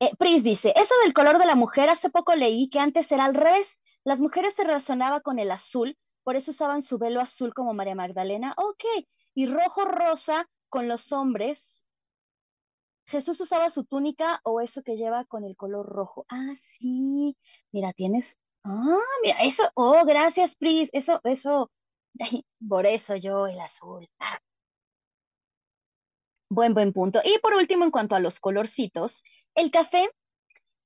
Eh, 0.01 0.11
Pris 0.17 0.43
dice, 0.43 0.73
eso 0.75 0.95
del 1.03 1.13
color 1.13 1.37
de 1.37 1.45
la 1.45 1.55
mujer, 1.55 1.89
hace 1.89 2.09
poco 2.09 2.35
leí 2.35 2.69
que 2.69 2.79
antes 2.79 3.09
era 3.11 3.23
al 3.23 3.35
revés. 3.35 3.79
Las 4.03 4.19
mujeres 4.19 4.53
se 4.53 4.65
relacionaban 4.65 5.21
con 5.21 5.39
el 5.39 5.49
azul, 5.49 5.97
por 6.23 6.35
eso 6.35 6.51
usaban 6.51 6.81
su 6.81 6.97
velo 6.97 7.21
azul 7.21 7.53
como 7.53 7.73
María 7.73 7.95
Magdalena. 7.95 8.53
Ok, 8.57 8.83
y 9.33 9.47
rojo 9.47 9.85
rosa 9.85 10.45
con 10.67 10.89
los 10.89 11.13
hombres. 11.13 11.85
Jesús 13.07 13.39
usaba 13.39 13.69
su 13.69 13.85
túnica 13.85 14.41
o 14.43 14.59
eso 14.59 14.83
que 14.83 14.97
lleva 14.97 15.23
con 15.23 15.45
el 15.45 15.55
color 15.55 15.85
rojo. 15.85 16.25
Ah, 16.29 16.53
sí. 16.57 17.35
Mira, 17.71 17.93
tienes. 17.93 18.37
Ah, 18.65 18.99
mira, 19.23 19.37
eso. 19.41 19.63
Oh, 19.73 20.03
gracias, 20.05 20.55
Pris. 20.55 20.89
Eso, 20.91 21.21
eso. 21.23 21.71
Por 22.67 22.85
eso 22.85 23.15
yo 23.15 23.47
el 23.47 23.59
azul. 23.59 24.07
Buen, 26.49 26.73
buen 26.73 26.93
punto. 26.93 27.21
Y 27.23 27.37
por 27.39 27.53
último, 27.53 27.85
en 27.85 27.91
cuanto 27.91 28.15
a 28.15 28.19
los 28.19 28.39
colorcitos, 28.39 29.23
el 29.53 29.69
café, 29.69 30.09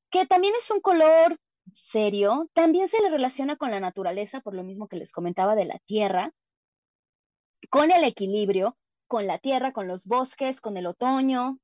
que 0.09 0.25
también 0.25 0.53
es 0.55 0.69
un 0.71 0.81
color 0.81 1.39
serio, 1.71 2.49
también 2.53 2.89
se 2.89 3.01
le 3.01 3.09
relaciona 3.09 3.55
con 3.55 3.71
la 3.71 3.79
naturaleza, 3.79 4.41
por 4.41 4.53
lo 4.55 4.63
mismo 4.63 4.87
que 4.87 4.97
les 4.97 5.13
comentaba 5.13 5.55
de 5.55 5.65
la 5.65 5.79
tierra, 5.79 6.31
con 7.69 7.91
el 7.91 8.03
equilibrio, 8.03 8.77
con 9.07 9.25
la 9.25 9.37
tierra, 9.39 9.71
con 9.71 9.87
los 9.87 10.05
bosques, 10.05 10.59
con 10.59 10.75
el 10.75 10.85
otoño. 10.85 11.59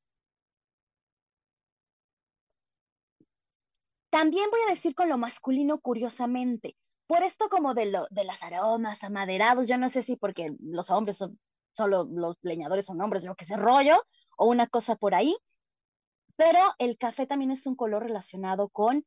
También 4.10 4.50
voy 4.50 4.62
a 4.66 4.70
decir 4.70 4.96
con 4.96 5.10
lo 5.10 5.18
masculino, 5.18 5.80
curiosamente, 5.80 6.76
por 7.10 7.24
esto 7.24 7.50
como 7.50 7.74
de, 7.74 7.88
lo, 7.88 8.06
de 8.12 8.24
los 8.24 8.44
aromas 8.44 9.04
amaderados, 9.04 9.68
yo 9.68 9.80
no 9.80 9.90
sé 9.90 10.04
si 10.04 10.16
porque 10.16 10.56
los 10.60 10.92
hombres 10.92 11.18
son 11.18 11.40
solo 11.72 12.08
los 12.08 12.38
leñadores 12.44 12.86
son 12.86 13.02
hombres, 13.02 13.24
yo 13.24 13.34
que 13.34 13.46
sé, 13.46 13.58
rollo, 13.58 14.04
o 14.38 14.46
una 14.46 14.68
cosa 14.68 14.96
por 14.96 15.16
ahí. 15.16 15.36
Pero 16.36 16.60
el 16.78 17.00
café 17.00 17.26
también 17.26 17.50
es 17.50 17.66
un 17.66 17.76
color 17.76 18.04
relacionado 18.04 18.70
con 18.70 19.04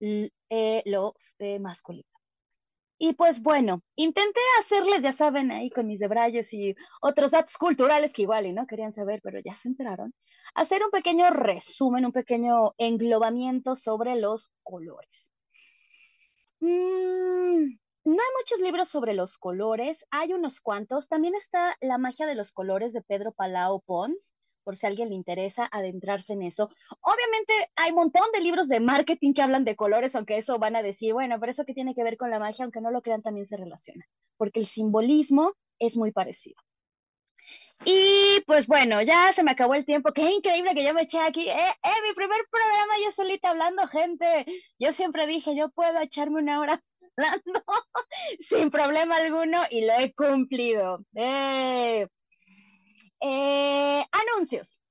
eh, 0.00 0.82
lo 0.84 1.14
eh, 1.38 1.58
masculino. 1.58 2.04
Y 2.98 3.14
pues 3.14 3.42
bueno, 3.42 3.82
intenté 3.94 4.40
hacerles, 4.60 5.00
ya 5.00 5.12
saben, 5.12 5.50
ahí 5.50 5.70
con 5.70 5.86
mis 5.86 5.98
debrayes 5.98 6.52
y 6.52 6.74
otros 7.00 7.30
datos 7.30 7.56
culturales 7.56 8.12
que 8.12 8.22
igual 8.22 8.44
y 8.44 8.52
no 8.52 8.66
querían 8.66 8.92
saber, 8.92 9.20
pero 9.22 9.40
ya 9.42 9.56
se 9.56 9.68
enteraron, 9.68 10.12
hacer 10.54 10.82
un 10.84 10.90
pequeño 10.90 11.30
resumen, 11.30 12.04
un 12.04 12.12
pequeño 12.12 12.74
englobamiento 12.76 13.76
sobre 13.76 14.16
los 14.16 14.50
colores. 14.62 15.32
Mm, 16.66 17.78
no 18.06 18.12
hay 18.12 18.30
muchos 18.40 18.60
libros 18.60 18.88
sobre 18.88 19.14
los 19.14 19.38
colores, 19.38 20.04
hay 20.10 20.32
unos 20.32 20.60
cuantos. 20.60 21.08
También 21.08 21.36
está 21.36 21.76
La 21.80 21.96
magia 21.96 22.26
de 22.26 22.34
los 22.34 22.52
colores 22.52 22.92
de 22.92 23.02
Pedro 23.02 23.30
Palau 23.32 23.82
Pons, 23.82 24.34
por 24.64 24.76
si 24.76 24.84
a 24.84 24.88
alguien 24.88 25.10
le 25.10 25.14
interesa 25.14 25.68
adentrarse 25.70 26.32
en 26.32 26.42
eso. 26.42 26.68
Obviamente 27.02 27.52
hay 27.76 27.90
un 27.90 27.96
montón 27.96 28.24
de 28.32 28.40
libros 28.40 28.68
de 28.68 28.80
marketing 28.80 29.32
que 29.32 29.42
hablan 29.42 29.64
de 29.64 29.76
colores, 29.76 30.16
aunque 30.16 30.38
eso 30.38 30.58
van 30.58 30.74
a 30.74 30.82
decir, 30.82 31.12
bueno, 31.12 31.38
pero 31.38 31.52
eso 31.52 31.64
que 31.64 31.74
tiene 31.74 31.94
que 31.94 32.02
ver 32.02 32.16
con 32.16 32.30
la 32.30 32.40
magia, 32.40 32.64
aunque 32.64 32.80
no 32.80 32.90
lo 32.90 33.00
crean, 33.00 33.22
también 33.22 33.46
se 33.46 33.56
relaciona, 33.56 34.04
porque 34.36 34.58
el 34.58 34.66
simbolismo 34.66 35.52
es 35.78 35.96
muy 35.96 36.10
parecido. 36.10 36.56
Y 37.84 38.40
pues 38.46 38.66
bueno, 38.66 39.02
ya 39.02 39.32
se 39.32 39.42
me 39.42 39.50
acabó 39.50 39.74
el 39.74 39.84
tiempo. 39.84 40.12
Qué 40.12 40.30
increíble 40.30 40.74
que 40.74 40.84
yo 40.84 40.94
me 40.94 41.02
eché 41.02 41.20
aquí. 41.20 41.48
Eh, 41.48 41.54
eh, 41.54 42.02
mi 42.08 42.14
primer 42.14 42.40
programa 42.50 42.94
yo 43.04 43.12
solita 43.12 43.50
hablando, 43.50 43.86
gente. 43.86 44.46
Yo 44.78 44.92
siempre 44.92 45.26
dije, 45.26 45.54
yo 45.56 45.68
puedo 45.70 46.00
echarme 46.00 46.40
una 46.40 46.60
hora 46.60 46.82
sin 48.40 48.70
problema 48.70 49.16
alguno 49.16 49.62
y 49.70 49.84
lo 49.84 49.92
he 49.94 50.12
cumplido. 50.14 51.04
Eh, 51.14 52.06
eh, 53.20 54.04
anuncios. 54.12 54.82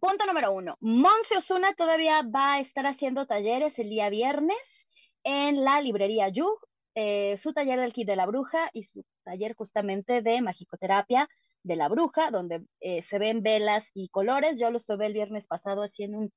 Punto 0.00 0.24
número 0.26 0.52
uno. 0.52 0.76
Monse 0.80 1.36
Osuna 1.36 1.74
todavía 1.74 2.22
va 2.22 2.54
a 2.54 2.60
estar 2.60 2.86
haciendo 2.86 3.26
talleres 3.26 3.78
el 3.78 3.90
día 3.90 4.08
viernes 4.08 4.88
en 5.24 5.64
la 5.64 5.80
librería 5.80 6.28
Yug, 6.28 6.58
eh, 6.94 7.36
su 7.38 7.52
taller 7.52 7.80
del 7.80 7.92
kit 7.92 8.06
de 8.06 8.16
la 8.16 8.26
bruja 8.26 8.70
y 8.72 8.84
su 8.84 9.04
taller 9.24 9.54
justamente 9.54 10.22
de 10.22 10.40
magicoterapia 10.40 11.28
de 11.62 11.76
la 11.76 11.88
bruja, 11.88 12.30
donde 12.30 12.64
se 13.02 13.18
ven 13.18 13.42
velas 13.42 13.90
y 13.94 14.08
colores. 14.08 14.58
Yo 14.58 14.70
lo 14.70 14.78
estuve 14.78 15.06
el 15.06 15.12
viernes 15.12 15.46
pasado 15.46 15.82
haciendo 15.82 16.18
un... 16.18 16.32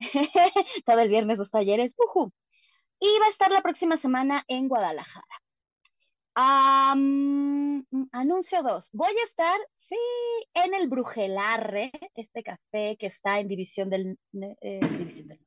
todo 0.86 0.98
el 1.00 1.08
viernes 1.08 1.38
dos 1.38 1.50
talleres. 1.50 1.94
Y 3.00 3.18
va 3.20 3.26
a 3.26 3.30
estar 3.30 3.50
la 3.50 3.62
próxima 3.62 3.96
semana 3.96 4.44
en 4.48 4.68
Guadalajara. 4.68 5.26
anuncio 8.12 8.62
2. 8.62 8.90
Voy 8.92 9.10
a 9.10 9.24
estar, 9.24 9.58
sí, 9.74 9.96
en 10.54 10.74
el 10.74 10.88
Brujelarre, 10.88 11.90
este 12.14 12.42
café 12.42 12.96
que 12.98 13.06
está 13.06 13.40
en 13.40 13.48
División 13.48 13.90
del, 13.90 14.18
eh, 14.60 14.80
División 14.98 15.28
del 15.28 15.40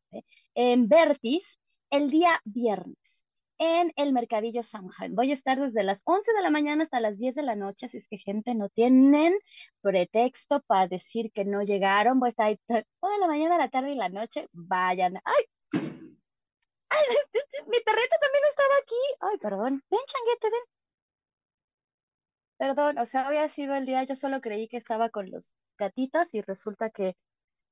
en 0.56 0.88
Vertis, 0.88 1.60
el 1.90 2.10
día 2.10 2.42
viernes, 2.46 3.25
en 3.58 3.92
el 3.96 4.14
Mercadillo 4.14 4.64
Samhain. 4.64 5.16
Voy 5.16 5.32
a 5.32 5.34
estar 5.34 5.60
desde 5.60 5.84
las 5.84 6.02
11 6.06 6.34
de 6.34 6.42
la 6.42 6.50
mañana 6.50 6.84
hasta 6.84 7.00
las 7.00 7.18
10 7.18 7.36
de 7.36 7.44
la 7.44 7.56
noche, 7.56 7.86
así 7.88 7.98
es 7.98 8.08
que 8.08 8.18
gente 8.18 8.56
no 8.56 8.70
tienen 8.70 9.34
pretexto 9.82 10.62
para 10.68 10.88
decir 10.88 11.32
que 11.32 11.46
no 11.46 11.64
llegaron. 11.64 12.20
Voy 12.20 12.28
a 12.28 12.30
estar 12.30 12.46
ahí 12.48 12.60
toda 12.68 13.18
la 13.20 13.28
mañana, 13.28 13.58
la 13.58 13.70
tarde 13.70 13.92
y 13.92 13.96
la 13.96 14.10
noche. 14.10 14.48
Vayan. 14.54 15.18
¡Ay! 15.24 15.44
mi 17.68 17.80
perrito 17.80 18.16
también 18.22 18.44
estaba 18.50 18.74
aquí. 18.82 18.96
Ay, 19.20 19.38
perdón. 19.40 19.84
Ven, 19.90 20.00
changuete, 20.08 20.50
ven. 20.50 20.76
Perdón, 22.58 22.98
o 23.00 23.06
sea, 23.06 23.28
hoy 23.28 23.38
ha 23.38 23.50
sido 23.50 23.76
el 23.76 23.86
día, 23.86 24.04
yo 24.04 24.16
solo 24.16 24.40
creí 24.40 24.68
que 24.70 24.78
estaba 24.78 25.10
con 25.10 25.30
los 25.30 25.54
gatitas 25.78 26.34
y 26.34 26.42
resulta 26.42 26.90
que 26.90 27.16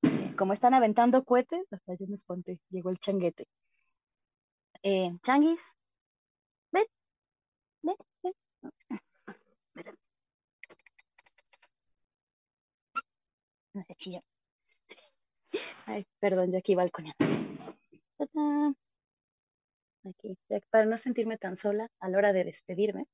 eh, 0.04 0.36
como 0.38 0.52
están 0.54 0.74
aventando 0.74 1.24
cohetes, 1.24 1.72
hasta 1.72 1.94
yo 1.96 2.06
me 2.08 2.16
espanté, 2.16 2.60
llegó 2.70 2.90
el 2.90 3.00
changuete. 3.00 3.48
Eh, 4.84 5.12
changuis, 5.22 5.78
ven, 6.72 6.86
ven, 7.82 7.96
ven. 8.24 8.34
No 13.74 13.82
se 13.84 13.96
chilla. 13.96 14.22
Ay, 15.86 16.06
perdón, 16.20 16.52
yo 16.52 16.58
aquí 16.58 16.76
balconeando 16.76 17.24
aquí, 20.10 20.38
para 20.70 20.86
no 20.86 20.98
sentirme 20.98 21.38
tan 21.38 21.56
sola 21.56 21.90
a 22.00 22.10
la 22.10 22.18
hora 22.18 22.34
de 22.34 22.44
despedirme. 22.44 23.06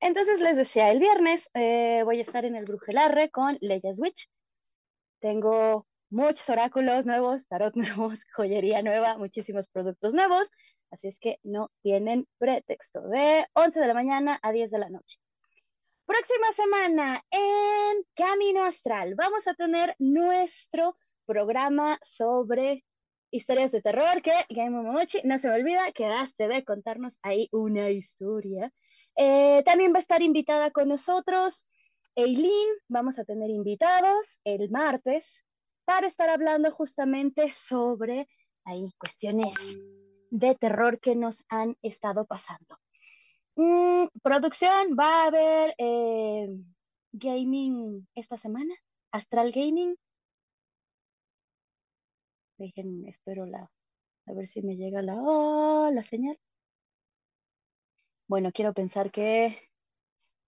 Entonces 0.00 0.40
les 0.40 0.56
decía, 0.56 0.90
el 0.90 0.98
viernes 0.98 1.48
eh, 1.54 2.02
voy 2.04 2.18
a 2.18 2.22
estar 2.22 2.44
en 2.44 2.56
el 2.56 2.64
Brujelarre 2.64 3.30
con 3.30 3.56
Leia 3.60 3.94
Switch. 3.94 4.28
Tengo 5.20 5.86
muchos 6.10 6.48
oráculos 6.50 7.06
nuevos, 7.06 7.46
tarot 7.46 7.74
nuevos, 7.76 8.20
joyería 8.34 8.82
nueva, 8.82 9.16
muchísimos 9.18 9.68
productos 9.68 10.14
nuevos, 10.14 10.50
así 10.94 11.08
es 11.08 11.18
que 11.18 11.38
no 11.42 11.70
tienen 11.82 12.26
pretexto. 12.38 13.02
De 13.08 13.46
11 13.54 13.80
de 13.80 13.86
la 13.86 13.94
mañana 13.94 14.38
a 14.42 14.52
10 14.52 14.70
de 14.70 14.78
la 14.78 14.88
noche. 14.88 15.18
Próxima 16.06 16.52
semana 16.52 17.24
en 17.30 18.04
Camino 18.14 18.64
Astral 18.64 19.14
vamos 19.14 19.48
a 19.48 19.54
tener 19.54 19.94
nuestro 19.98 20.96
programa 21.26 21.98
sobre 22.02 22.84
historias 23.30 23.72
de 23.72 23.80
terror 23.80 24.22
que 24.22 24.32
Game 24.50 24.70
Momochi, 24.70 25.20
no 25.24 25.38
se 25.38 25.48
me 25.48 25.54
olvida, 25.54 25.92
quedaste 25.92 26.46
de 26.46 26.64
contarnos 26.64 27.18
ahí 27.22 27.48
una 27.52 27.90
historia. 27.90 28.72
Eh, 29.16 29.62
también 29.64 29.92
va 29.92 29.96
a 29.96 30.00
estar 30.00 30.22
invitada 30.22 30.70
con 30.70 30.88
nosotros 30.88 31.66
Eileen, 32.16 32.68
vamos 32.88 33.18
a 33.18 33.24
tener 33.24 33.50
invitados 33.50 34.40
el 34.44 34.70
martes 34.70 35.44
para 35.84 36.06
estar 36.06 36.28
hablando 36.28 36.70
justamente 36.70 37.50
sobre 37.50 38.28
ahí 38.64 38.88
cuestiones 38.98 39.78
de 40.34 40.56
terror 40.56 40.98
que 40.98 41.14
nos 41.14 41.44
han 41.48 41.76
estado 41.82 42.26
pasando. 42.26 42.76
Mm, 43.54 44.08
producción, 44.20 44.96
va 44.98 45.22
a 45.22 45.26
haber 45.28 45.74
eh, 45.78 46.48
gaming 47.12 48.08
esta 48.16 48.36
semana, 48.36 48.74
Astral 49.12 49.52
Gaming. 49.52 49.96
Dejen, 52.58 53.06
espero 53.06 53.46
la, 53.46 53.70
a 54.26 54.32
ver 54.32 54.48
si 54.48 54.62
me 54.62 54.76
llega 54.76 55.02
la, 55.02 55.14
oh, 55.16 55.88
la 55.92 56.02
señal. 56.02 56.36
Bueno, 58.26 58.50
quiero 58.52 58.72
pensar 58.72 59.12
que 59.12 59.70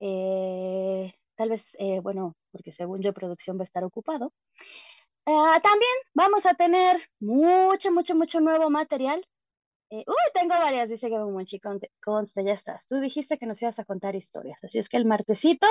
eh, 0.00 1.14
tal 1.36 1.50
vez, 1.50 1.76
eh, 1.78 2.00
bueno, 2.00 2.34
porque 2.50 2.72
según 2.72 3.02
yo 3.02 3.12
producción 3.12 3.56
va 3.56 3.62
a 3.62 3.64
estar 3.70 3.84
ocupado. 3.84 4.32
Ah, 5.26 5.60
también 5.62 5.92
vamos 6.12 6.44
a 6.44 6.54
tener 6.54 7.08
mucho, 7.20 7.92
mucho, 7.92 8.16
mucho 8.16 8.40
nuevo 8.40 8.68
material. 8.68 9.24
Eh, 9.90 10.04
uy, 10.06 10.14
tengo 10.34 10.54
varias, 10.54 10.90
dice 10.90 11.08
que 11.08 11.16
Monchi, 11.16 11.60
conste, 11.60 12.44
ya 12.44 12.52
estás. 12.52 12.86
Tú 12.86 12.98
dijiste 13.00 13.38
que 13.38 13.46
nos 13.46 13.62
ibas 13.62 13.78
a 13.78 13.84
contar 13.84 14.16
historias, 14.16 14.62
así 14.64 14.78
es 14.78 14.88
que 14.88 14.96
el 14.96 15.04
martesito, 15.06 15.66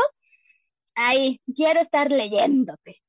ahí, 0.96 1.42
quiero 1.56 1.82
estar 1.82 2.12
leyéndote. 2.12 3.02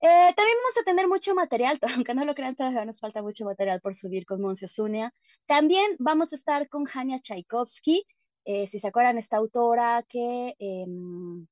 también 0.00 0.36
vamos 0.62 0.78
a 0.80 0.84
tener 0.84 1.08
mucho 1.08 1.34
material, 1.34 1.78
aunque 2.06 2.14
no 2.14 2.24
lo 2.24 2.34
crean, 2.34 2.56
todavía 2.56 2.84
nos 2.84 3.00
falta 3.00 3.22
mucho 3.22 3.44
material 3.44 3.80
por 3.80 3.96
subir 3.96 4.26
con 4.26 4.40
Moncio 4.40 4.68
Zunia. 4.68 5.12
También 5.46 5.96
vamos 5.98 6.32
a 6.32 6.36
estar 6.36 6.68
con 6.68 6.86
Hania 6.92 7.20
Tchaikovsky, 7.20 8.06
eh, 8.44 8.66
si 8.68 8.78
se 8.78 8.88
acuerdan, 8.88 9.18
esta 9.18 9.38
autora 9.38 10.04
que 10.08 10.54
em, 10.58 11.46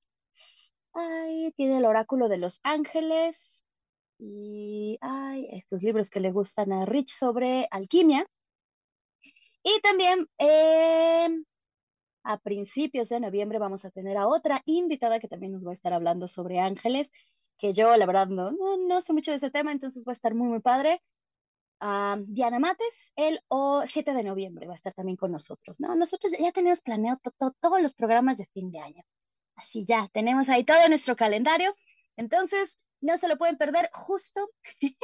tiene 1.56 1.78
el 1.78 1.84
oráculo 1.86 2.28
de 2.28 2.36
los 2.36 2.60
ángeles 2.62 3.64
y 4.18 4.98
ay, 5.00 5.48
estos 5.52 5.82
libros 5.82 6.10
que 6.10 6.20
le 6.20 6.30
gustan 6.30 6.72
a 6.72 6.84
Rich 6.84 7.14
sobre 7.14 7.66
alquimia. 7.70 8.26
Y 9.62 9.80
también 9.80 10.28
em, 10.38 11.44
a 12.24 12.38
principios 12.38 13.08
de 13.08 13.20
noviembre 13.20 13.58
vamos 13.58 13.84
a 13.84 13.90
tener 13.90 14.16
a 14.16 14.26
otra 14.26 14.62
invitada 14.66 15.20
que 15.20 15.28
también 15.28 15.52
nos 15.52 15.66
va 15.66 15.70
a 15.70 15.74
estar 15.74 15.92
hablando 15.92 16.28
sobre 16.28 16.58
ángeles, 16.58 17.12
que 17.58 17.72
yo 17.72 17.96
la 17.96 18.06
verdad 18.06 18.28
no, 18.28 18.52
no, 18.52 19.00
sé 19.00 19.12
mucho 19.12 19.30
de 19.30 19.36
ese 19.36 19.50
tema, 19.50 19.72
entonces 19.72 20.04
va 20.06 20.12
a 20.12 20.14
estar 20.14 20.34
muy, 20.34 20.48
muy 20.48 20.60
padre. 20.60 21.02
Diana 22.26 22.60
Mates, 22.60 23.12
el 23.16 23.40
7 23.86 24.14
de 24.14 24.22
noviembre 24.22 24.66
va 24.66 24.72
a 24.72 24.76
estar 24.76 24.94
también 24.94 25.16
con 25.16 25.32
nosotros, 25.32 25.80
¿no? 25.80 25.96
Nosotros 25.96 26.32
ya 26.38 26.52
tenemos 26.52 26.80
planeado 26.80 27.18
todos 27.60 27.82
los 27.82 27.92
programas 27.94 28.38
de 28.38 28.46
fin 28.46 28.70
de 28.70 28.78
año. 28.78 29.04
Así 29.56 29.84
ya, 29.84 30.08
tenemos 30.12 30.48
ahí 30.48 30.64
todo 30.64 30.88
nuestro 30.88 31.16
calendario. 31.16 31.74
Entonces, 32.16 32.78
no 33.00 33.18
se 33.18 33.28
lo 33.28 33.36
pueden 33.36 33.58
perder 33.58 33.90
justo. 33.92 34.48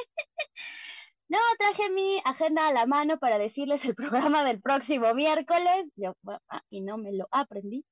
no, 1.29 1.39
traje 1.59 1.91
mi 1.91 2.21
agenda 2.25 2.69
a 2.69 2.73
la 2.73 2.87
mano 2.87 3.19
para 3.19 3.39
decirles 3.39 3.85
el 3.85 3.95
programa 4.35 4.45
del 4.45 4.61
próximo 4.61 5.15
miércoles. 5.15 5.91
Yo, 5.97 6.17
ah, 6.49 6.63
y 6.71 6.81
no 6.81 6.99
me 6.99 7.13
lo 7.13 7.29
aprendí 7.31 7.85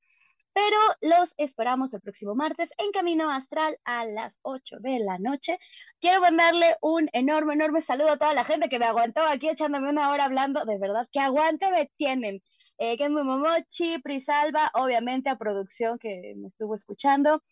pero 0.57 0.79
los 1.03 1.35
esperamos 1.37 1.93
el 1.93 2.01
próximo 2.01 2.35
martes 2.35 2.73
en 2.79 2.91
Camino 2.91 3.31
Astral 3.31 3.77
a 3.85 4.07
las 4.07 4.39
8 4.41 4.79
de 4.81 5.01
la 5.01 5.19
noche. 5.19 5.59
Quiero 6.01 6.23
mandarle 6.23 6.79
un 6.81 7.11
enorme, 7.13 7.53
enorme 7.53 7.83
saludo 7.83 8.13
a 8.13 8.17
toda 8.17 8.33
la 8.33 8.43
gente 8.43 8.71
que 8.71 8.79
me 8.79 8.87
aguantó 8.87 9.21
aquí 9.21 9.51
echándome 9.51 9.91
una 9.91 10.11
hora 10.11 10.25
hablando, 10.25 10.65
de 10.65 10.79
verdad, 10.79 11.07
que 11.13 11.21
aguante 11.21 11.71
me 11.71 11.91
tienen. 11.97 12.43
Eh, 12.79 12.97
Kenmu 12.97 13.23
Momochi, 13.23 14.03
obviamente 14.73 15.29
a 15.29 15.37
producción 15.37 15.99
que 15.99 16.33
me 16.39 16.49
estuvo 16.49 16.75
escuchando, 16.75 17.43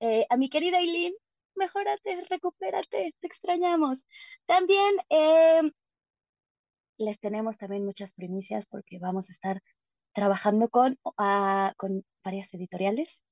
eh, 0.00 0.24
a 0.30 0.38
mi 0.38 0.48
querida 0.48 0.78
Eileen, 0.78 1.12
mejórate, 1.56 2.24
recupérate, 2.28 3.14
te 3.20 3.26
extrañamos. 3.26 4.06
También 4.46 4.96
eh, 5.10 5.62
les 6.98 7.18
tenemos 7.20 7.58
también 7.58 7.84
muchas 7.84 8.12
primicias 8.14 8.66
porque 8.66 8.98
vamos 8.98 9.28
a 9.28 9.32
estar 9.32 9.60
trabajando 10.12 10.68
con, 10.68 10.98
ah, 11.18 11.74
con 11.76 12.04
varias 12.24 12.52
editoriales. 12.54 13.22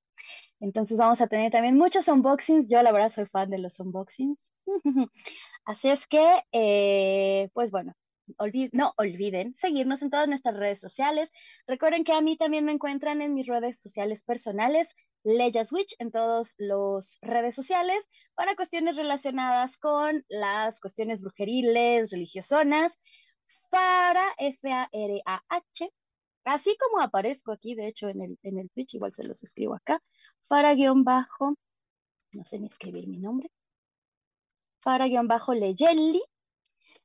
Entonces 0.60 0.98
vamos 0.98 1.20
a 1.20 1.26
tener 1.26 1.50
también 1.50 1.76
muchos 1.76 2.08
unboxings. 2.08 2.68
Yo 2.70 2.82
la 2.82 2.92
verdad 2.92 3.08
soy 3.08 3.26
fan 3.26 3.50
de 3.50 3.58
los 3.58 3.80
unboxings. 3.80 4.50
Así 5.64 5.90
es 5.90 6.06
que, 6.06 6.42
eh, 6.52 7.48
pues 7.52 7.70
bueno, 7.70 7.94
no 8.72 8.92
olviden 8.96 9.54
seguirnos 9.54 10.02
en 10.02 10.10
todas 10.10 10.28
nuestras 10.28 10.56
redes 10.56 10.80
sociales. 10.80 11.30
Recuerden 11.66 12.04
que 12.04 12.12
a 12.12 12.20
mí 12.20 12.36
también 12.36 12.64
me 12.64 12.72
encuentran 12.72 13.22
en 13.22 13.34
mis 13.34 13.46
redes 13.46 13.80
sociales 13.80 14.22
personales, 14.22 14.94
Leia 15.24 15.64
Switch, 15.64 15.94
en 15.98 16.10
todas 16.10 16.54
las 16.58 17.18
redes 17.22 17.54
sociales, 17.54 18.08
para 18.34 18.56
cuestiones 18.56 18.96
relacionadas 18.96 19.78
con 19.78 20.24
las 20.28 20.80
cuestiones 20.80 21.22
brujeriles, 21.22 22.10
religiosonas. 22.10 23.00
Fara, 23.70 24.34
F-A-R-A-H, 24.36 25.90
así 26.44 26.76
como 26.76 27.02
aparezco 27.02 27.52
aquí, 27.52 27.74
de 27.74 27.88
hecho, 27.88 28.08
en 28.08 28.20
el, 28.20 28.38
en 28.42 28.58
el 28.58 28.70
Twitch, 28.70 28.94
igual 28.94 29.12
se 29.14 29.24
los 29.24 29.42
escribo 29.42 29.74
acá, 29.74 30.02
Fara-bajo, 30.46 31.54
no 32.34 32.44
sé 32.44 32.58
ni 32.58 32.66
escribir 32.66 33.08
mi 33.08 33.18
nombre, 33.18 33.50
Fara-Leyelli. 34.80 36.22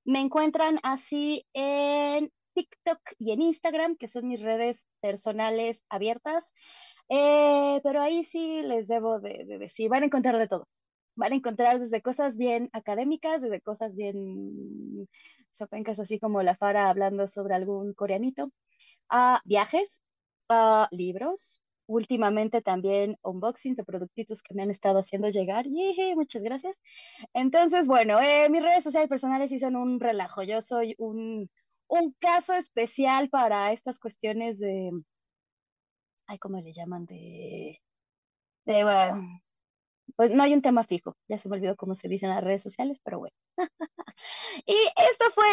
Me 0.03 0.19
encuentran 0.19 0.79
así 0.83 1.45
en 1.53 2.31
TikTok 2.53 2.99
y 3.17 3.31
en 3.31 3.41
Instagram, 3.41 3.95
que 3.97 4.07
son 4.07 4.27
mis 4.27 4.41
redes 4.41 4.87
personales 4.99 5.85
abiertas. 5.89 6.53
Eh, 7.09 7.79
pero 7.83 8.01
ahí 8.01 8.23
sí 8.23 8.61
les 8.63 8.87
debo 8.87 9.19
de, 9.19 9.45
decir, 9.59 9.89
van 9.89 10.03
a 10.03 10.05
encontrar 10.07 10.37
de 10.37 10.47
todo. 10.47 10.67
Van 11.15 11.31
a 11.33 11.35
encontrar 11.35 11.79
desde 11.79 12.01
cosas 12.01 12.37
bien 12.37 12.69
académicas, 12.73 13.41
desde 13.41 13.61
cosas 13.61 13.95
bien 13.95 15.07
sopencas, 15.51 15.99
así 15.99 16.19
como 16.19 16.43
la 16.43 16.55
Fara 16.55 16.89
hablando 16.89 17.27
sobre 17.27 17.55
algún 17.55 17.93
coreanito, 17.93 18.51
a 19.09 19.41
viajes, 19.45 20.03
a 20.49 20.87
libros, 20.91 21.61
últimamente 21.87 22.61
también 22.61 23.17
unboxing 23.23 23.75
de 23.75 23.83
productitos 23.83 24.43
que 24.43 24.53
me 24.53 24.63
han 24.63 24.71
estado 24.71 24.99
haciendo 24.99 25.29
llegar. 25.29 25.65
muchas 26.15 26.43
gracias. 26.43 26.77
Entonces, 27.33 27.87
bueno, 27.87 28.19
eh, 28.21 28.49
mis 28.49 28.61
redes 28.61 28.83
sociales 28.83 29.09
personales 29.09 29.49
sí 29.51 29.59
son 29.59 29.75
un 29.75 29.99
relajo. 29.99 30.43
Yo 30.43 30.61
soy 30.61 30.95
un, 30.97 31.49
un 31.87 32.13
caso 32.19 32.53
especial 32.53 33.29
para 33.29 33.71
estas 33.71 33.99
cuestiones 33.99 34.59
de, 34.59 34.91
ay, 36.27 36.39
¿cómo 36.39 36.61
le 36.61 36.73
llaman? 36.73 37.05
De, 37.05 37.81
de 38.65 38.83
bueno, 38.83 39.41
pues 40.15 40.31
no 40.31 40.43
hay 40.43 40.53
un 40.53 40.61
tema 40.61 40.83
fijo. 40.83 41.17
Ya 41.27 41.37
se 41.37 41.49
me 41.49 41.55
olvidó 41.57 41.75
cómo 41.75 41.95
se 41.95 42.07
dice 42.07 42.25
en 42.25 42.33
las 42.33 42.43
redes 42.43 42.63
sociales, 42.63 42.99
pero 43.03 43.19
bueno. 43.19 43.35
y 44.65 44.75
esto 45.11 45.25
fue 45.33 45.47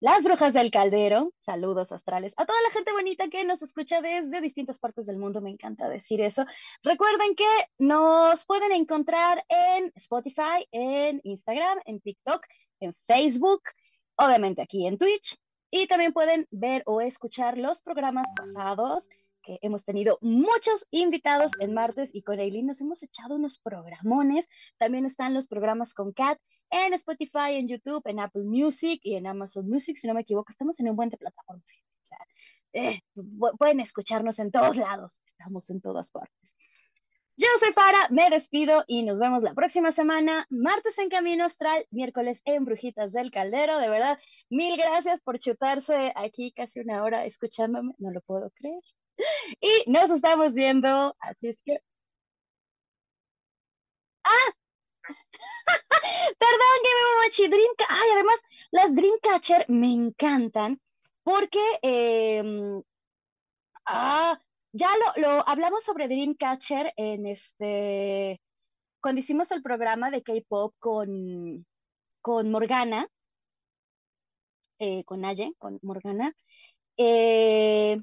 las 0.00 0.24
brujas 0.24 0.52
del 0.52 0.72
caldero, 0.72 1.32
saludos 1.38 1.92
astrales. 1.92 2.34
A 2.36 2.44
toda 2.44 2.60
la 2.62 2.70
gente 2.70 2.90
bonita 2.90 3.28
que 3.28 3.44
nos 3.44 3.62
escucha 3.62 4.00
desde 4.00 4.40
distintas 4.40 4.80
partes 4.80 5.06
del 5.06 5.16
mundo, 5.16 5.40
me 5.40 5.50
encanta 5.50 5.88
decir 5.88 6.20
eso. 6.20 6.44
Recuerden 6.82 7.36
que 7.36 7.46
nos 7.78 8.44
pueden 8.46 8.72
encontrar 8.72 9.44
en 9.48 9.92
Spotify, 9.94 10.66
en 10.72 11.20
Instagram, 11.22 11.78
en 11.84 12.00
TikTok, 12.00 12.44
en 12.80 12.96
Facebook, 13.06 13.62
obviamente 14.16 14.60
aquí 14.60 14.88
en 14.88 14.98
Twitch. 14.98 15.36
Y 15.70 15.86
también 15.86 16.12
pueden 16.12 16.48
ver 16.50 16.82
o 16.86 17.00
escuchar 17.00 17.56
los 17.56 17.80
programas 17.80 18.28
pasados 18.36 19.08
que 19.42 19.58
hemos 19.62 19.84
tenido 19.84 20.18
muchos 20.20 20.86
invitados 20.90 21.52
en 21.60 21.74
martes 21.74 22.14
y 22.14 22.22
con 22.22 22.40
Eileen 22.40 22.66
nos 22.66 22.80
hemos 22.80 23.02
echado 23.02 23.34
unos 23.34 23.58
programones. 23.58 24.48
También 24.78 25.04
están 25.04 25.34
los 25.34 25.48
programas 25.48 25.94
con 25.94 26.12
Kat 26.12 26.38
en 26.70 26.94
Spotify, 26.94 27.56
en 27.56 27.68
YouTube, 27.68 28.02
en 28.06 28.20
Apple 28.20 28.44
Music 28.44 29.00
y 29.02 29.16
en 29.16 29.26
Amazon 29.26 29.68
Music, 29.68 29.96
si 29.98 30.06
no 30.06 30.14
me 30.14 30.22
equivoco. 30.22 30.50
Estamos 30.50 30.80
en 30.80 30.88
un 30.88 30.96
buen 30.96 31.10
de. 31.10 31.16
O 31.16 32.04
sea, 32.04 32.18
eh, 32.72 33.00
pueden 33.58 33.80
escucharnos 33.80 34.38
en 34.38 34.50
todos 34.50 34.76
lados. 34.76 35.20
Estamos 35.26 35.68
en 35.70 35.80
todas 35.80 36.10
partes. 36.10 36.56
Yo 37.36 37.48
soy 37.58 37.72
Fara, 37.72 38.08
me 38.10 38.28
despido 38.28 38.84
y 38.86 39.02
nos 39.02 39.18
vemos 39.18 39.42
la 39.42 39.54
próxima 39.54 39.90
semana, 39.90 40.46
martes 40.50 40.98
en 40.98 41.08
Camino 41.08 41.44
Astral, 41.44 41.86
miércoles 41.90 42.42
en 42.44 42.66
Brujitas 42.66 43.12
del 43.12 43.30
Caldero. 43.30 43.78
De 43.78 43.88
verdad, 43.88 44.18
mil 44.50 44.76
gracias 44.76 45.20
por 45.22 45.38
chutarse 45.38 46.12
aquí 46.14 46.52
casi 46.52 46.80
una 46.80 47.02
hora 47.02 47.24
escuchándome, 47.24 47.94
no 47.98 48.10
lo 48.10 48.20
puedo 48.20 48.50
creer. 48.50 48.82
Y 49.60 49.90
nos 49.90 50.10
estamos 50.10 50.54
viendo, 50.54 51.14
así 51.20 51.48
es 51.48 51.62
que... 51.62 51.78
¡Ah! 54.24 54.52
Perdón, 56.38 56.76
que 56.82 56.90
me 56.98 57.24
mochi 57.24 57.48
Dreamcatcher. 57.48 57.86
Ay, 57.90 58.08
además, 58.14 58.40
las 58.70 58.94
Dreamcatcher 58.94 59.66
me 59.68 59.92
encantan 59.92 60.80
porque 61.24 61.60
em, 61.82 62.82
ah, 63.86 64.38
ya 64.72 64.90
lo, 64.96 65.22
lo, 65.22 65.48
hablamos 65.48 65.84
sobre 65.84 66.08
Dreamcatcher 66.08 66.92
en 66.96 67.26
este 67.26 68.40
cuando 69.02 69.18
hicimos 69.18 69.50
el 69.50 69.62
programa 69.62 70.10
de 70.10 70.22
K-pop 70.22 70.74
con, 70.78 71.66
con 72.22 72.50
Morgana, 72.50 73.08
eh, 74.78 75.04
con 75.04 75.24
Aye, 75.24 75.54
con 75.58 75.78
Morgana. 75.82 76.34
Eh, 76.96 78.00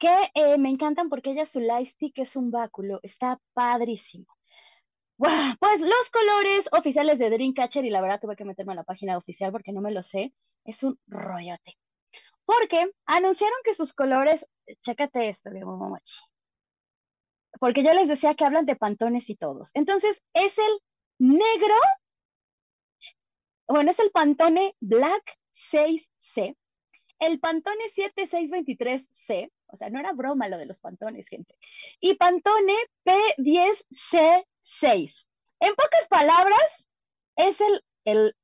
que 0.00 0.32
eh, 0.34 0.58
me 0.58 0.70
encantan 0.70 1.10
porque 1.10 1.30
ella 1.30 1.46
su 1.46 1.60
lightstick 1.60 2.18
es 2.18 2.34
un 2.34 2.50
báculo, 2.50 2.98
está 3.02 3.38
padrísimo. 3.52 4.26
Pues 5.18 5.80
los 5.80 6.10
colores 6.10 6.70
oficiales 6.72 7.18
de 7.18 7.28
Dreamcatcher, 7.28 7.84
y 7.84 7.90
la 7.90 8.00
verdad 8.00 8.18
tuve 8.18 8.36
que 8.36 8.46
meterme 8.46 8.72
a 8.72 8.76
la 8.76 8.84
página 8.84 9.18
oficial 9.18 9.52
porque 9.52 9.72
no 9.72 9.82
me 9.82 9.92
lo 9.92 10.02
sé, 10.02 10.32
es 10.64 10.82
un 10.82 10.98
rollote. 11.06 11.76
Porque 12.46 12.90
anunciaron 13.04 13.58
que 13.62 13.74
sus 13.74 13.92
colores, 13.92 14.48
chécate 14.80 15.28
esto, 15.28 15.50
Momochi. 15.52 16.18
Porque 17.60 17.82
yo 17.82 17.92
les 17.92 18.08
decía 18.08 18.34
que 18.34 18.46
hablan 18.46 18.64
de 18.64 18.76
pantones 18.76 19.28
y 19.28 19.36
todos. 19.36 19.70
Entonces, 19.74 20.22
es 20.32 20.56
el 20.56 20.80
negro, 21.18 21.74
bueno, 23.68 23.90
es 23.90 23.98
el 23.98 24.10
Pantone 24.10 24.74
Black 24.80 25.36
6C, 25.52 26.56
el 27.18 27.38
Pantone 27.38 27.84
7623C, 27.94 29.50
o 29.72 29.76
sea, 29.76 29.90
no 29.90 30.00
era 30.00 30.12
broma 30.12 30.48
lo 30.48 30.58
de 30.58 30.66
los 30.66 30.80
pantones, 30.80 31.28
gente, 31.28 31.56
y 32.00 32.14
Pantone 32.14 32.76
P10C6. 33.04 35.28
En 35.60 35.74
pocas 35.74 36.08
palabras, 36.08 36.88
es 37.36 37.60
el, 37.60 37.80
el 38.04 38.34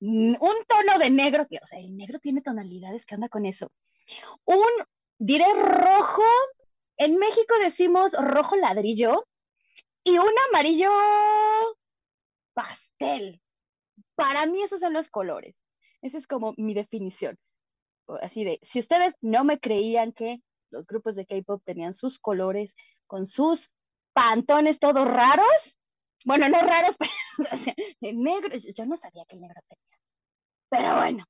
un 0.00 0.56
tono 0.68 0.98
de 0.98 1.10
negro, 1.10 1.46
que, 1.46 1.58
o 1.62 1.66
sea, 1.66 1.78
el 1.78 1.96
negro 1.96 2.18
tiene 2.18 2.42
tonalidades, 2.42 3.06
¿qué 3.06 3.14
onda 3.14 3.28
con 3.28 3.46
eso? 3.46 3.70
Un, 4.44 4.66
diré 5.18 5.52
rojo, 5.54 6.24
en 6.98 7.16
México 7.16 7.54
decimos 7.60 8.12
rojo 8.12 8.56
ladrillo, 8.56 9.26
y 10.06 10.18
un 10.18 10.32
amarillo 10.48 10.90
pastel. 12.54 13.42
Para 14.14 14.46
mí 14.46 14.62
esos 14.62 14.80
son 14.80 14.92
los 14.92 15.10
colores. 15.10 15.56
Esa 16.00 16.18
es 16.18 16.28
como 16.28 16.54
mi 16.56 16.74
definición. 16.74 17.36
Así 18.22 18.44
de, 18.44 18.60
si 18.62 18.78
ustedes 18.78 19.14
no 19.20 19.42
me 19.42 19.58
creían 19.58 20.12
que 20.12 20.40
los 20.70 20.86
grupos 20.86 21.16
de 21.16 21.26
K-pop 21.26 21.62
tenían 21.64 21.92
sus 21.94 22.18
colores 22.18 22.74
con 23.06 23.26
sus 23.26 23.70
pantones 24.12 24.78
todos 24.78 25.06
raros, 25.06 25.78
bueno, 26.24 26.48
no 26.48 26.60
raros, 26.60 26.96
pero 28.00 28.12
negro, 28.18 28.56
yo 28.56 28.86
no 28.86 28.96
sabía 28.96 29.24
que 29.26 29.36
el 29.36 29.42
negro 29.42 29.60
tenía. 29.68 29.98
Pero 30.68 30.96
bueno, 30.96 31.24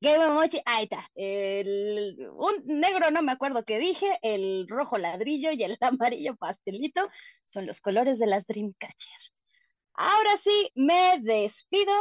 Game 0.00 0.34
Mochi, 0.34 0.60
ahí 0.66 0.84
está. 0.84 1.10
El, 1.14 2.28
un 2.34 2.62
negro 2.66 3.10
no 3.10 3.22
me 3.22 3.32
acuerdo 3.32 3.64
qué 3.64 3.78
dije, 3.78 4.18
el 4.20 4.66
rojo 4.68 4.98
ladrillo 4.98 5.52
y 5.52 5.62
el 5.62 5.78
amarillo 5.80 6.36
pastelito 6.36 7.08
son 7.46 7.66
los 7.66 7.80
colores 7.80 8.18
de 8.18 8.26
las 8.26 8.46
Dreamcatcher. 8.46 9.18
Ahora 9.94 10.36
sí, 10.36 10.70
me 10.74 11.20
despido. 11.22 11.92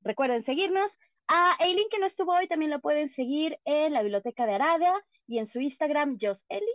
Recuerden 0.00 0.42
seguirnos. 0.42 0.98
A 1.28 1.56
Eileen, 1.60 1.88
que 1.90 2.00
no 2.00 2.06
estuvo 2.06 2.32
hoy, 2.32 2.48
también 2.48 2.72
lo 2.72 2.80
pueden 2.80 3.08
seguir 3.08 3.58
en 3.64 3.92
la 3.92 4.02
Biblioteca 4.02 4.44
de 4.44 4.54
Arabia 4.54 4.92
y 5.32 5.38
en 5.38 5.46
su 5.46 5.60
Instagram, 5.60 6.18
Eli. 6.48 6.74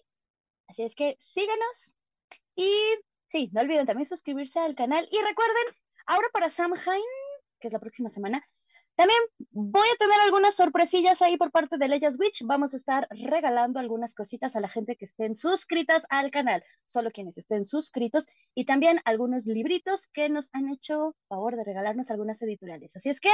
Así 0.68 0.84
es 0.84 0.96
que 0.96 1.16
síganos. 1.20 1.96
Y 2.56 2.74
sí, 3.28 3.52
no 3.54 3.62
olviden 3.62 3.86
también 3.86 4.08
suscribirse 4.08 4.60
al 4.60 4.74
canal. 4.74 5.08
Y 5.12 5.18
recuerden, 5.20 5.64
ahora 6.08 6.28
para 6.34 6.50
Samhain, 6.50 7.04
que 7.60 7.68
es 7.68 7.74
la 7.74 7.80
próxima 7.80 8.10
semana, 8.10 8.44
también 8.96 9.20
voy 9.52 9.88
a 9.94 9.98
tener 10.00 10.20
algunas 10.22 10.56
sorpresillas 10.56 11.22
ahí 11.22 11.38
por 11.38 11.52
parte 11.52 11.78
de 11.78 11.88
Leyas 11.88 12.18
Witch. 12.20 12.42
Vamos 12.46 12.74
a 12.74 12.78
estar 12.78 13.08
regalando 13.12 13.80
algunas 13.80 14.16
cositas 14.16 14.56
a 14.56 14.60
la 14.60 14.70
gente 14.70 14.96
que 14.96 15.06
estén 15.06 15.36
suscritas 15.36 16.04
al 16.10 16.32
canal, 16.32 16.64
solo 16.88 17.12
quienes 17.12 17.38
estén 17.38 17.64
suscritos, 17.64 18.26
y 18.56 18.66
también 18.66 19.02
algunos 19.06 19.46
libritos 19.46 20.08
que 20.08 20.30
nos 20.30 20.50
han 20.54 20.70
hecho 20.70 21.16
favor 21.28 21.56
de 21.58 21.64
regalarnos 21.64 22.10
algunas 22.10 22.42
editoriales. 22.42 22.96
Así 22.96 23.12
es 23.12 23.22
que 23.22 23.30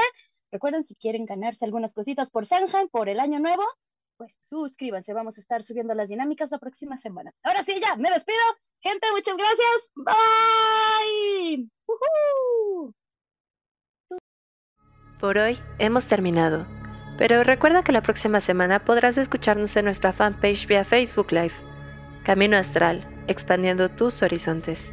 recuerden, 0.52 0.84
si 0.84 0.96
quieren 0.96 1.26
ganarse 1.26 1.64
algunas 1.64 1.94
cositas 1.94 2.30
por 2.30 2.46
Sanheim, 2.46 2.90
por 2.90 3.08
el 3.08 3.22
año 3.22 3.40
nuevo, 3.40 3.64
pues 4.24 4.38
suscríbanse. 4.40 5.14
Vamos 5.14 5.38
a 5.38 5.42
estar 5.42 5.64
subiendo 5.64 5.94
las 5.94 6.08
dinámicas 6.08 6.52
la 6.52 6.60
próxima 6.60 6.96
semana. 6.96 7.34
Ahora 7.44 7.62
sí, 7.62 7.76
ya, 7.82 7.98
me 7.98 8.10
despido. 8.10 8.40
Gente, 8.80 9.08
muchas 9.12 9.36
gracias. 9.36 9.92
Bye. 9.96 11.70
Por 15.20 15.38
hoy 15.38 15.60
hemos 15.80 16.08
terminado, 16.08 16.66
pero 17.18 17.44
recuerda 17.44 17.84
que 17.84 17.92
la 17.92 18.02
próxima 18.02 18.40
semana 18.40 18.86
podrás 18.86 19.18
escucharnos 19.18 19.76
en 19.76 19.86
nuestra 19.86 20.14
fanpage 20.14 20.68
vía 20.68 20.86
Facebook 20.86 21.32
Live. 21.32 21.54
Camino 22.24 22.56
Astral, 22.56 23.06
expandiendo 23.28 23.90
tus 23.90 24.22
horizontes. 24.22 24.92